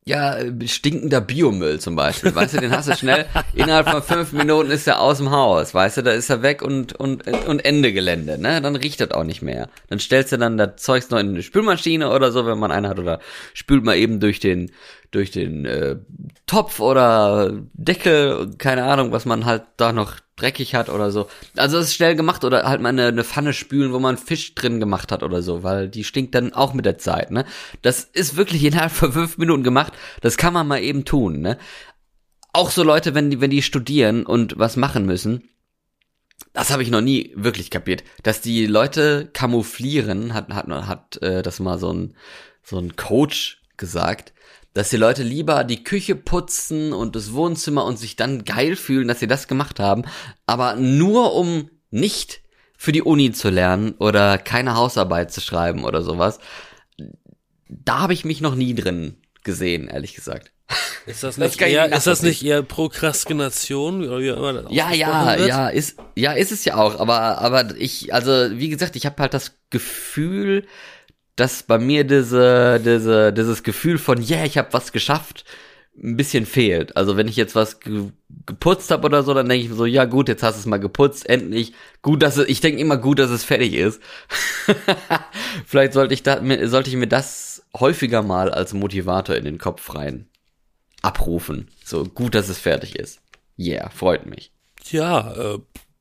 Ja, 0.06 0.36
stinkender 0.66 1.22
Biomüll 1.22 1.80
zum 1.80 1.96
Beispiel. 1.96 2.34
Weißt 2.34 2.52
du, 2.52 2.60
den 2.60 2.72
hast 2.72 2.88
du 2.88 2.94
schnell, 2.94 3.24
innerhalb 3.54 3.88
von 3.88 4.02
fünf 4.02 4.32
Minuten 4.32 4.70
ist 4.70 4.86
er 4.86 5.00
aus 5.00 5.16
dem 5.16 5.30
Haus. 5.30 5.72
Weißt 5.72 5.96
du, 5.96 6.02
da 6.02 6.10
ist 6.10 6.28
er 6.28 6.42
weg 6.42 6.60
und, 6.60 6.92
und, 6.92 7.26
und 7.26 7.64
Ende 7.64 7.90
Gelände, 7.90 8.36
ne? 8.38 8.60
Dann 8.60 8.76
riecht 8.76 9.00
das 9.00 9.12
auch 9.12 9.24
nicht 9.24 9.40
mehr. 9.40 9.70
Dann 9.88 9.98
stellst 9.98 10.32
du 10.32 10.36
dann 10.36 10.58
das 10.58 10.76
Zeugs 10.76 11.08
noch 11.08 11.18
in 11.18 11.30
eine 11.30 11.42
Spülmaschine 11.42 12.10
oder 12.10 12.32
so, 12.32 12.44
wenn 12.44 12.58
man 12.58 12.70
eine 12.70 12.90
hat, 12.90 12.98
oder 12.98 13.18
spült 13.54 13.82
mal 13.82 13.96
eben 13.96 14.20
durch 14.20 14.40
den, 14.40 14.72
durch 15.14 15.31
den 15.31 15.64
äh, 15.64 15.96
Topf 16.46 16.81
oder 16.81 17.53
Deckel, 17.72 18.55
keine 18.59 18.85
Ahnung, 18.85 19.12
was 19.12 19.24
man 19.24 19.44
halt 19.44 19.62
da 19.77 19.92
noch 19.92 20.16
dreckig 20.37 20.74
hat 20.74 20.88
oder 20.88 21.11
so. 21.11 21.29
Also 21.57 21.79
das 21.79 21.87
ist 21.87 21.94
schnell 21.94 22.16
gemacht 22.16 22.44
oder 22.44 22.64
halt 22.64 22.81
mal 22.81 22.88
eine, 22.88 23.07
eine 23.07 23.24
Pfanne 23.24 23.53
spülen, 23.53 23.92
wo 23.92 24.00
man 24.00 24.18
Fisch 24.18 24.55
drin 24.55 24.81
gemacht 24.81 25.12
hat 25.12 25.22
oder 25.22 25.42
so, 25.42 25.62
weil 25.62 25.88
die 25.88 26.05
stinkt 26.05 26.35
dann 26.35 26.53
auch 26.53 26.74
mit 26.74 26.85
der 26.85 26.98
Zeit, 26.98 27.31
ne? 27.31 27.44
Das 27.83 28.03
ist 28.03 28.37
wirklich 28.37 28.64
innerhalb 28.64 28.90
von 28.90 29.12
fünf 29.12 29.38
Minuten 29.38 29.62
gemacht. 29.62 29.92
Das 30.20 30.37
kann 30.37 30.53
man 30.53 30.66
mal 30.66 30.83
eben 30.83 31.05
tun, 31.05 31.40
ne? 31.40 31.59
Auch 32.53 32.70
so 32.70 32.83
Leute, 32.83 33.14
wenn 33.14 33.31
die, 33.31 33.40
wenn 33.40 33.50
die 33.50 33.62
studieren 33.62 34.27
und 34.27 34.59
was 34.59 34.77
machen 34.77 35.07
müssen, 35.07 35.48
das 36.53 36.70
habe 36.70 36.83
ich 36.83 36.90
noch 36.90 37.00
nie 37.00 37.33
wirklich 37.37 37.70
kapiert, 37.70 38.05
dass 38.22 38.40
die 38.40 38.66
Leute 38.66 39.29
camouflieren, 39.33 40.35
hat, 40.35 40.48
hat, 40.50 40.68
hat 40.68 41.22
äh, 41.22 41.42
das 41.42 41.61
mal 41.61 41.79
so 41.79 41.92
ein, 41.92 42.16
so 42.62 42.79
ein 42.79 42.96
Coach 42.96 43.62
gesagt, 43.77 44.33
dass 44.74 44.90
die 44.90 44.96
Leute 44.96 45.22
lieber 45.22 45.64
die 45.64 45.84
Küche 45.84 46.16
putzen 46.16 46.92
und 46.92 47.16
das 47.16 47.32
Wohnzimmer 47.32 47.84
und 47.84 47.98
sich 47.98 48.16
dann 48.16 48.44
geil 48.44 48.76
fühlen, 48.76 49.08
dass 49.08 49.20
sie 49.20 49.28
das 49.28 49.48
gemacht 49.48 49.78
haben, 49.80 50.02
aber 50.46 50.74
nur 50.74 51.34
um 51.34 51.70
nicht 51.90 52.42
für 52.76 52.90
die 52.92 53.02
Uni 53.02 53.32
zu 53.32 53.50
lernen 53.50 53.94
oder 53.98 54.37
keine 54.37 54.74
Hausarbeit 54.74 55.32
zu 55.32 55.40
schreiben 55.40 55.84
oder 55.84 56.02
sowas. 56.02 56.40
Da 57.68 58.00
habe 58.00 58.12
ich 58.12 58.24
mich 58.24 58.40
noch 58.40 58.56
nie 58.56 58.74
drin 58.74 59.16
gesehen, 59.44 59.88
ehrlich 59.88 60.14
gesagt. 60.14 60.50
Ist 61.06 61.22
das 61.22 61.38
nicht, 61.38 61.60
das 61.60 61.68
eher, 61.68 61.92
ist 61.92 62.06
das 62.06 62.22
nicht 62.22 62.44
eher 62.44 62.62
Prokrastination? 62.62 64.02
ja, 64.70 64.92
ja, 64.92 65.38
wird? 65.38 65.48
ja, 65.48 65.68
ist, 65.68 65.98
ja, 66.16 66.32
ist 66.32 66.50
es 66.50 66.64
ja 66.64 66.76
auch, 66.76 66.98
aber, 66.98 67.38
aber 67.38 67.76
ich, 67.76 68.12
also, 68.12 68.32
wie 68.58 68.70
gesagt, 68.70 68.96
ich 68.96 69.06
habe 69.06 69.22
halt 69.22 69.34
das 69.34 69.52
Gefühl, 69.70 70.66
dass 71.36 71.62
bei 71.62 71.78
mir 71.78 72.04
diese, 72.04 72.80
diese, 72.84 73.32
dieses 73.32 73.62
Gefühl 73.62 73.98
von, 73.98 74.22
yeah, 74.22 74.44
ich 74.44 74.58
habe 74.58 74.72
was 74.72 74.92
geschafft, 74.92 75.44
ein 75.96 76.16
bisschen 76.16 76.44
fehlt. 76.44 76.96
Also 76.96 77.16
wenn 77.16 77.28
ich 77.28 77.36
jetzt 77.36 77.54
was 77.54 77.80
ge 77.80 78.10
geputzt 78.46 78.90
habe 78.90 79.06
oder 79.06 79.22
so, 79.22 79.32
dann 79.32 79.48
denke 79.48 79.64
ich 79.64 79.70
mir 79.70 79.76
so, 79.76 79.86
ja 79.86 80.04
gut, 80.04 80.28
jetzt 80.28 80.42
hast 80.42 80.56
du 80.56 80.60
es 80.60 80.66
mal 80.66 80.78
geputzt, 80.78 81.28
endlich. 81.28 81.72
Gut, 82.02 82.22
dass 82.22 82.36
es, 82.36 82.48
ich 82.48 82.60
denke 82.60 82.80
immer 82.80 82.96
gut, 82.96 83.18
dass 83.18 83.30
es 83.30 83.44
fertig 83.44 83.74
ist. 83.74 84.02
Vielleicht 85.66 85.92
sollte 85.92 86.14
ich 86.14 86.22
da, 86.22 86.40
sollte 86.66 86.90
ich 86.90 86.96
mir 86.96 87.06
das 87.06 87.64
häufiger 87.78 88.22
mal 88.22 88.50
als 88.50 88.74
Motivator 88.74 89.36
in 89.36 89.44
den 89.44 89.58
Kopf 89.58 89.94
rein 89.94 90.28
abrufen. 91.00 91.68
So 91.84 92.04
gut, 92.04 92.34
dass 92.34 92.48
es 92.48 92.58
fertig 92.58 92.96
ist. 92.96 93.20
Yeah, 93.58 93.88
freut 93.90 94.26
mich. 94.26 94.52
Tja, 94.82 95.32
äh, 95.32 95.58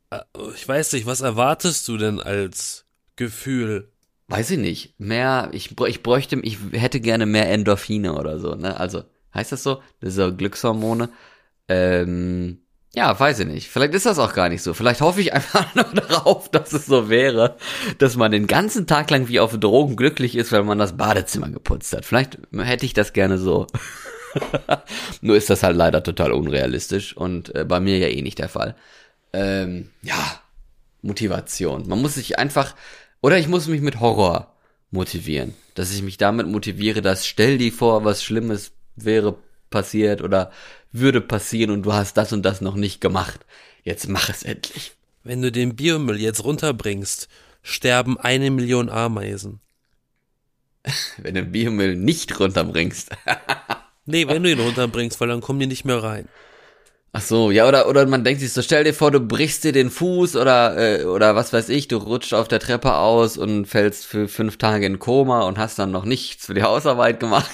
äh 0.09 0.21
ich 0.55 0.67
weiß 0.67 0.93
nicht, 0.93 1.05
was 1.05 1.21
erwartest 1.21 1.87
du 1.87 1.97
denn 1.97 2.19
als 2.19 2.85
Gefühl? 3.15 3.92
Weiß 4.33 4.49
ich 4.49 4.57
nicht. 4.57 4.99
Mehr, 4.99 5.49
ich, 5.51 5.77
ich 5.79 6.01
bräuchte, 6.01 6.39
ich 6.41 6.57
hätte 6.71 6.99
gerne 6.99 7.27
mehr 7.27 7.51
Endorphine 7.51 8.15
oder 8.15 8.39
so, 8.39 8.55
ne? 8.55 8.79
Also, 8.79 9.03
heißt 9.31 9.51
das 9.51 9.61
so? 9.61 9.83
Diese 10.01 10.33
Glückshormone. 10.35 11.09
Ähm, 11.67 12.63
ja, 12.95 13.19
weiß 13.19 13.41
ich 13.41 13.45
nicht. 13.45 13.69
Vielleicht 13.69 13.93
ist 13.93 14.07
das 14.07 14.17
auch 14.17 14.33
gar 14.33 14.49
nicht 14.49 14.63
so. 14.63 14.73
Vielleicht 14.73 15.01
hoffe 15.01 15.21
ich 15.21 15.33
einfach 15.33 15.75
nur 15.75 15.83
darauf, 15.83 16.49
dass 16.49 16.73
es 16.73 16.87
so 16.87 17.11
wäre, 17.11 17.57
dass 17.99 18.15
man 18.15 18.31
den 18.31 18.47
ganzen 18.47 18.87
Tag 18.87 19.11
lang 19.11 19.27
wie 19.27 19.39
auf 19.39 19.55
Drogen 19.59 19.95
glücklich 19.95 20.35
ist, 20.35 20.51
weil 20.51 20.63
man 20.63 20.79
das 20.79 20.97
Badezimmer 20.97 21.51
geputzt 21.51 21.93
hat. 21.95 22.03
Vielleicht 22.03 22.39
hätte 22.57 22.87
ich 22.87 22.93
das 22.93 23.13
gerne 23.13 23.37
so. 23.37 23.67
nur 25.21 25.35
ist 25.35 25.51
das 25.51 25.61
halt 25.61 25.77
leider 25.77 26.01
total 26.01 26.31
unrealistisch 26.31 27.15
und 27.15 27.53
äh, 27.53 27.65
bei 27.65 27.79
mir 27.79 27.99
ja 27.99 28.07
eh 28.07 28.23
nicht 28.23 28.39
der 28.39 28.49
Fall. 28.49 28.75
Ähm, 29.31 29.91
ja, 30.01 30.41
Motivation. 31.03 31.87
Man 31.87 32.01
muss 32.01 32.15
sich 32.15 32.39
einfach, 32.39 32.73
oder 33.23 33.39
ich 33.39 33.47
muss 33.47 33.67
mich 33.67 33.81
mit 33.81 34.01
Horror 34.01 34.53
motivieren. 34.91 35.55
Dass 35.75 35.91
ich 35.91 36.03
mich 36.03 36.17
damit 36.17 36.45
motiviere, 36.45 37.01
dass 37.01 37.25
stell 37.25 37.57
dir 37.57 37.71
vor, 37.71 38.03
was 38.03 38.21
Schlimmes 38.21 38.73
wäre 38.95 39.37
passiert 39.71 40.21
oder 40.21 40.51
würde 40.91 41.21
passieren 41.21 41.71
und 41.71 41.83
du 41.83 41.93
hast 41.93 42.17
das 42.17 42.33
und 42.33 42.43
das 42.43 42.61
noch 42.61 42.75
nicht 42.75 43.01
gemacht. 43.01 43.45
Jetzt 43.83 44.07
mach 44.09 44.29
es 44.29 44.43
endlich. 44.43 44.91
Wenn 45.23 45.41
du 45.41 45.51
den 45.51 45.75
Biomüll 45.75 46.19
jetzt 46.19 46.43
runterbringst, 46.43 47.29
sterben 47.63 48.19
eine 48.19 48.51
Million 48.51 48.89
Ameisen. 48.89 49.61
wenn 51.17 51.35
du 51.35 51.43
den 51.43 51.51
Biomüll 51.53 51.95
nicht 51.95 52.39
runterbringst. 52.41 53.09
nee, 54.05 54.27
wenn 54.27 54.43
du 54.43 54.51
ihn 54.51 54.59
runterbringst, 54.59 55.19
weil 55.21 55.29
dann 55.29 55.41
kommen 55.41 55.61
die 55.61 55.67
nicht 55.67 55.85
mehr 55.85 56.03
rein. 56.03 56.27
Ach 57.15 57.21
so, 57.21 57.51
ja, 57.51 57.67
oder, 57.67 57.87
oder 57.87 58.07
man 58.07 58.23
denkt 58.23 58.41
sich 58.41 58.51
so, 58.53 58.63
stell 58.63 58.83
dir 58.83 58.93
vor, 58.93 59.11
du 59.11 59.19
brichst 59.19 59.63
dir 59.63 59.71
den 59.71 59.91
Fuß 59.91 60.35
oder, 60.35 61.01
äh, 61.01 61.03
oder 61.05 61.35
was 61.35 61.53
weiß 61.53 61.69
ich, 61.69 61.87
du 61.87 61.97
rutschst 61.97 62.33
auf 62.33 62.47
der 62.47 62.59
Treppe 62.59 62.95
aus 62.95 63.37
und 63.37 63.67
fällst 63.67 64.07
für 64.07 64.27
fünf 64.27 64.57
Tage 64.57 64.87
in 64.87 64.97
Koma 64.97 65.41
und 65.41 65.59
hast 65.59 65.77
dann 65.77 65.91
noch 65.91 66.05
nichts 66.05 66.47
für 66.47 66.55
die 66.55 66.63
Hausarbeit 66.63 67.19
gemacht. 67.19 67.51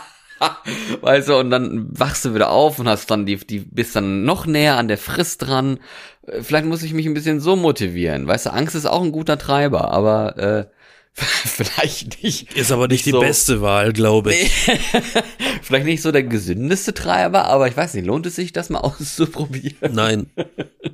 weißt 1.00 1.28
du, 1.28 1.36
und 1.36 1.50
dann 1.50 1.86
wachst 1.96 2.24
du 2.24 2.34
wieder 2.34 2.50
auf 2.50 2.80
und 2.80 2.88
hast 2.88 3.08
dann 3.08 3.24
die, 3.24 3.36
die, 3.36 3.60
bist 3.60 3.94
dann 3.94 4.24
noch 4.24 4.46
näher 4.46 4.76
an 4.78 4.88
der 4.88 4.98
Frist 4.98 5.46
dran. 5.46 5.78
Äh, 6.26 6.42
vielleicht 6.42 6.66
muss 6.66 6.82
ich 6.82 6.92
mich 6.92 7.06
ein 7.06 7.14
bisschen 7.14 7.38
so 7.38 7.54
motivieren. 7.54 8.26
Weißt 8.26 8.46
du, 8.46 8.52
Angst 8.52 8.74
ist 8.74 8.86
auch 8.86 9.02
ein 9.02 9.12
guter 9.12 9.38
Treiber, 9.38 9.92
aber, 9.92 10.38
äh, 10.38 10.66
Vielleicht 11.14 12.22
nicht. 12.22 12.52
Ist 12.54 12.72
aber 12.72 12.88
nicht, 12.88 12.98
nicht 12.98 13.06
die 13.06 13.10
so, 13.10 13.20
beste 13.20 13.60
Wahl, 13.60 13.92
glaube 13.92 14.34
ich. 14.34 14.50
Vielleicht 15.62 15.84
nicht 15.86 16.00
so 16.02 16.10
der 16.10 16.22
gesündeste 16.22 16.94
Treiber, 16.94 17.44
aber 17.46 17.68
ich 17.68 17.76
weiß 17.76 17.94
nicht, 17.94 18.06
lohnt 18.06 18.24
es 18.26 18.36
sich, 18.36 18.52
das 18.52 18.70
mal 18.70 18.78
auszuprobieren? 18.80 19.94
Nein. 19.94 20.30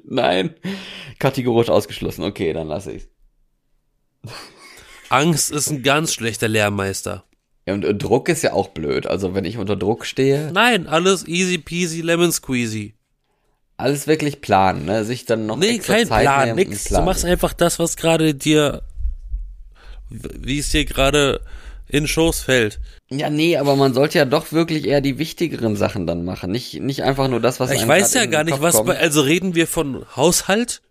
Nein. 0.04 0.54
Kategorisch 1.18 1.68
ausgeschlossen. 1.68 2.24
Okay, 2.24 2.52
dann 2.52 2.66
lasse 2.68 2.92
ich's. 2.92 3.08
Angst 5.08 5.50
ist 5.50 5.70
ein 5.70 5.82
ganz 5.82 6.12
schlechter 6.12 6.48
Lehrmeister. 6.48 7.24
Ja, 7.66 7.74
und, 7.74 7.84
und 7.84 7.98
Druck 8.02 8.28
ist 8.28 8.42
ja 8.42 8.52
auch 8.52 8.68
blöd. 8.68 9.06
Also 9.06 9.34
wenn 9.34 9.44
ich 9.44 9.56
unter 9.58 9.76
Druck 9.76 10.04
stehe, 10.04 10.50
Nein, 10.52 10.86
alles 10.86 11.26
easy 11.26 11.58
peasy 11.58 12.00
lemon 12.00 12.32
squeezy. 12.32 12.94
alles 13.76 14.06
wirklich 14.06 14.40
planen, 14.40 14.84
ne? 14.84 15.04
Sich 15.04 15.24
dann 15.26 15.46
noch 15.46 15.56
Nee, 15.56 15.76
extra 15.76 15.94
kein 15.94 16.06
Zeit 16.08 16.22
Plan, 16.22 16.48
nehmen, 16.56 16.70
nix. 16.70 16.84
Plan. 16.88 17.02
Du 17.02 17.06
machst 17.06 17.24
einfach 17.24 17.52
das, 17.52 17.78
was 17.78 17.96
gerade 17.96 18.34
dir, 18.34 18.82
wie 20.10 20.58
es 20.58 20.70
dir 20.70 20.84
gerade 20.84 21.40
in 21.88 22.06
Schoß 22.06 22.40
fällt. 22.40 22.80
Ja, 23.10 23.30
nee, 23.30 23.56
aber 23.56 23.76
man 23.76 23.94
sollte 23.94 24.18
ja 24.18 24.24
doch 24.26 24.52
wirklich 24.52 24.86
eher 24.86 25.00
die 25.00 25.18
wichtigeren 25.18 25.76
Sachen 25.76 26.06
dann 26.06 26.24
machen. 26.24 26.50
Nicht, 26.50 26.80
nicht 26.80 27.02
einfach 27.02 27.28
nur 27.28 27.40
das, 27.40 27.60
was 27.60 27.70
Ich 27.70 27.86
weiß 27.86 28.12
ja 28.14 28.26
gar 28.26 28.44
nicht, 28.44 28.60
was 28.60 28.74
kommt. 28.76 28.88
bei, 28.88 28.98
also 28.98 29.22
reden 29.22 29.54
wir 29.54 29.66
von 29.66 30.04
Haushalt? 30.14 30.82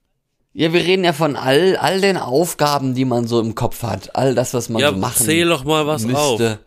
Ja, 0.54 0.74
wir 0.74 0.82
reden 0.84 1.04
ja 1.04 1.14
von 1.14 1.36
all, 1.36 1.76
all 1.78 2.02
den 2.02 2.18
Aufgaben, 2.18 2.96
die 2.96 3.06
man 3.06 3.28
so 3.28 3.40
im 3.40 3.54
Kopf 3.54 3.84
hat. 3.84 4.16
All 4.16 4.34
das, 4.34 4.56
was 4.56 4.70
man 4.70 4.82
Ja, 4.82 4.90
so 4.90 4.98
machen 4.98 5.24
zähl 5.24 5.48
doch 5.48 5.64
mal 5.66 5.86
was 5.86 6.04
auf. 6.06 6.40
müsste. 6.40 6.60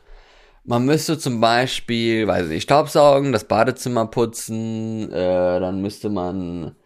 Man 0.62 0.84
müsste 0.84 1.18
zum 1.18 1.40
Beispiel, 1.40 2.28
weiß 2.28 2.50
ich 2.50 2.62
Staubsaugen, 2.62 3.32
das 3.32 3.44
Badezimmer 3.44 4.06
putzen, 4.06 5.10
äh, 5.10 5.58
dann 5.58 5.80
müsste 5.80 6.08
man 6.10 6.76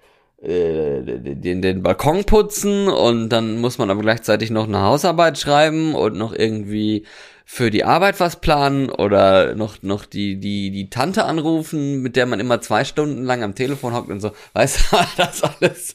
den, 0.47 1.63
den 1.63 1.83
Balkon 1.83 2.25
putzen 2.25 2.89
und 2.89 3.29
dann 3.31 3.61
muss 3.61 3.79
man 3.79 3.91
aber 3.91 4.03
gleichzeitig 4.03 4.51
noch 4.51 4.69
eine 4.69 4.83
Hausarbeit 4.83 5.39
schreiben 5.39 5.95
und 5.95 6.17
noch 6.17 6.33
irgendwie 6.35 7.05
für 7.47 7.71
die 7.71 7.85
Arbeit 7.85 8.21
was 8.21 8.37
planen 8.41 8.89
oder 8.89 9.55
noch, 9.55 9.83
noch 9.83 10.07
die, 10.07 10.41
die, 10.41 10.71
die 10.71 10.89
Tante 10.89 11.25
anrufen, 11.25 12.01
mit 12.03 12.17
der 12.17 12.25
man 12.27 12.41
immer 12.41 12.61
zwei 12.63 12.85
Stunden 12.85 13.23
lang 13.25 13.43
am 13.43 13.55
Telefon 13.55 13.95
hockt 13.95 14.09
und 14.11 14.21
so. 14.21 14.31
Weißt 14.55 14.79
du, 14.93 14.97
das 15.17 15.43
alles 15.43 15.95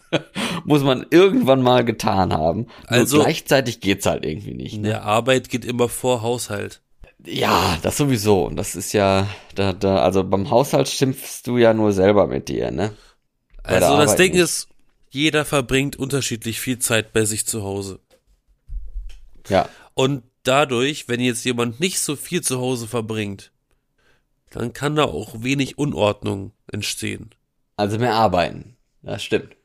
muss 0.64 0.84
man 0.84 1.06
irgendwann 1.10 1.62
mal 1.64 1.84
getan 1.84 2.34
haben. 2.34 2.68
Also- 2.86 3.18
Nur 3.18 3.26
gleichzeitig 3.26 3.80
geht's 3.82 4.06
halt 4.06 4.26
irgendwie 4.26 4.54
nicht. 4.54 4.78
Ne? 4.78 4.90
Der 4.90 5.04
Arbeit 5.06 5.50
geht 5.50 5.66
immer 5.66 5.90
vor 5.90 6.22
Haushalt. 6.22 6.82
Ja, 7.26 7.78
das 7.82 7.98
sowieso. 7.98 8.44
Und 8.46 8.56
das 8.56 8.76
ist 8.76 8.94
ja, 8.94 9.28
da, 9.56 9.74
da, 9.74 9.98
also 9.98 10.24
beim 10.24 10.50
Haushalt 10.52 10.88
schimpfst 10.88 11.42
du 11.46 11.58
ja 11.58 11.74
nur 11.74 11.92
selber 11.92 12.28
mit 12.28 12.48
dir, 12.48 12.72
ne? 12.72 12.92
Also 13.69 13.97
das 13.97 14.15
Ding 14.15 14.34
nicht. 14.34 14.41
ist, 14.41 14.67
jeder 15.10 15.45
verbringt 15.45 15.95
unterschiedlich 15.95 16.60
viel 16.60 16.79
Zeit 16.79 17.13
bei 17.13 17.25
sich 17.25 17.45
zu 17.45 17.63
Hause. 17.63 17.99
Ja. 19.47 19.69
Und 19.93 20.23
dadurch, 20.43 21.08
wenn 21.08 21.19
jetzt 21.19 21.43
jemand 21.45 21.79
nicht 21.79 21.99
so 21.99 22.15
viel 22.15 22.41
zu 22.41 22.60
Hause 22.60 22.88
verbringt, 22.88 23.51
dann 24.51 24.73
kann 24.73 24.95
da 24.95 25.03
auch 25.03 25.43
wenig 25.43 25.77
Unordnung 25.77 26.51
entstehen. 26.71 27.32
Also 27.75 27.97
mehr 27.97 28.15
arbeiten. 28.15 28.75
Das 29.01 29.23
stimmt. 29.23 29.55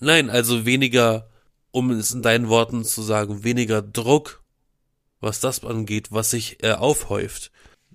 Nein, 0.00 0.30
also 0.30 0.64
weniger, 0.64 1.28
um 1.70 1.90
es 1.90 2.12
in 2.12 2.22
deinen 2.22 2.48
Worten 2.48 2.84
zu 2.84 3.02
sagen, 3.02 3.44
weniger 3.44 3.82
Druck, 3.82 4.42
was 5.20 5.40
das 5.40 5.64
angeht, 5.64 6.08
was 6.10 6.30
sich 6.30 6.62
äh, 6.62 6.72
aufhäuft. 6.72 7.50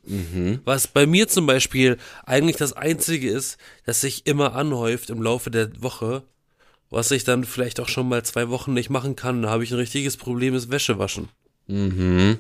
Mhm. 0.06 0.60
Was 0.66 0.88
bei 0.88 1.06
mir 1.06 1.28
zum 1.28 1.46
Beispiel 1.46 1.98
eigentlich 2.26 2.58
das 2.58 2.74
Einzige 2.74 3.30
ist, 3.30 3.58
das 3.86 4.02
sich 4.02 4.28
immer 4.28 4.54
anhäuft 4.54 5.10
im 5.10 5.22
Laufe 5.22 5.50
der 5.50 5.82
Woche, 5.82 6.24
was 6.90 7.12
ich 7.12 7.24
dann 7.24 7.44
vielleicht 7.44 7.80
auch 7.80 7.88
schon 7.88 8.10
mal 8.10 8.24
zwei 8.24 8.50
Wochen 8.50 8.74
nicht 8.74 8.90
machen 8.90 9.16
kann, 9.16 9.42
da 9.42 9.50
habe 9.50 9.64
ich 9.64 9.72
ein 9.72 9.78
richtiges 9.78 10.18
Problem, 10.18 10.54
ist 10.54 10.70
Wäsche 10.70 11.00
waschen. 11.00 11.30
Mhm. 11.68 12.40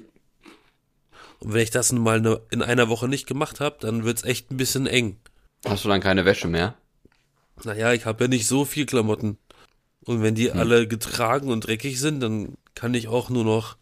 Und 1.39 1.53
wenn 1.53 1.61
ich 1.61 1.71
das 1.71 1.91
mal 1.91 2.21
ne, 2.21 2.41
in 2.51 2.61
einer 2.61 2.89
Woche 2.89 3.07
nicht 3.07 3.27
gemacht 3.27 3.59
habe, 3.59 3.77
dann 3.79 4.03
wird's 4.03 4.23
echt 4.23 4.51
ein 4.51 4.57
bisschen 4.57 4.85
eng. 4.85 5.17
Hast 5.65 5.85
du 5.85 5.89
dann 5.89 6.01
keine 6.01 6.25
Wäsche 6.25 6.47
mehr? 6.47 6.75
Naja, 7.63 7.93
ich 7.93 8.05
habe 8.05 8.25
ja 8.25 8.27
nicht 8.27 8.47
so 8.47 8.65
viel 8.65 8.85
Klamotten. 8.85 9.37
Und 10.05 10.21
wenn 10.21 10.35
die 10.35 10.51
alle 10.51 10.87
getragen 10.87 11.49
und 11.49 11.67
dreckig 11.67 11.99
sind, 11.99 12.19
dann 12.19 12.55
kann 12.75 12.93
ich 12.93 13.07
auch 13.07 13.29
nur 13.29 13.45
noch 13.45 13.77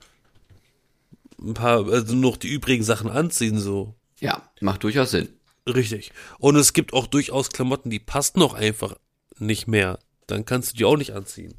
ein 1.42 1.54
paar, 1.54 1.88
also 1.88 2.16
noch 2.16 2.38
die 2.38 2.50
übrigen 2.50 2.84
Sachen 2.84 3.10
anziehen, 3.10 3.60
so. 3.60 3.96
Ja, 4.20 4.50
macht 4.60 4.84
durchaus 4.84 5.12
Sinn. 5.12 5.30
Richtig. 5.68 6.12
Und 6.40 6.56
es 6.56 6.74
gibt 6.74 6.94
auch 6.94 7.08
durchaus 7.08 7.50
Klamotten, 7.50 7.90
die 7.90 8.00
passen 8.00 8.40
noch 8.40 8.54
einfach 8.54 8.96
nicht 9.38 9.68
mehr. 9.68 10.00
Dann 10.28 10.46
kannst 10.46 10.74
du 10.74 10.78
die 10.78 10.86
auch 10.86 10.98
nicht 10.98 11.14
anziehen. 11.14 11.56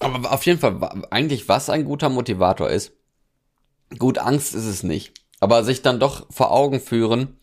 Aber 0.00 0.32
auf 0.32 0.44
jeden 0.44 0.58
Fall, 0.58 1.06
eigentlich 1.10 1.48
was 1.48 1.70
ein 1.70 1.84
guter 1.84 2.08
Motivator 2.08 2.68
ist. 2.68 2.92
Gut, 3.98 4.18
Angst 4.18 4.54
ist 4.54 4.66
es 4.66 4.82
nicht. 4.82 5.12
Aber 5.40 5.64
sich 5.64 5.82
dann 5.82 6.00
doch 6.00 6.26
vor 6.30 6.50
Augen 6.50 6.80
führen, 6.80 7.38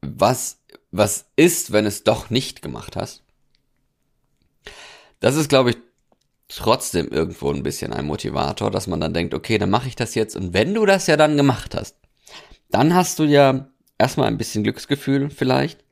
was, 0.00 0.60
was 0.90 1.26
ist, 1.36 1.72
wenn 1.72 1.86
es 1.86 2.04
doch 2.04 2.30
nicht 2.30 2.62
gemacht 2.62 2.96
hast. 2.96 3.22
Das 5.20 5.36
ist, 5.36 5.48
glaube 5.48 5.70
ich, 5.70 5.76
trotzdem 6.56 7.08
irgendwo 7.08 7.50
ein 7.50 7.62
bisschen 7.62 7.92
ein 7.92 8.06
Motivator, 8.06 8.70
dass 8.70 8.86
man 8.86 9.00
dann 9.00 9.14
denkt, 9.14 9.34
okay, 9.34 9.58
dann 9.58 9.70
mache 9.70 9.88
ich 9.88 9.96
das 9.96 10.14
jetzt. 10.14 10.36
Und 10.36 10.52
wenn 10.52 10.74
du 10.74 10.86
das 10.86 11.06
ja 11.06 11.16
dann 11.16 11.36
gemacht 11.36 11.74
hast, 11.74 11.96
dann 12.70 12.94
hast 12.94 13.18
du 13.18 13.24
ja 13.24 13.68
erstmal 13.98 14.28
ein 14.28 14.38
bisschen 14.38 14.62
Glücksgefühl 14.62 15.30
vielleicht. 15.30 15.84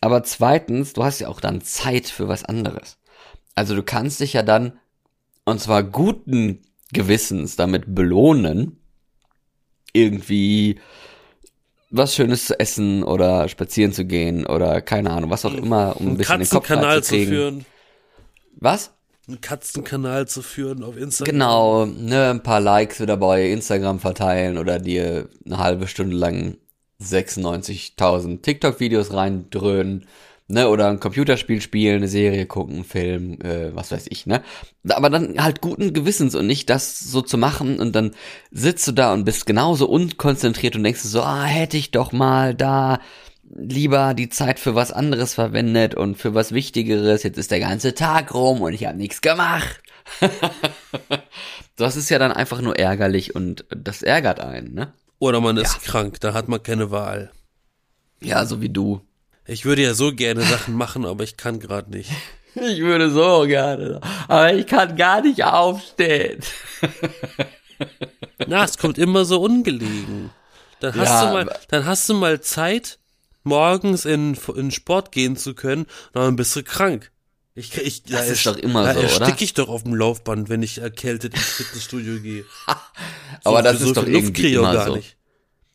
Aber 0.00 0.22
zweitens, 0.22 0.92
du 0.92 1.04
hast 1.04 1.18
ja 1.18 1.28
auch 1.28 1.40
dann 1.40 1.60
Zeit 1.60 2.06
für 2.06 2.28
was 2.28 2.44
anderes. 2.44 2.98
Also 3.54 3.74
du 3.74 3.82
kannst 3.82 4.20
dich 4.20 4.32
ja 4.32 4.42
dann, 4.42 4.78
und 5.44 5.60
zwar 5.60 5.82
guten 5.82 6.62
Gewissens, 6.92 7.56
damit 7.56 7.94
belohnen, 7.94 8.78
irgendwie 9.92 10.80
was 11.90 12.14
Schönes 12.14 12.46
zu 12.46 12.60
essen 12.60 13.02
oder 13.02 13.48
spazieren 13.48 13.92
zu 13.92 14.04
gehen 14.04 14.46
oder 14.46 14.80
keine 14.80 15.10
Ahnung, 15.10 15.30
was 15.30 15.44
auch 15.44 15.54
immer, 15.54 15.96
um 15.98 16.08
ein 16.08 16.16
bisschen 16.16 16.40
den 16.40 16.48
Kopf 16.48 16.68
zu 17.02 17.14
führen. 17.14 17.64
Was? 18.56 18.92
Einen 19.28 19.42
Katzenkanal 19.42 20.26
zu 20.26 20.40
führen 20.40 20.82
auf 20.82 20.96
Instagram. 20.96 21.32
Genau, 21.32 21.84
ne, 21.84 22.30
ein 22.30 22.42
paar 22.42 22.60
Likes 22.60 22.98
wieder 22.98 23.18
bei 23.18 23.50
Instagram 23.50 24.00
verteilen 24.00 24.56
oder 24.56 24.78
dir 24.78 25.28
eine 25.44 25.58
halbe 25.58 25.86
Stunde 25.86 26.16
lang 26.16 26.56
96.000 27.02 28.40
TikTok-Videos 28.40 29.12
reindröhnen, 29.12 30.06
ne, 30.48 30.68
oder 30.68 30.88
ein 30.88 30.98
Computerspiel 30.98 31.60
spielen, 31.60 31.98
eine 31.98 32.08
Serie 32.08 32.46
gucken, 32.46 32.76
einen 32.76 32.84
Film, 32.84 33.38
äh, 33.42 33.74
was 33.76 33.92
weiß 33.92 34.06
ich, 34.08 34.24
ne. 34.24 34.42
Aber 34.88 35.10
dann 35.10 35.42
halt 35.42 35.60
guten 35.60 35.92
Gewissens 35.92 36.34
und 36.34 36.46
nicht 36.46 36.70
das 36.70 36.98
so 36.98 37.20
zu 37.20 37.36
machen 37.36 37.78
und 37.80 37.94
dann 37.94 38.12
sitzt 38.50 38.88
du 38.88 38.92
da 38.92 39.12
und 39.12 39.24
bist 39.24 39.44
genauso 39.44 39.88
unkonzentriert 39.88 40.74
und 40.74 40.84
denkst 40.84 41.02
so, 41.02 41.22
ah, 41.22 41.44
hätte 41.44 41.76
ich 41.76 41.90
doch 41.90 42.12
mal 42.12 42.54
da 42.54 42.98
lieber 43.58 44.14
die 44.14 44.28
Zeit 44.28 44.58
für 44.58 44.74
was 44.74 44.92
anderes 44.92 45.34
verwendet 45.34 45.94
und 45.94 46.16
für 46.16 46.34
was 46.34 46.52
Wichtigeres. 46.52 47.22
Jetzt 47.22 47.38
ist 47.38 47.50
der 47.50 47.60
ganze 47.60 47.94
Tag 47.94 48.32
rum 48.34 48.60
und 48.62 48.72
ich 48.72 48.86
habe 48.86 48.96
nichts 48.96 49.20
gemacht. 49.20 49.80
das 51.76 51.96
ist 51.96 52.08
ja 52.08 52.18
dann 52.18 52.32
einfach 52.32 52.60
nur 52.60 52.78
ärgerlich 52.78 53.34
und 53.34 53.64
das 53.70 54.02
ärgert 54.02 54.40
einen, 54.40 54.74
ne? 54.74 54.92
Oder 55.18 55.40
man 55.40 55.56
ist 55.56 55.82
krank, 55.82 56.20
da 56.20 56.32
hat 56.32 56.48
man 56.48 56.62
keine 56.62 56.90
Wahl. 56.90 57.32
Ja, 58.20 58.44
so 58.46 58.60
wie 58.60 58.68
du. 58.68 59.00
Ich 59.46 59.64
würde 59.64 59.82
ja 59.82 59.94
so 59.94 60.12
gerne 60.12 60.42
Sachen 60.42 60.74
machen, 60.74 61.04
aber 61.04 61.24
ich 61.24 61.36
kann 61.36 61.60
gerade 61.60 61.90
nicht. 61.90 62.10
Ich 62.54 62.80
würde 62.80 63.10
so 63.10 63.42
gerne, 63.46 64.00
aber 64.26 64.52
ich 64.52 64.66
kann 64.66 64.96
gar 64.96 65.20
nicht 65.20 65.44
aufstehen. 65.44 66.40
Na, 68.48 68.64
es 68.64 68.78
kommt 68.78 68.98
immer 68.98 69.24
so 69.24 69.40
ungelegen. 69.40 70.30
Dann 70.80 70.94
hast 70.96 71.08
Ja, 71.08 71.26
du 71.26 71.32
mal, 71.34 71.58
dann 71.68 71.84
hast 71.84 72.08
du 72.08 72.14
mal 72.14 72.40
Zeit, 72.40 72.98
morgens 73.48 74.04
in, 74.04 74.36
in 74.54 74.70
Sport 74.70 75.12
gehen 75.12 75.36
zu 75.36 75.54
können, 75.54 75.86
dann 76.12 76.36
bist 76.36 76.54
du 76.54 76.62
krank. 76.62 77.10
Ich, 77.54 77.76
ich, 77.76 78.04
Das 78.04 78.26
da 78.26 78.32
ist 78.32 78.46
doch 78.46 78.56
immer 78.56 78.84
da 78.84 78.94
so, 78.94 79.00
oder? 79.00 79.08
erstick 79.08 79.42
ich 79.42 79.54
doch 79.54 79.68
auf 79.68 79.82
dem 79.82 79.94
Laufband, 79.94 80.48
wenn 80.48 80.62
ich 80.62 80.78
erkältet 80.78 81.34
ins 81.34 81.42
Fitnessstudio 81.42 82.20
gehe. 82.20 82.44
Aber 83.44 83.62
das 83.62 83.80
so 83.80 83.88
ist 83.88 83.96
doch 83.96 84.04
viel 84.04 84.12
Luft 84.12 84.38
irgendwie 84.38 84.54
immer 84.54 84.86
so. 84.86 84.98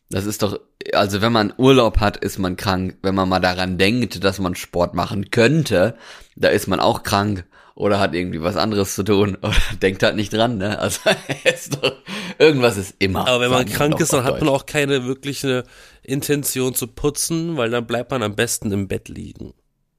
Das 0.08 0.24
ist 0.24 0.42
doch, 0.42 0.60
also 0.94 1.20
wenn 1.20 1.32
man 1.32 1.52
Urlaub 1.58 1.98
hat, 1.98 2.16
ist 2.16 2.38
man 2.38 2.56
krank. 2.56 2.96
Wenn 3.02 3.14
man 3.14 3.28
mal 3.28 3.40
daran 3.40 3.76
denkt, 3.76 4.24
dass 4.24 4.38
man 4.38 4.54
Sport 4.54 4.94
machen 4.94 5.30
könnte, 5.30 5.96
da 6.36 6.48
ist 6.48 6.68
man 6.68 6.80
auch 6.80 7.02
krank 7.02 7.44
oder 7.74 7.98
hat 7.98 8.14
irgendwie 8.14 8.40
was 8.42 8.56
anderes 8.56 8.94
zu 8.94 9.02
tun 9.02 9.36
oder 9.42 9.54
denkt 9.82 10.02
halt 10.02 10.16
nicht 10.16 10.32
dran, 10.32 10.58
ne? 10.58 10.78
Also 10.78 11.00
ist 11.44 11.82
doch, 11.82 11.92
irgendwas 12.38 12.76
ist 12.76 12.94
immer. 12.98 13.26
Aber 13.26 13.40
wenn 13.40 13.50
man 13.50 13.66
krank 13.66 13.98
ist, 14.00 14.12
dann 14.12 14.24
hat 14.24 14.40
man 14.40 14.48
auch 14.48 14.66
keine 14.66 15.04
wirkliche 15.04 15.64
Intention 16.02 16.74
zu 16.74 16.86
putzen, 16.86 17.56
weil 17.56 17.70
dann 17.70 17.86
bleibt 17.86 18.10
man 18.10 18.22
am 18.22 18.34
besten 18.36 18.70
im 18.72 18.88
Bett 18.88 19.08
liegen. 19.08 19.54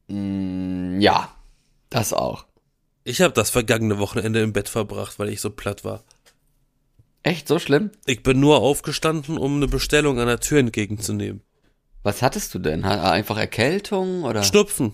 Mm, 0.08 1.00
Ja, 1.02 1.36
das 1.90 2.14
auch. 2.14 2.46
Ich 3.04 3.22
habe 3.22 3.34
das 3.34 3.50
vergangene 3.52 4.00
Wochenende 4.00 4.42
im 4.42 4.54
Bett 4.54 4.68
verbracht, 4.70 5.20
weil 5.20 5.30
ich 5.30 5.42
so 5.42 5.50
platt 5.52 5.84
war. 5.84 6.04
Echt 7.24 7.48
so 7.48 7.60
schlimm? 7.60 7.92
Ich 8.06 8.24
bin 8.24 8.40
nur 8.40 8.58
aufgestanden, 8.62 9.38
um 9.38 9.56
eine 9.56 9.68
Bestellung 9.68 10.20
an 10.20 10.28
der 10.28 10.40
Tür 10.40 10.60
entgegenzunehmen. 10.60 11.42
Was 12.04 12.22
hattest 12.22 12.54
du 12.54 12.60
denn? 12.60 12.84
Einfach 12.86 13.38
Erkältung 13.38 14.24
oder 14.24 14.44
Schnupfen. 14.44 14.94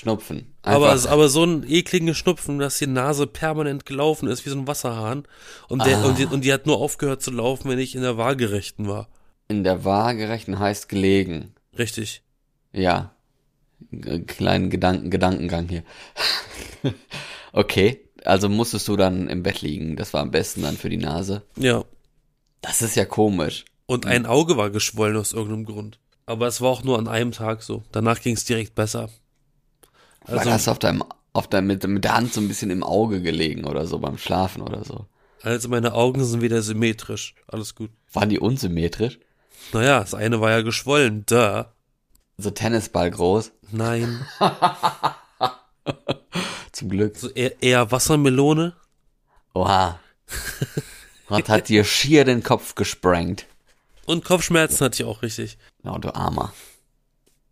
Schnupfen? 0.00 0.54
Aber, 0.62 0.92
Einfach, 0.92 1.10
aber 1.10 1.28
so 1.28 1.44
ein 1.44 1.62
ekligen 1.68 2.14
Schnupfen, 2.14 2.58
dass 2.58 2.78
die 2.78 2.86
Nase 2.86 3.26
permanent 3.26 3.84
gelaufen 3.84 4.28
ist, 4.28 4.46
wie 4.46 4.50
so 4.50 4.56
ein 4.58 4.66
Wasserhahn. 4.66 5.24
Und, 5.68 5.84
der, 5.84 5.98
Ah. 5.98 6.04
und, 6.06 6.18
die, 6.18 6.24
und 6.24 6.42
die 6.42 6.52
hat 6.54 6.64
nur 6.66 6.78
aufgehört 6.78 7.20
zu 7.22 7.30
laufen, 7.30 7.68
wenn 7.68 7.78
ich 7.78 7.94
in 7.94 8.00
der 8.00 8.16
Waagerechten 8.16 8.88
war. 8.88 9.08
in 9.48 9.62
der 9.62 9.84
Waagerechten 9.84 10.58
heißt 10.58 10.88
gelegen. 10.88 11.54
Richtig. 11.76 12.22
Ja. 12.72 13.14
Kleinen 14.26 14.70
Gedanken, 14.70 15.10
Gedankengang 15.10 15.68
hier. 15.68 15.82
okay. 17.52 18.00
also 18.24 18.48
musstest 18.48 18.86
du 18.88 18.96
dann 18.96 19.28
im 19.28 19.42
Bett 19.42 19.60
liegen. 19.62 19.96
Das 19.96 20.12
war 20.14 20.20
am 20.22 20.30
besten 20.30 20.62
dann 20.62 20.76
für 20.76 20.88
die 20.90 20.96
Nase. 20.96 21.42
Ja. 21.56 21.84
Das 22.60 22.80
ist 22.82 22.94
ja 22.96 23.04
komisch. 23.04 23.64
Und 23.86 24.06
ein 24.06 24.24
Auge 24.26 24.56
war 24.56 24.70
geschwollen 24.70 25.16
aus 25.16 25.32
irgendeinem 25.32 25.64
Grund. 25.64 25.98
Aber 26.26 26.46
es 26.46 26.60
war 26.60 26.70
auch 26.70 26.84
nur 26.84 26.98
an 26.98 27.08
einem 27.08 27.32
Tag 27.32 27.62
so. 27.62 27.82
Danach 27.92 28.20
ging 28.20 28.34
es 28.34 28.44
direkt 28.44 28.74
besser. 28.74 29.08
Also, 30.24 30.44
Weil 30.44 30.52
hast 30.52 30.66
du 30.66 30.70
auf 30.70 30.78
deinem, 30.78 31.04
auf 31.32 31.48
deinem, 31.48 31.66
mit, 31.66 31.86
mit 31.86 32.04
der 32.04 32.16
Hand 32.16 32.32
so 32.32 32.40
ein 32.40 32.48
bisschen 32.48 32.70
im 32.70 32.82
Auge 32.82 33.22
gelegen 33.22 33.64
oder 33.64 33.86
so 33.86 33.98
beim 33.98 34.18
Schlafen 34.18 34.62
oder 34.62 34.84
so. 34.84 35.06
Also 35.42 35.68
meine 35.68 35.94
Augen 35.94 36.24
sind 36.24 36.42
wieder 36.42 36.62
symmetrisch. 36.62 37.34
Alles 37.46 37.74
gut. 37.74 37.90
Waren 38.12 38.28
die 38.28 38.38
unsymmetrisch? 38.38 39.18
Naja, 39.72 40.00
das 40.00 40.14
eine 40.14 40.40
war 40.40 40.50
ja 40.50 40.62
geschwollen. 40.62 41.24
Da. 41.26 41.72
So 42.36 42.50
Tennisball 42.50 43.10
groß? 43.10 43.52
Nein. 43.70 44.26
Zum 46.72 46.88
Glück. 46.88 47.16
So 47.16 47.30
eher, 47.30 47.62
eher 47.62 47.90
Wassermelone? 47.90 48.74
Oha. 49.54 49.98
Gott 51.26 51.48
hat 51.48 51.68
dir 51.68 51.84
schier 51.84 52.24
den 52.24 52.42
Kopf 52.42 52.74
gesprengt. 52.74 53.46
Und 54.06 54.24
Kopfschmerzen 54.24 54.84
hatte 54.84 55.02
ich 55.02 55.08
auch 55.08 55.22
richtig. 55.22 55.58
Ja, 55.84 55.96
du 55.98 56.14
Armer. 56.14 56.52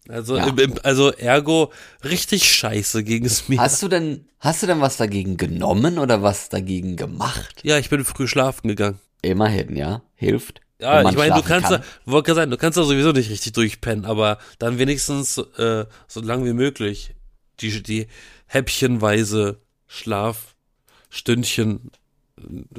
Also, 0.08 0.36
Ja. 0.36 0.46
im, 0.48 0.58
im, 0.58 0.74
also 0.82 1.12
ergo 1.12 1.70
richtig 2.02 2.44
scheiße 2.50 3.04
gegen 3.04 3.26
es 3.26 3.48
mir. 3.48 3.60
Hast 3.60 3.82
du 3.82 3.88
denn, 3.88 4.24
hast 4.40 4.62
du 4.62 4.66
denn 4.66 4.80
was 4.80 4.96
dagegen 4.96 5.36
genommen 5.36 5.98
oder 5.98 6.22
was 6.22 6.48
dagegen 6.48 6.96
gemacht? 6.96 7.60
Ja, 7.62 7.78
ich 7.78 7.90
bin 7.90 8.04
früh 8.04 8.26
schlafen 8.26 8.68
gegangen. 8.68 8.98
Immerhin, 9.22 9.76
ja. 9.76 10.02
Hilft. 10.14 10.60
Ja, 10.80 11.08
ich 11.08 11.16
meine, 11.16 11.34
du 11.34 11.42
kannst 11.42 11.68
kann. 11.70 11.82
wollte 12.06 12.26
gerade 12.28 12.40
sagen, 12.40 12.50
du 12.52 12.56
kannst 12.56 12.78
ja 12.78 12.84
sowieso 12.84 13.10
nicht 13.12 13.30
richtig 13.30 13.52
durchpennen, 13.52 14.04
aber 14.04 14.38
dann 14.60 14.78
wenigstens 14.78 15.36
äh, 15.58 15.86
so 16.06 16.20
lang 16.20 16.44
wie 16.44 16.52
möglich 16.52 17.14
die, 17.60 17.82
die 17.82 18.06
häppchenweise 18.46 19.58
Schlafstündchen 19.88 21.90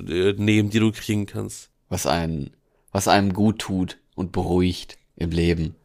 äh, 0.08 0.34
nehmen, 0.34 0.70
die 0.70 0.80
du 0.80 0.92
kriegen 0.92 1.26
kannst. 1.26 1.70
was 1.90 2.06
einen, 2.06 2.52
was 2.92 3.08
einem 3.08 3.34
gut 3.34 3.60
tut 3.60 3.98
und 4.16 4.32
beruhigt 4.32 4.98
im 5.16 5.32
Leben. 5.32 5.76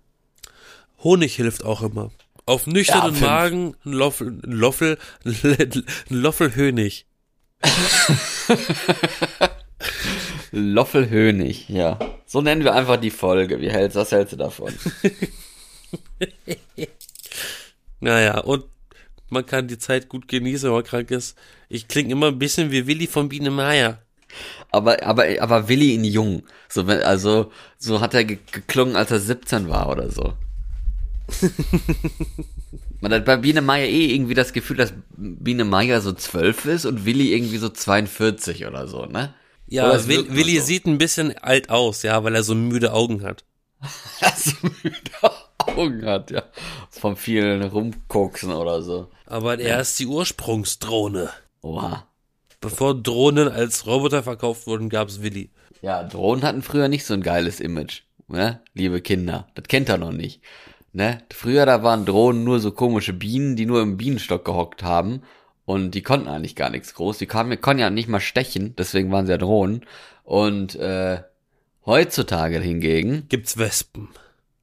Honig 1.04 1.36
hilft 1.36 1.64
auch 1.64 1.82
immer. 1.82 2.10
Auf 2.46 2.66
nüchternen 2.66 3.14
fünf. 3.14 3.20
Magen 3.20 3.76
ein 3.84 3.92
Loffel, 3.92 4.40
ein 4.44 4.52
Loffel, 4.52 4.98
ein 5.24 5.84
Loffel 6.08 6.54
Hönig. 6.54 7.06
Loffelhönig, 10.52 11.68
ja. 11.68 11.98
So 12.26 12.40
nennen 12.40 12.64
wir 12.64 12.74
einfach 12.74 12.96
die 12.96 13.10
Folge. 13.10 13.60
Wie 13.60 13.70
hältst, 13.70 13.96
was 13.96 14.12
hältst 14.12 14.32
du 14.32 14.36
davon? 14.36 14.72
Naja, 18.00 18.40
und 18.40 18.64
man 19.30 19.46
kann 19.46 19.66
die 19.66 19.78
Zeit 19.78 20.10
gut 20.10 20.28
genießen, 20.28 20.68
wenn 20.68 20.74
man 20.74 20.84
krank 20.84 21.10
ist. 21.10 21.38
Ich 21.70 21.88
klinge 21.88 22.12
immer 22.12 22.26
ein 22.26 22.38
bisschen 22.38 22.70
wie 22.70 22.86
Willi 22.86 23.06
von 23.06 23.30
Biene 23.30 23.50
Meier. 23.50 24.02
Aber, 24.70 25.02
aber, 25.02 25.24
aber 25.40 25.68
Willi 25.68 25.94
in 25.94 26.04
jung. 26.04 26.42
So, 26.68 26.82
also, 26.82 27.50
so 27.78 28.02
hat 28.02 28.12
er 28.12 28.24
ge 28.24 28.38
geklungen, 28.52 28.96
als 28.96 29.10
er 29.10 29.20
17 29.20 29.70
war 29.70 29.88
oder 29.88 30.10
so. 30.10 30.34
Man 33.00 33.12
hat 33.12 33.24
bei 33.24 33.36
Biene 33.36 33.62
Meier 33.62 33.86
eh 33.86 34.14
irgendwie 34.14 34.34
das 34.34 34.52
Gefühl, 34.52 34.76
dass 34.76 34.92
Biene 35.16 35.64
Meier 35.64 36.00
so 36.00 36.12
12 36.12 36.66
ist 36.66 36.86
und 36.86 37.04
Willi 37.04 37.32
irgendwie 37.34 37.58
so 37.58 37.68
42 37.68 38.66
oder 38.66 38.86
so, 38.86 39.06
ne? 39.06 39.34
Ja, 39.66 39.92
es 39.92 40.08
Will, 40.08 40.26
Willi 40.30 40.58
so. 40.58 40.64
sieht 40.66 40.86
ein 40.86 40.98
bisschen 40.98 41.36
alt 41.38 41.70
aus, 41.70 42.02
ja, 42.02 42.22
weil 42.24 42.34
er 42.34 42.42
so 42.42 42.54
müde 42.54 42.92
Augen 42.92 43.22
hat. 43.22 43.44
so 44.36 44.52
müde 44.82 45.10
Augen 45.58 46.04
hat, 46.04 46.30
ja. 46.30 46.42
Vom 46.90 47.16
vielen 47.16 47.62
Rumkoksen 47.62 48.52
oder 48.52 48.82
so. 48.82 49.10
Aber 49.26 49.58
er 49.58 49.80
ist 49.80 49.98
die 49.98 50.06
Ursprungsdrohne. 50.06 51.30
Oha. 51.62 52.06
Bevor 52.60 52.94
Drohnen 52.94 53.48
als 53.48 53.86
Roboter 53.86 54.22
verkauft 54.22 54.66
wurden, 54.66 54.88
gab's 54.88 55.22
Willi. 55.22 55.50
Ja, 55.82 56.02
Drohnen 56.02 56.44
hatten 56.44 56.62
früher 56.62 56.88
nicht 56.88 57.04
so 57.04 57.12
ein 57.12 57.22
geiles 57.22 57.60
Image, 57.60 58.02
ne? 58.28 58.62
Liebe 58.72 59.02
Kinder, 59.02 59.48
das 59.54 59.64
kennt 59.68 59.88
er 59.88 59.98
noch 59.98 60.12
nicht. 60.12 60.40
Ne? 60.94 61.18
Früher 61.32 61.66
da 61.66 61.82
waren 61.82 62.06
Drohnen 62.06 62.44
nur 62.44 62.60
so 62.60 62.70
komische 62.70 63.12
Bienen, 63.12 63.56
die 63.56 63.66
nur 63.66 63.82
im 63.82 63.96
Bienenstock 63.96 64.44
gehockt 64.44 64.84
haben 64.84 65.22
und 65.64 65.90
die 65.90 66.02
konnten 66.02 66.28
eigentlich 66.28 66.54
gar 66.54 66.70
nichts 66.70 66.94
groß. 66.94 67.18
Die 67.18 67.26
kamen, 67.26 67.60
konnten 67.60 67.80
ja 67.80 67.90
nicht 67.90 68.08
mal 68.08 68.20
stechen, 68.20 68.74
deswegen 68.78 69.10
waren 69.10 69.26
sie 69.26 69.32
ja 69.32 69.38
Drohnen. 69.38 69.84
Und 70.22 70.76
äh, 70.76 71.18
heutzutage 71.84 72.60
hingegen 72.60 73.24
Gibt's 73.28 73.58
Wespen. 73.58 74.08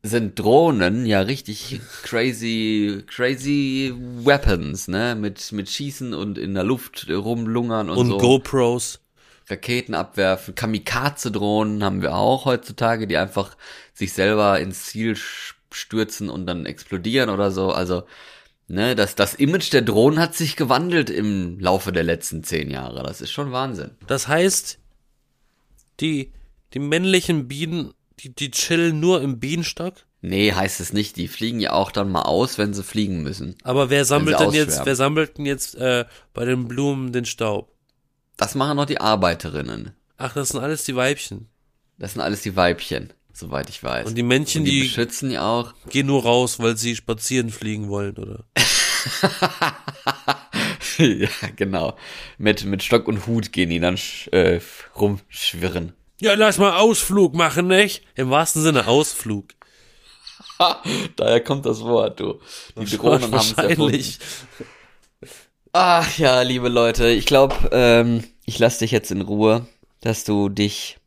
sind 0.04 0.40
Drohnen 0.40 1.06
ja 1.06 1.20
richtig 1.20 1.82
crazy, 2.04 3.04
crazy 3.08 3.94
Weapons, 4.24 4.88
ne? 4.88 5.16
Mit 5.16 5.52
mit 5.52 5.70
Schießen 5.70 6.14
und 6.14 6.38
in 6.38 6.54
der 6.54 6.64
Luft 6.64 7.08
rumlungern 7.10 7.90
und, 7.90 7.98
Und 7.98 8.08
so. 8.08 8.18
GoPros. 8.18 9.02
Raketen 9.50 9.96
abwerfen, 9.96 10.56
Kamikaze-Drohnen 10.56 11.84
haben 11.84 12.02
wir 12.02 12.16
auch 12.16 12.46
heutzutage, 12.46 13.06
die 13.06 13.18
einfach 13.18 13.58
sich 13.94 14.14
selber 14.14 14.60
ins 14.62 14.86
Ziel 14.86 15.18
stürzen 15.76 16.30
und 16.30 16.46
dann 16.46 16.66
explodieren 16.66 17.30
oder 17.30 17.52
so. 17.52 17.72
Also, 17.72 18.04
ne, 18.68 18.96
das, 18.96 19.16
das 19.16 19.36
Image 19.36 19.72
der 19.74 19.82
Drohnen 19.82 20.20
hat 20.20 20.36
sich 20.36 20.56
gewandelt 20.56 21.10
im 21.10 21.60
Laufe 21.60 21.92
der 21.92 22.04
letzten 22.04 22.44
zehn 22.44 22.70
Jahre. 22.72 23.04
Das 23.04 23.22
ist 23.22 23.32
schon 23.32 23.52
Wahnsinn. 23.52 23.92
Das 24.08 24.28
heißt, 24.28 24.80
die, 26.00 26.32
die 26.74 26.80
männlichen 26.80 27.48
Bienen, 27.48 27.94
die, 28.20 28.34
die 28.34 28.52
chillen 28.52 29.00
nur 29.00 29.22
im 29.22 29.40
Bienenstock. 29.40 29.96
Nee, 30.22 30.54
heißt 30.54 30.80
es 30.80 30.94
nicht. 30.94 31.18
Die 31.18 31.28
fliegen 31.28 31.60
ja 31.60 31.74
auch 31.74 31.92
dann 31.92 32.12
mal 32.12 32.24
aus, 32.24 32.58
wenn 32.58 32.74
sie 32.74 32.84
fliegen 32.84 33.24
müssen. 33.24 33.56
Aber 33.64 33.90
wer 33.90 34.06
sammelt 34.06 34.40
denn 34.40 34.52
jetzt, 34.52 34.86
wer 34.86 34.96
sammelt 34.96 35.38
denn 35.38 35.48
jetzt 35.48 35.76
äh, 35.76 36.06
bei 36.34 36.46
den 36.46 36.68
Blumen 36.68 37.12
den 37.12 37.26
Staub? 37.26 37.72
Das 38.38 38.56
machen 38.56 38.78
noch 38.78 38.86
die 38.86 39.02
Arbeiterinnen. 39.02 39.96
Ach, 40.18 40.34
das 40.34 40.50
sind 40.50 40.62
alles 40.62 40.84
die 40.84 40.96
Weibchen. 40.96 41.48
Das 41.98 42.14
sind 42.14 42.22
alles 42.22 42.42
die 42.42 42.56
Weibchen, 42.56 43.14
soweit 43.34 43.70
ich 43.70 43.84
weiß. 43.84 44.08
Und 44.08 44.16
die 44.16 44.24
Männchen, 44.24 44.62
Und 44.62 44.66
die 44.66 44.72
die 44.72 44.88
beschützen 44.88 45.32
ja 45.32 45.44
auch. 45.48 45.74
gehen 45.90 46.08
nur 46.08 46.24
raus, 46.24 46.60
weil 46.60 46.78
sie 46.78 46.96
spazieren 46.96 47.50
fliegen 47.50 47.90
wollen, 47.90 48.18
oder? 48.18 48.44
ja, 50.98 51.30
genau. 51.56 51.96
Mit, 52.38 52.66
mit 52.66 52.84
Stock 52.84 53.08
und 53.08 53.26
Hut 53.28 53.52
gehen 53.52 53.70
die 53.70 53.80
dann 53.80 53.98
äh, 54.32 54.60
rumschwirren. 55.00 55.94
Ja, 56.20 56.36
lass 56.36 56.58
mal 56.58 56.78
Ausflug 56.78 57.34
machen, 57.34 57.68
nicht? 57.68 58.04
Im 58.16 58.30
wahrsten 58.30 58.62
Sinne 58.62 58.88
Ausflug. 58.88 59.50
Daher 61.16 61.42
kommt 61.42 61.66
das 61.66 61.82
Wort, 61.82 62.20
du. 62.20 62.40
Die 62.76 62.86
Drohnen 62.98 63.24
haben 63.24 63.34
es 63.34 63.54
erfunden. 63.54 63.80
Wahrscheinlich. 63.80 64.20
Ach 65.74 66.18
ja, 66.18 66.42
liebe 66.42 66.70
Leute, 66.70 67.08
ich 67.08 67.26
glaube, 67.26 67.56
ähm, 67.72 68.24
ich 68.46 68.60
lasse 68.60 68.80
dich 68.80 68.92
jetzt 68.92 69.10
in 69.10 69.22
Ruhe, 69.22 69.66
dass 70.02 70.24
du 70.26 70.50
dich 70.50 70.98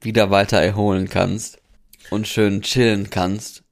wieder 0.00 0.30
weiter 0.30 0.58
erholen 0.60 1.08
kannst 1.08 1.58
und 2.10 2.26
schön 2.28 2.62
chillen 2.62 3.10
kannst. 3.10 3.62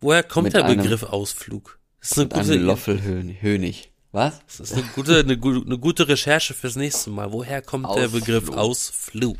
Woher 0.00 0.22
kommt 0.22 0.52
der 0.54 0.64
einem- 0.64 0.78
Begriff 0.82 1.02
Ausflug? 1.02 1.78
Das 2.00 2.12
ist 2.12 2.18
eine 2.18 2.34
einem 2.34 2.48
gute, 2.48 2.58
Loffelhönig. 2.58 3.92
Was? 4.10 4.40
das 4.46 4.60
ist 4.60 4.72
eine 4.74 4.82
gute, 4.94 5.20
eine, 5.20 5.32
eine 5.34 5.78
gute 5.78 6.06
Recherche 6.08 6.52
fürs 6.52 6.76
nächste 6.76 7.10
Mal. 7.10 7.32
Woher 7.32 7.62
kommt 7.62 7.86
der 7.86 8.04
Ausflug. 8.04 8.12
Begriff 8.12 8.50
Ausflug? 8.50 9.38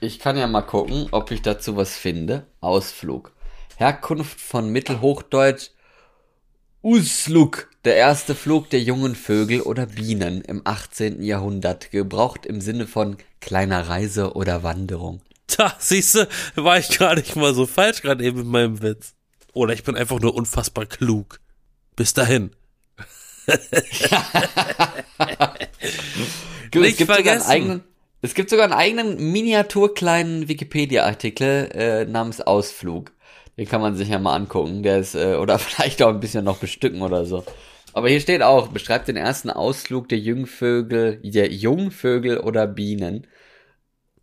Ich 0.00 0.18
kann 0.18 0.36
ja 0.36 0.46
mal 0.46 0.62
gucken, 0.62 1.08
ob 1.12 1.30
ich 1.30 1.42
dazu 1.42 1.76
was 1.76 1.94
finde. 1.94 2.46
Ausflug. 2.60 3.32
Herkunft 3.76 4.40
von 4.40 4.70
Mittelhochdeutsch 4.70 5.70
Uslug, 6.82 7.68
der 7.84 7.96
erste 7.96 8.34
Flug 8.34 8.70
der 8.70 8.80
jungen 8.80 9.14
Vögel 9.14 9.60
oder 9.60 9.84
Bienen 9.84 10.40
im 10.40 10.62
18. 10.64 11.22
Jahrhundert, 11.22 11.90
gebraucht 11.90 12.46
im 12.46 12.62
Sinne 12.62 12.86
von 12.86 13.18
kleiner 13.40 13.88
Reise 13.88 14.32
oder 14.32 14.62
Wanderung. 14.62 15.20
Da, 15.56 15.74
siehste, 15.78 16.28
war 16.54 16.78
ich 16.78 16.98
gar 16.98 17.14
nicht 17.14 17.36
mal 17.36 17.54
so 17.54 17.66
falsch 17.66 18.02
gerade 18.02 18.24
eben 18.24 18.38
mit 18.38 18.46
meinem 18.46 18.82
Witz. 18.82 19.14
Oder 19.52 19.72
ich 19.74 19.82
bin 19.84 19.96
einfach 19.96 20.20
nur 20.20 20.34
unfassbar 20.34 20.86
klug. 20.86 21.40
Bis 21.96 22.14
dahin. 22.14 22.50
Gut, 26.72 26.82
Nicht 26.82 26.92
es 26.92 26.96
gibt 26.96 27.14
sogar 27.14 27.32
einen 27.32 27.42
vergessen. 27.42 27.50
eigenen, 27.50 27.84
es 28.22 28.34
gibt 28.34 28.50
sogar 28.50 28.64
einen 28.64 28.74
eigenen 28.74 29.32
miniaturkleinen 29.32 30.48
Wikipedia-Artikel 30.48 31.70
äh, 31.72 32.04
namens 32.04 32.40
Ausflug. 32.40 33.12
Den 33.56 33.66
kann 33.68 33.80
man 33.80 33.96
sich 33.96 34.08
ja 34.08 34.18
mal 34.18 34.36
angucken. 34.36 34.82
Der 34.82 34.98
ist, 34.98 35.14
äh, 35.14 35.34
oder 35.34 35.58
vielleicht 35.60 36.02
auch 36.02 36.08
ein 36.10 36.20
bisschen 36.20 36.44
noch 36.44 36.58
bestücken 36.58 37.02
oder 37.02 37.24
so. 37.24 37.44
Aber 37.92 38.08
hier 38.08 38.20
steht 38.20 38.42
auch, 38.42 38.68
beschreibt 38.68 39.08
den 39.08 39.16
ersten 39.16 39.50
Ausflug 39.50 40.08
der 40.08 40.18
Jungvögel, 40.18 41.20
der 41.24 41.50
Jungvögel 41.52 42.38
oder 42.38 42.66
Bienen. 42.68 43.26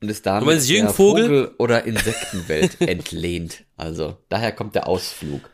Und 0.01 0.09
ist 0.09 0.25
damit 0.25 0.45
meinst 0.45 0.69
der 0.69 0.77
Jungvogel? 0.77 1.23
Vogel- 1.23 1.51
oder 1.57 1.85
Insektenwelt 1.85 2.79
entlehnt. 2.81 3.63
Also, 3.77 4.17
daher 4.29 4.51
kommt 4.51 4.75
der 4.75 4.87
Ausflug. 4.87 5.49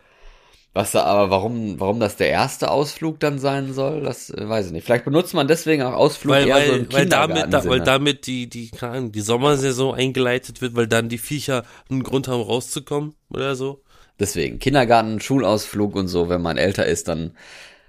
Was 0.74 0.92
da 0.92 1.04
aber, 1.04 1.30
warum, 1.30 1.80
warum 1.80 2.00
das 2.00 2.16
der 2.16 2.30
erste 2.30 2.72
Ausflug 2.72 3.20
dann 3.20 3.38
sein 3.38 3.74
soll, 3.74 4.02
das 4.02 4.32
äh, 4.32 4.50
weiß 4.50 4.68
ich 4.68 4.72
nicht. 4.72 4.86
Vielleicht 4.86 5.06
benutzt 5.06 5.36
man 5.36 5.48
deswegen 5.48 5.84
auch 5.84 5.94
Ausflug 5.94 6.34
Weil, 6.34 6.48
eher 6.48 6.56
weil, 6.56 6.68
so 6.68 6.74
im 6.74 6.92
weil 6.92 7.06
damit, 7.06 7.54
da, 7.54 7.66
weil 7.66 7.82
damit 7.82 8.26
die, 8.26 8.50
die, 8.50 8.72
keine 8.72 8.94
Ahnung, 8.94 9.12
die 9.12 9.22
Sommersaison 9.22 9.94
eingeleitet 9.94 10.62
wird, 10.62 10.76
weil 10.76 10.88
dann 10.88 11.10
die 11.10 11.20
Viecher 11.20 11.64
einen 11.92 12.02
Grund 12.02 12.28
haben 12.28 12.42
rauszukommen 12.42 13.14
oder 13.30 13.56
so. 13.56 13.84
Deswegen, 14.20 14.58
Kindergarten, 14.58 15.20
Schulausflug 15.20 15.96
und 15.96 16.08
so, 16.08 16.28
wenn 16.30 16.42
man 16.42 16.58
älter 16.58 16.88
ist, 16.88 17.08
dann 17.08 17.38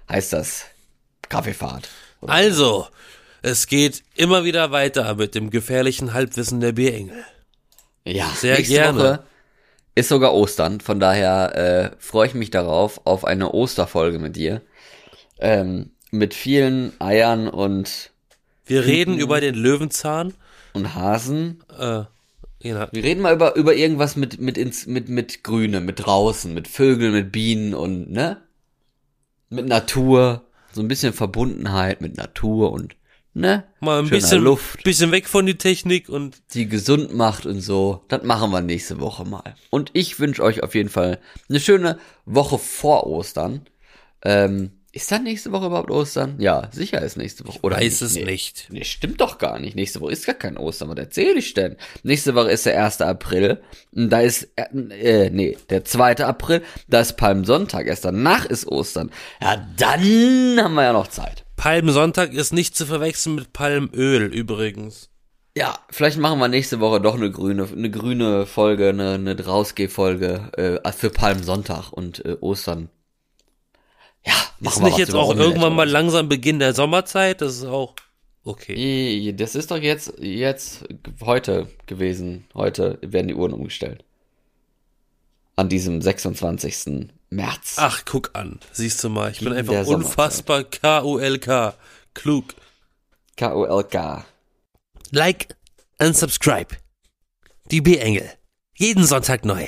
heißt 0.07 0.33
das 0.33 0.65
Kaffeefahrt. 1.27 1.89
Also, 2.21 2.87
es 3.45 3.67
geht 3.67 4.01
immer 4.15 4.43
wieder 4.43 4.71
weiter 4.71 5.13
mit 5.13 5.35
dem 5.35 5.51
gefährlichen 5.51 6.13
Halbwissen 6.13 6.61
der 6.61 6.71
Bierengel. 6.71 7.23
Ja, 8.03 8.27
Sehr 8.35 8.59
gerne. 8.63 8.99
Woche 8.99 9.23
ist 9.93 10.09
sogar 10.09 10.33
Ostern, 10.33 10.81
von 10.81 10.99
daher 10.99 11.55
äh, 11.55 11.95
freue 11.99 12.27
ich 12.27 12.33
mich 12.33 12.49
darauf, 12.49 13.01
auf 13.05 13.23
eine 13.23 13.51
Osterfolge 13.51 14.17
mit 14.17 14.35
dir. 14.35 14.61
Ähm, 15.39 15.91
mit 16.09 16.33
vielen 16.33 16.99
Eiern 16.99 17.47
und, 17.47 18.11
Wir 18.65 18.83
reden 18.85 19.17
über 19.19 19.39
den 19.39 19.53
Löwenzahn. 19.53 20.33
und 20.73 20.95
Hasen. 20.95 21.63
Äh, 21.69 22.03
genau. 22.61 22.87
Wir 22.91 23.03
reden 23.03 23.21
mal 23.21 23.35
über, 23.35 23.55
über 23.55 23.75
irgendwas 23.75 24.15
mit, 24.15 24.41
mit, 24.41 24.57
ins, 24.57 24.87
mit, 24.87 25.07
mit 25.07 25.43
Grüne, 25.43 25.81
mit 25.81 26.05
draußen, 26.05 26.51
mit 26.51 26.67
Vögeln, 26.67 27.13
mit 27.13 27.31
Bienen 27.31 27.75
und, 27.75 28.11
ne? 28.11 28.41
Mit 29.49 29.67
Natur. 29.67 30.41
So 30.73 30.81
ein 30.81 30.87
bisschen 30.87 31.13
Verbundenheit 31.13 32.01
mit 32.01 32.17
Natur 32.17 32.71
und, 32.71 32.95
ne? 33.35 33.65
Mal 33.81 33.99
ein 33.99 34.05
Schöner 34.07 34.21
bisschen, 34.21 34.43
Luft. 34.43 34.83
bisschen 34.83 35.11
weg 35.11 35.27
von 35.27 35.45
die 35.45 35.57
Technik 35.57 36.09
und 36.09 36.37
die 36.53 36.67
gesund 36.67 37.13
macht 37.13 37.45
und 37.45 37.61
so. 37.61 38.03
Das 38.07 38.23
machen 38.23 38.49
wir 38.51 38.61
nächste 38.61 38.99
Woche 38.99 39.25
mal. 39.25 39.55
Und 39.69 39.91
ich 39.93 40.19
wünsche 40.19 40.41
euch 40.41 40.63
auf 40.63 40.73
jeden 40.73 40.89
Fall 40.89 41.19
eine 41.49 41.59
schöne 41.59 41.99
Woche 42.25 42.57
vor 42.57 43.05
Ostern. 43.05 43.61
Ähm, 44.23 44.71
ist 44.93 45.11
dann 45.11 45.23
nächste 45.23 45.51
Woche 45.51 45.65
überhaupt 45.65 45.91
Ostern? 45.91 46.35
Ja, 46.39 46.69
sicher 46.71 47.01
ist 47.01 47.17
nächste 47.17 47.45
Woche. 47.45 47.59
Oder 47.63 47.75
weiß 47.75 47.99
es 47.99 48.15
nee. 48.15 48.23
nicht. 48.23 48.67
Nee, 48.69 48.85
stimmt 48.85 49.19
doch 49.19 49.37
gar 49.37 49.59
nicht. 49.59 49.75
Nächste 49.75 49.99
Woche 49.99 50.13
ist 50.13 50.25
gar 50.25 50.35
kein 50.35 50.55
Ostern. 50.57 50.87
Was 50.87 50.97
erzähle 50.97 51.37
ich 51.37 51.53
denn? 51.53 51.75
Nächste 52.03 52.33
Woche 52.33 52.51
ist 52.51 52.65
der 52.65 52.81
1. 52.81 53.01
April. 53.01 53.61
Und 53.93 54.09
da 54.09 54.21
ist, 54.21 54.47
äh, 54.55 55.25
äh, 55.25 55.29
nee, 55.31 55.57
der 55.69 55.83
2. 55.83 56.23
April. 56.23 56.61
Da 56.87 57.01
ist 57.01 57.17
Palmsonntag. 57.17 57.87
Erst 57.87 58.05
danach 58.05 58.45
ist 58.45 58.67
Ostern. 58.67 59.11
Ja, 59.41 59.67
dann 59.75 60.63
haben 60.63 60.75
wir 60.75 60.83
ja 60.83 60.93
noch 60.93 61.07
Zeit. 61.07 61.44
Palmsonntag 61.55 62.33
ist 62.33 62.53
nicht 62.53 62.75
zu 62.75 62.85
verwechseln 62.85 63.35
mit 63.35 63.53
Palmöl 63.53 64.33
übrigens. 64.33 65.09
Ja, 65.57 65.79
vielleicht 65.89 66.17
machen 66.17 66.39
wir 66.39 66.49
nächste 66.49 66.81
Woche 66.81 66.99
doch 66.99 67.15
eine 67.15 67.31
grüne, 67.31 67.65
eine 67.71 67.89
grüne 67.89 68.45
Folge, 68.45 68.89
eine, 68.89 69.13
eine 69.13 69.35
Drausgeh-Folge 69.37 70.81
äh, 70.83 70.91
für 70.91 71.09
Palmsonntag 71.09 71.93
und 71.93 72.25
äh, 72.25 72.35
Ostern. 72.41 72.89
Ja, 74.25 74.33
machen 74.59 74.73
Ist 74.73 74.79
wir 74.79 74.85
nicht 74.87 74.97
jetzt 74.97 75.15
auch 75.15 75.33
irgendwann 75.33 75.75
mal 75.75 75.89
langsam 75.89 76.27
Beginn 76.27 76.59
der 76.59 76.73
Sommerzeit? 76.73 77.39
Das 77.39 77.55
ist 77.55 77.65
auch 77.65 77.95
okay. 78.43 79.33
Das 79.33 79.55
ist 79.55 79.71
doch 79.71 79.77
jetzt, 79.77 80.13
jetzt 80.19 80.83
heute 81.23 81.67
gewesen. 81.85 82.45
Heute 82.53 82.97
werden 83.01 83.29
die 83.29 83.35
Uhren 83.35 83.53
umgestellt. 83.53 84.03
An 85.55 85.69
diesem 85.69 86.01
26. 86.01 87.11
März. 87.35 87.75
Ach, 87.77 88.03
guck 88.05 88.31
an. 88.33 88.59
Siehst 88.71 89.03
du 89.03 89.09
mal, 89.09 89.31
ich 89.31 89.39
bin 89.39 89.49
In 89.49 89.57
einfach 89.57 89.85
unfassbar 89.87 90.63
K-U-L-K. 90.63 91.73
Klug. 92.13 92.55
K-O-L-K. 93.37 94.25
Like 95.11 95.55
and 95.97 96.15
subscribe. 96.15 96.75
Die 97.71 97.81
B-Engel. 97.81 98.29
Jeden 98.77 99.05
Sonntag 99.05 99.45
neu. 99.45 99.65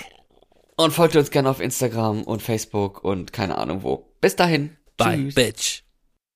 Und 0.76 0.92
folgt 0.94 1.16
uns 1.16 1.32
gerne 1.32 1.50
auf 1.50 1.60
Instagram 1.60 2.24
und 2.24 2.42
Facebook 2.42 3.04
und 3.04 3.34
keine 3.34 3.58
Ahnung 3.58 3.84
wo. 3.84 4.14
Bis 4.22 4.36
dahin. 4.36 4.78
Bye, 4.98 5.18
Tschüss. 5.18 5.36
bitch. 5.36 5.84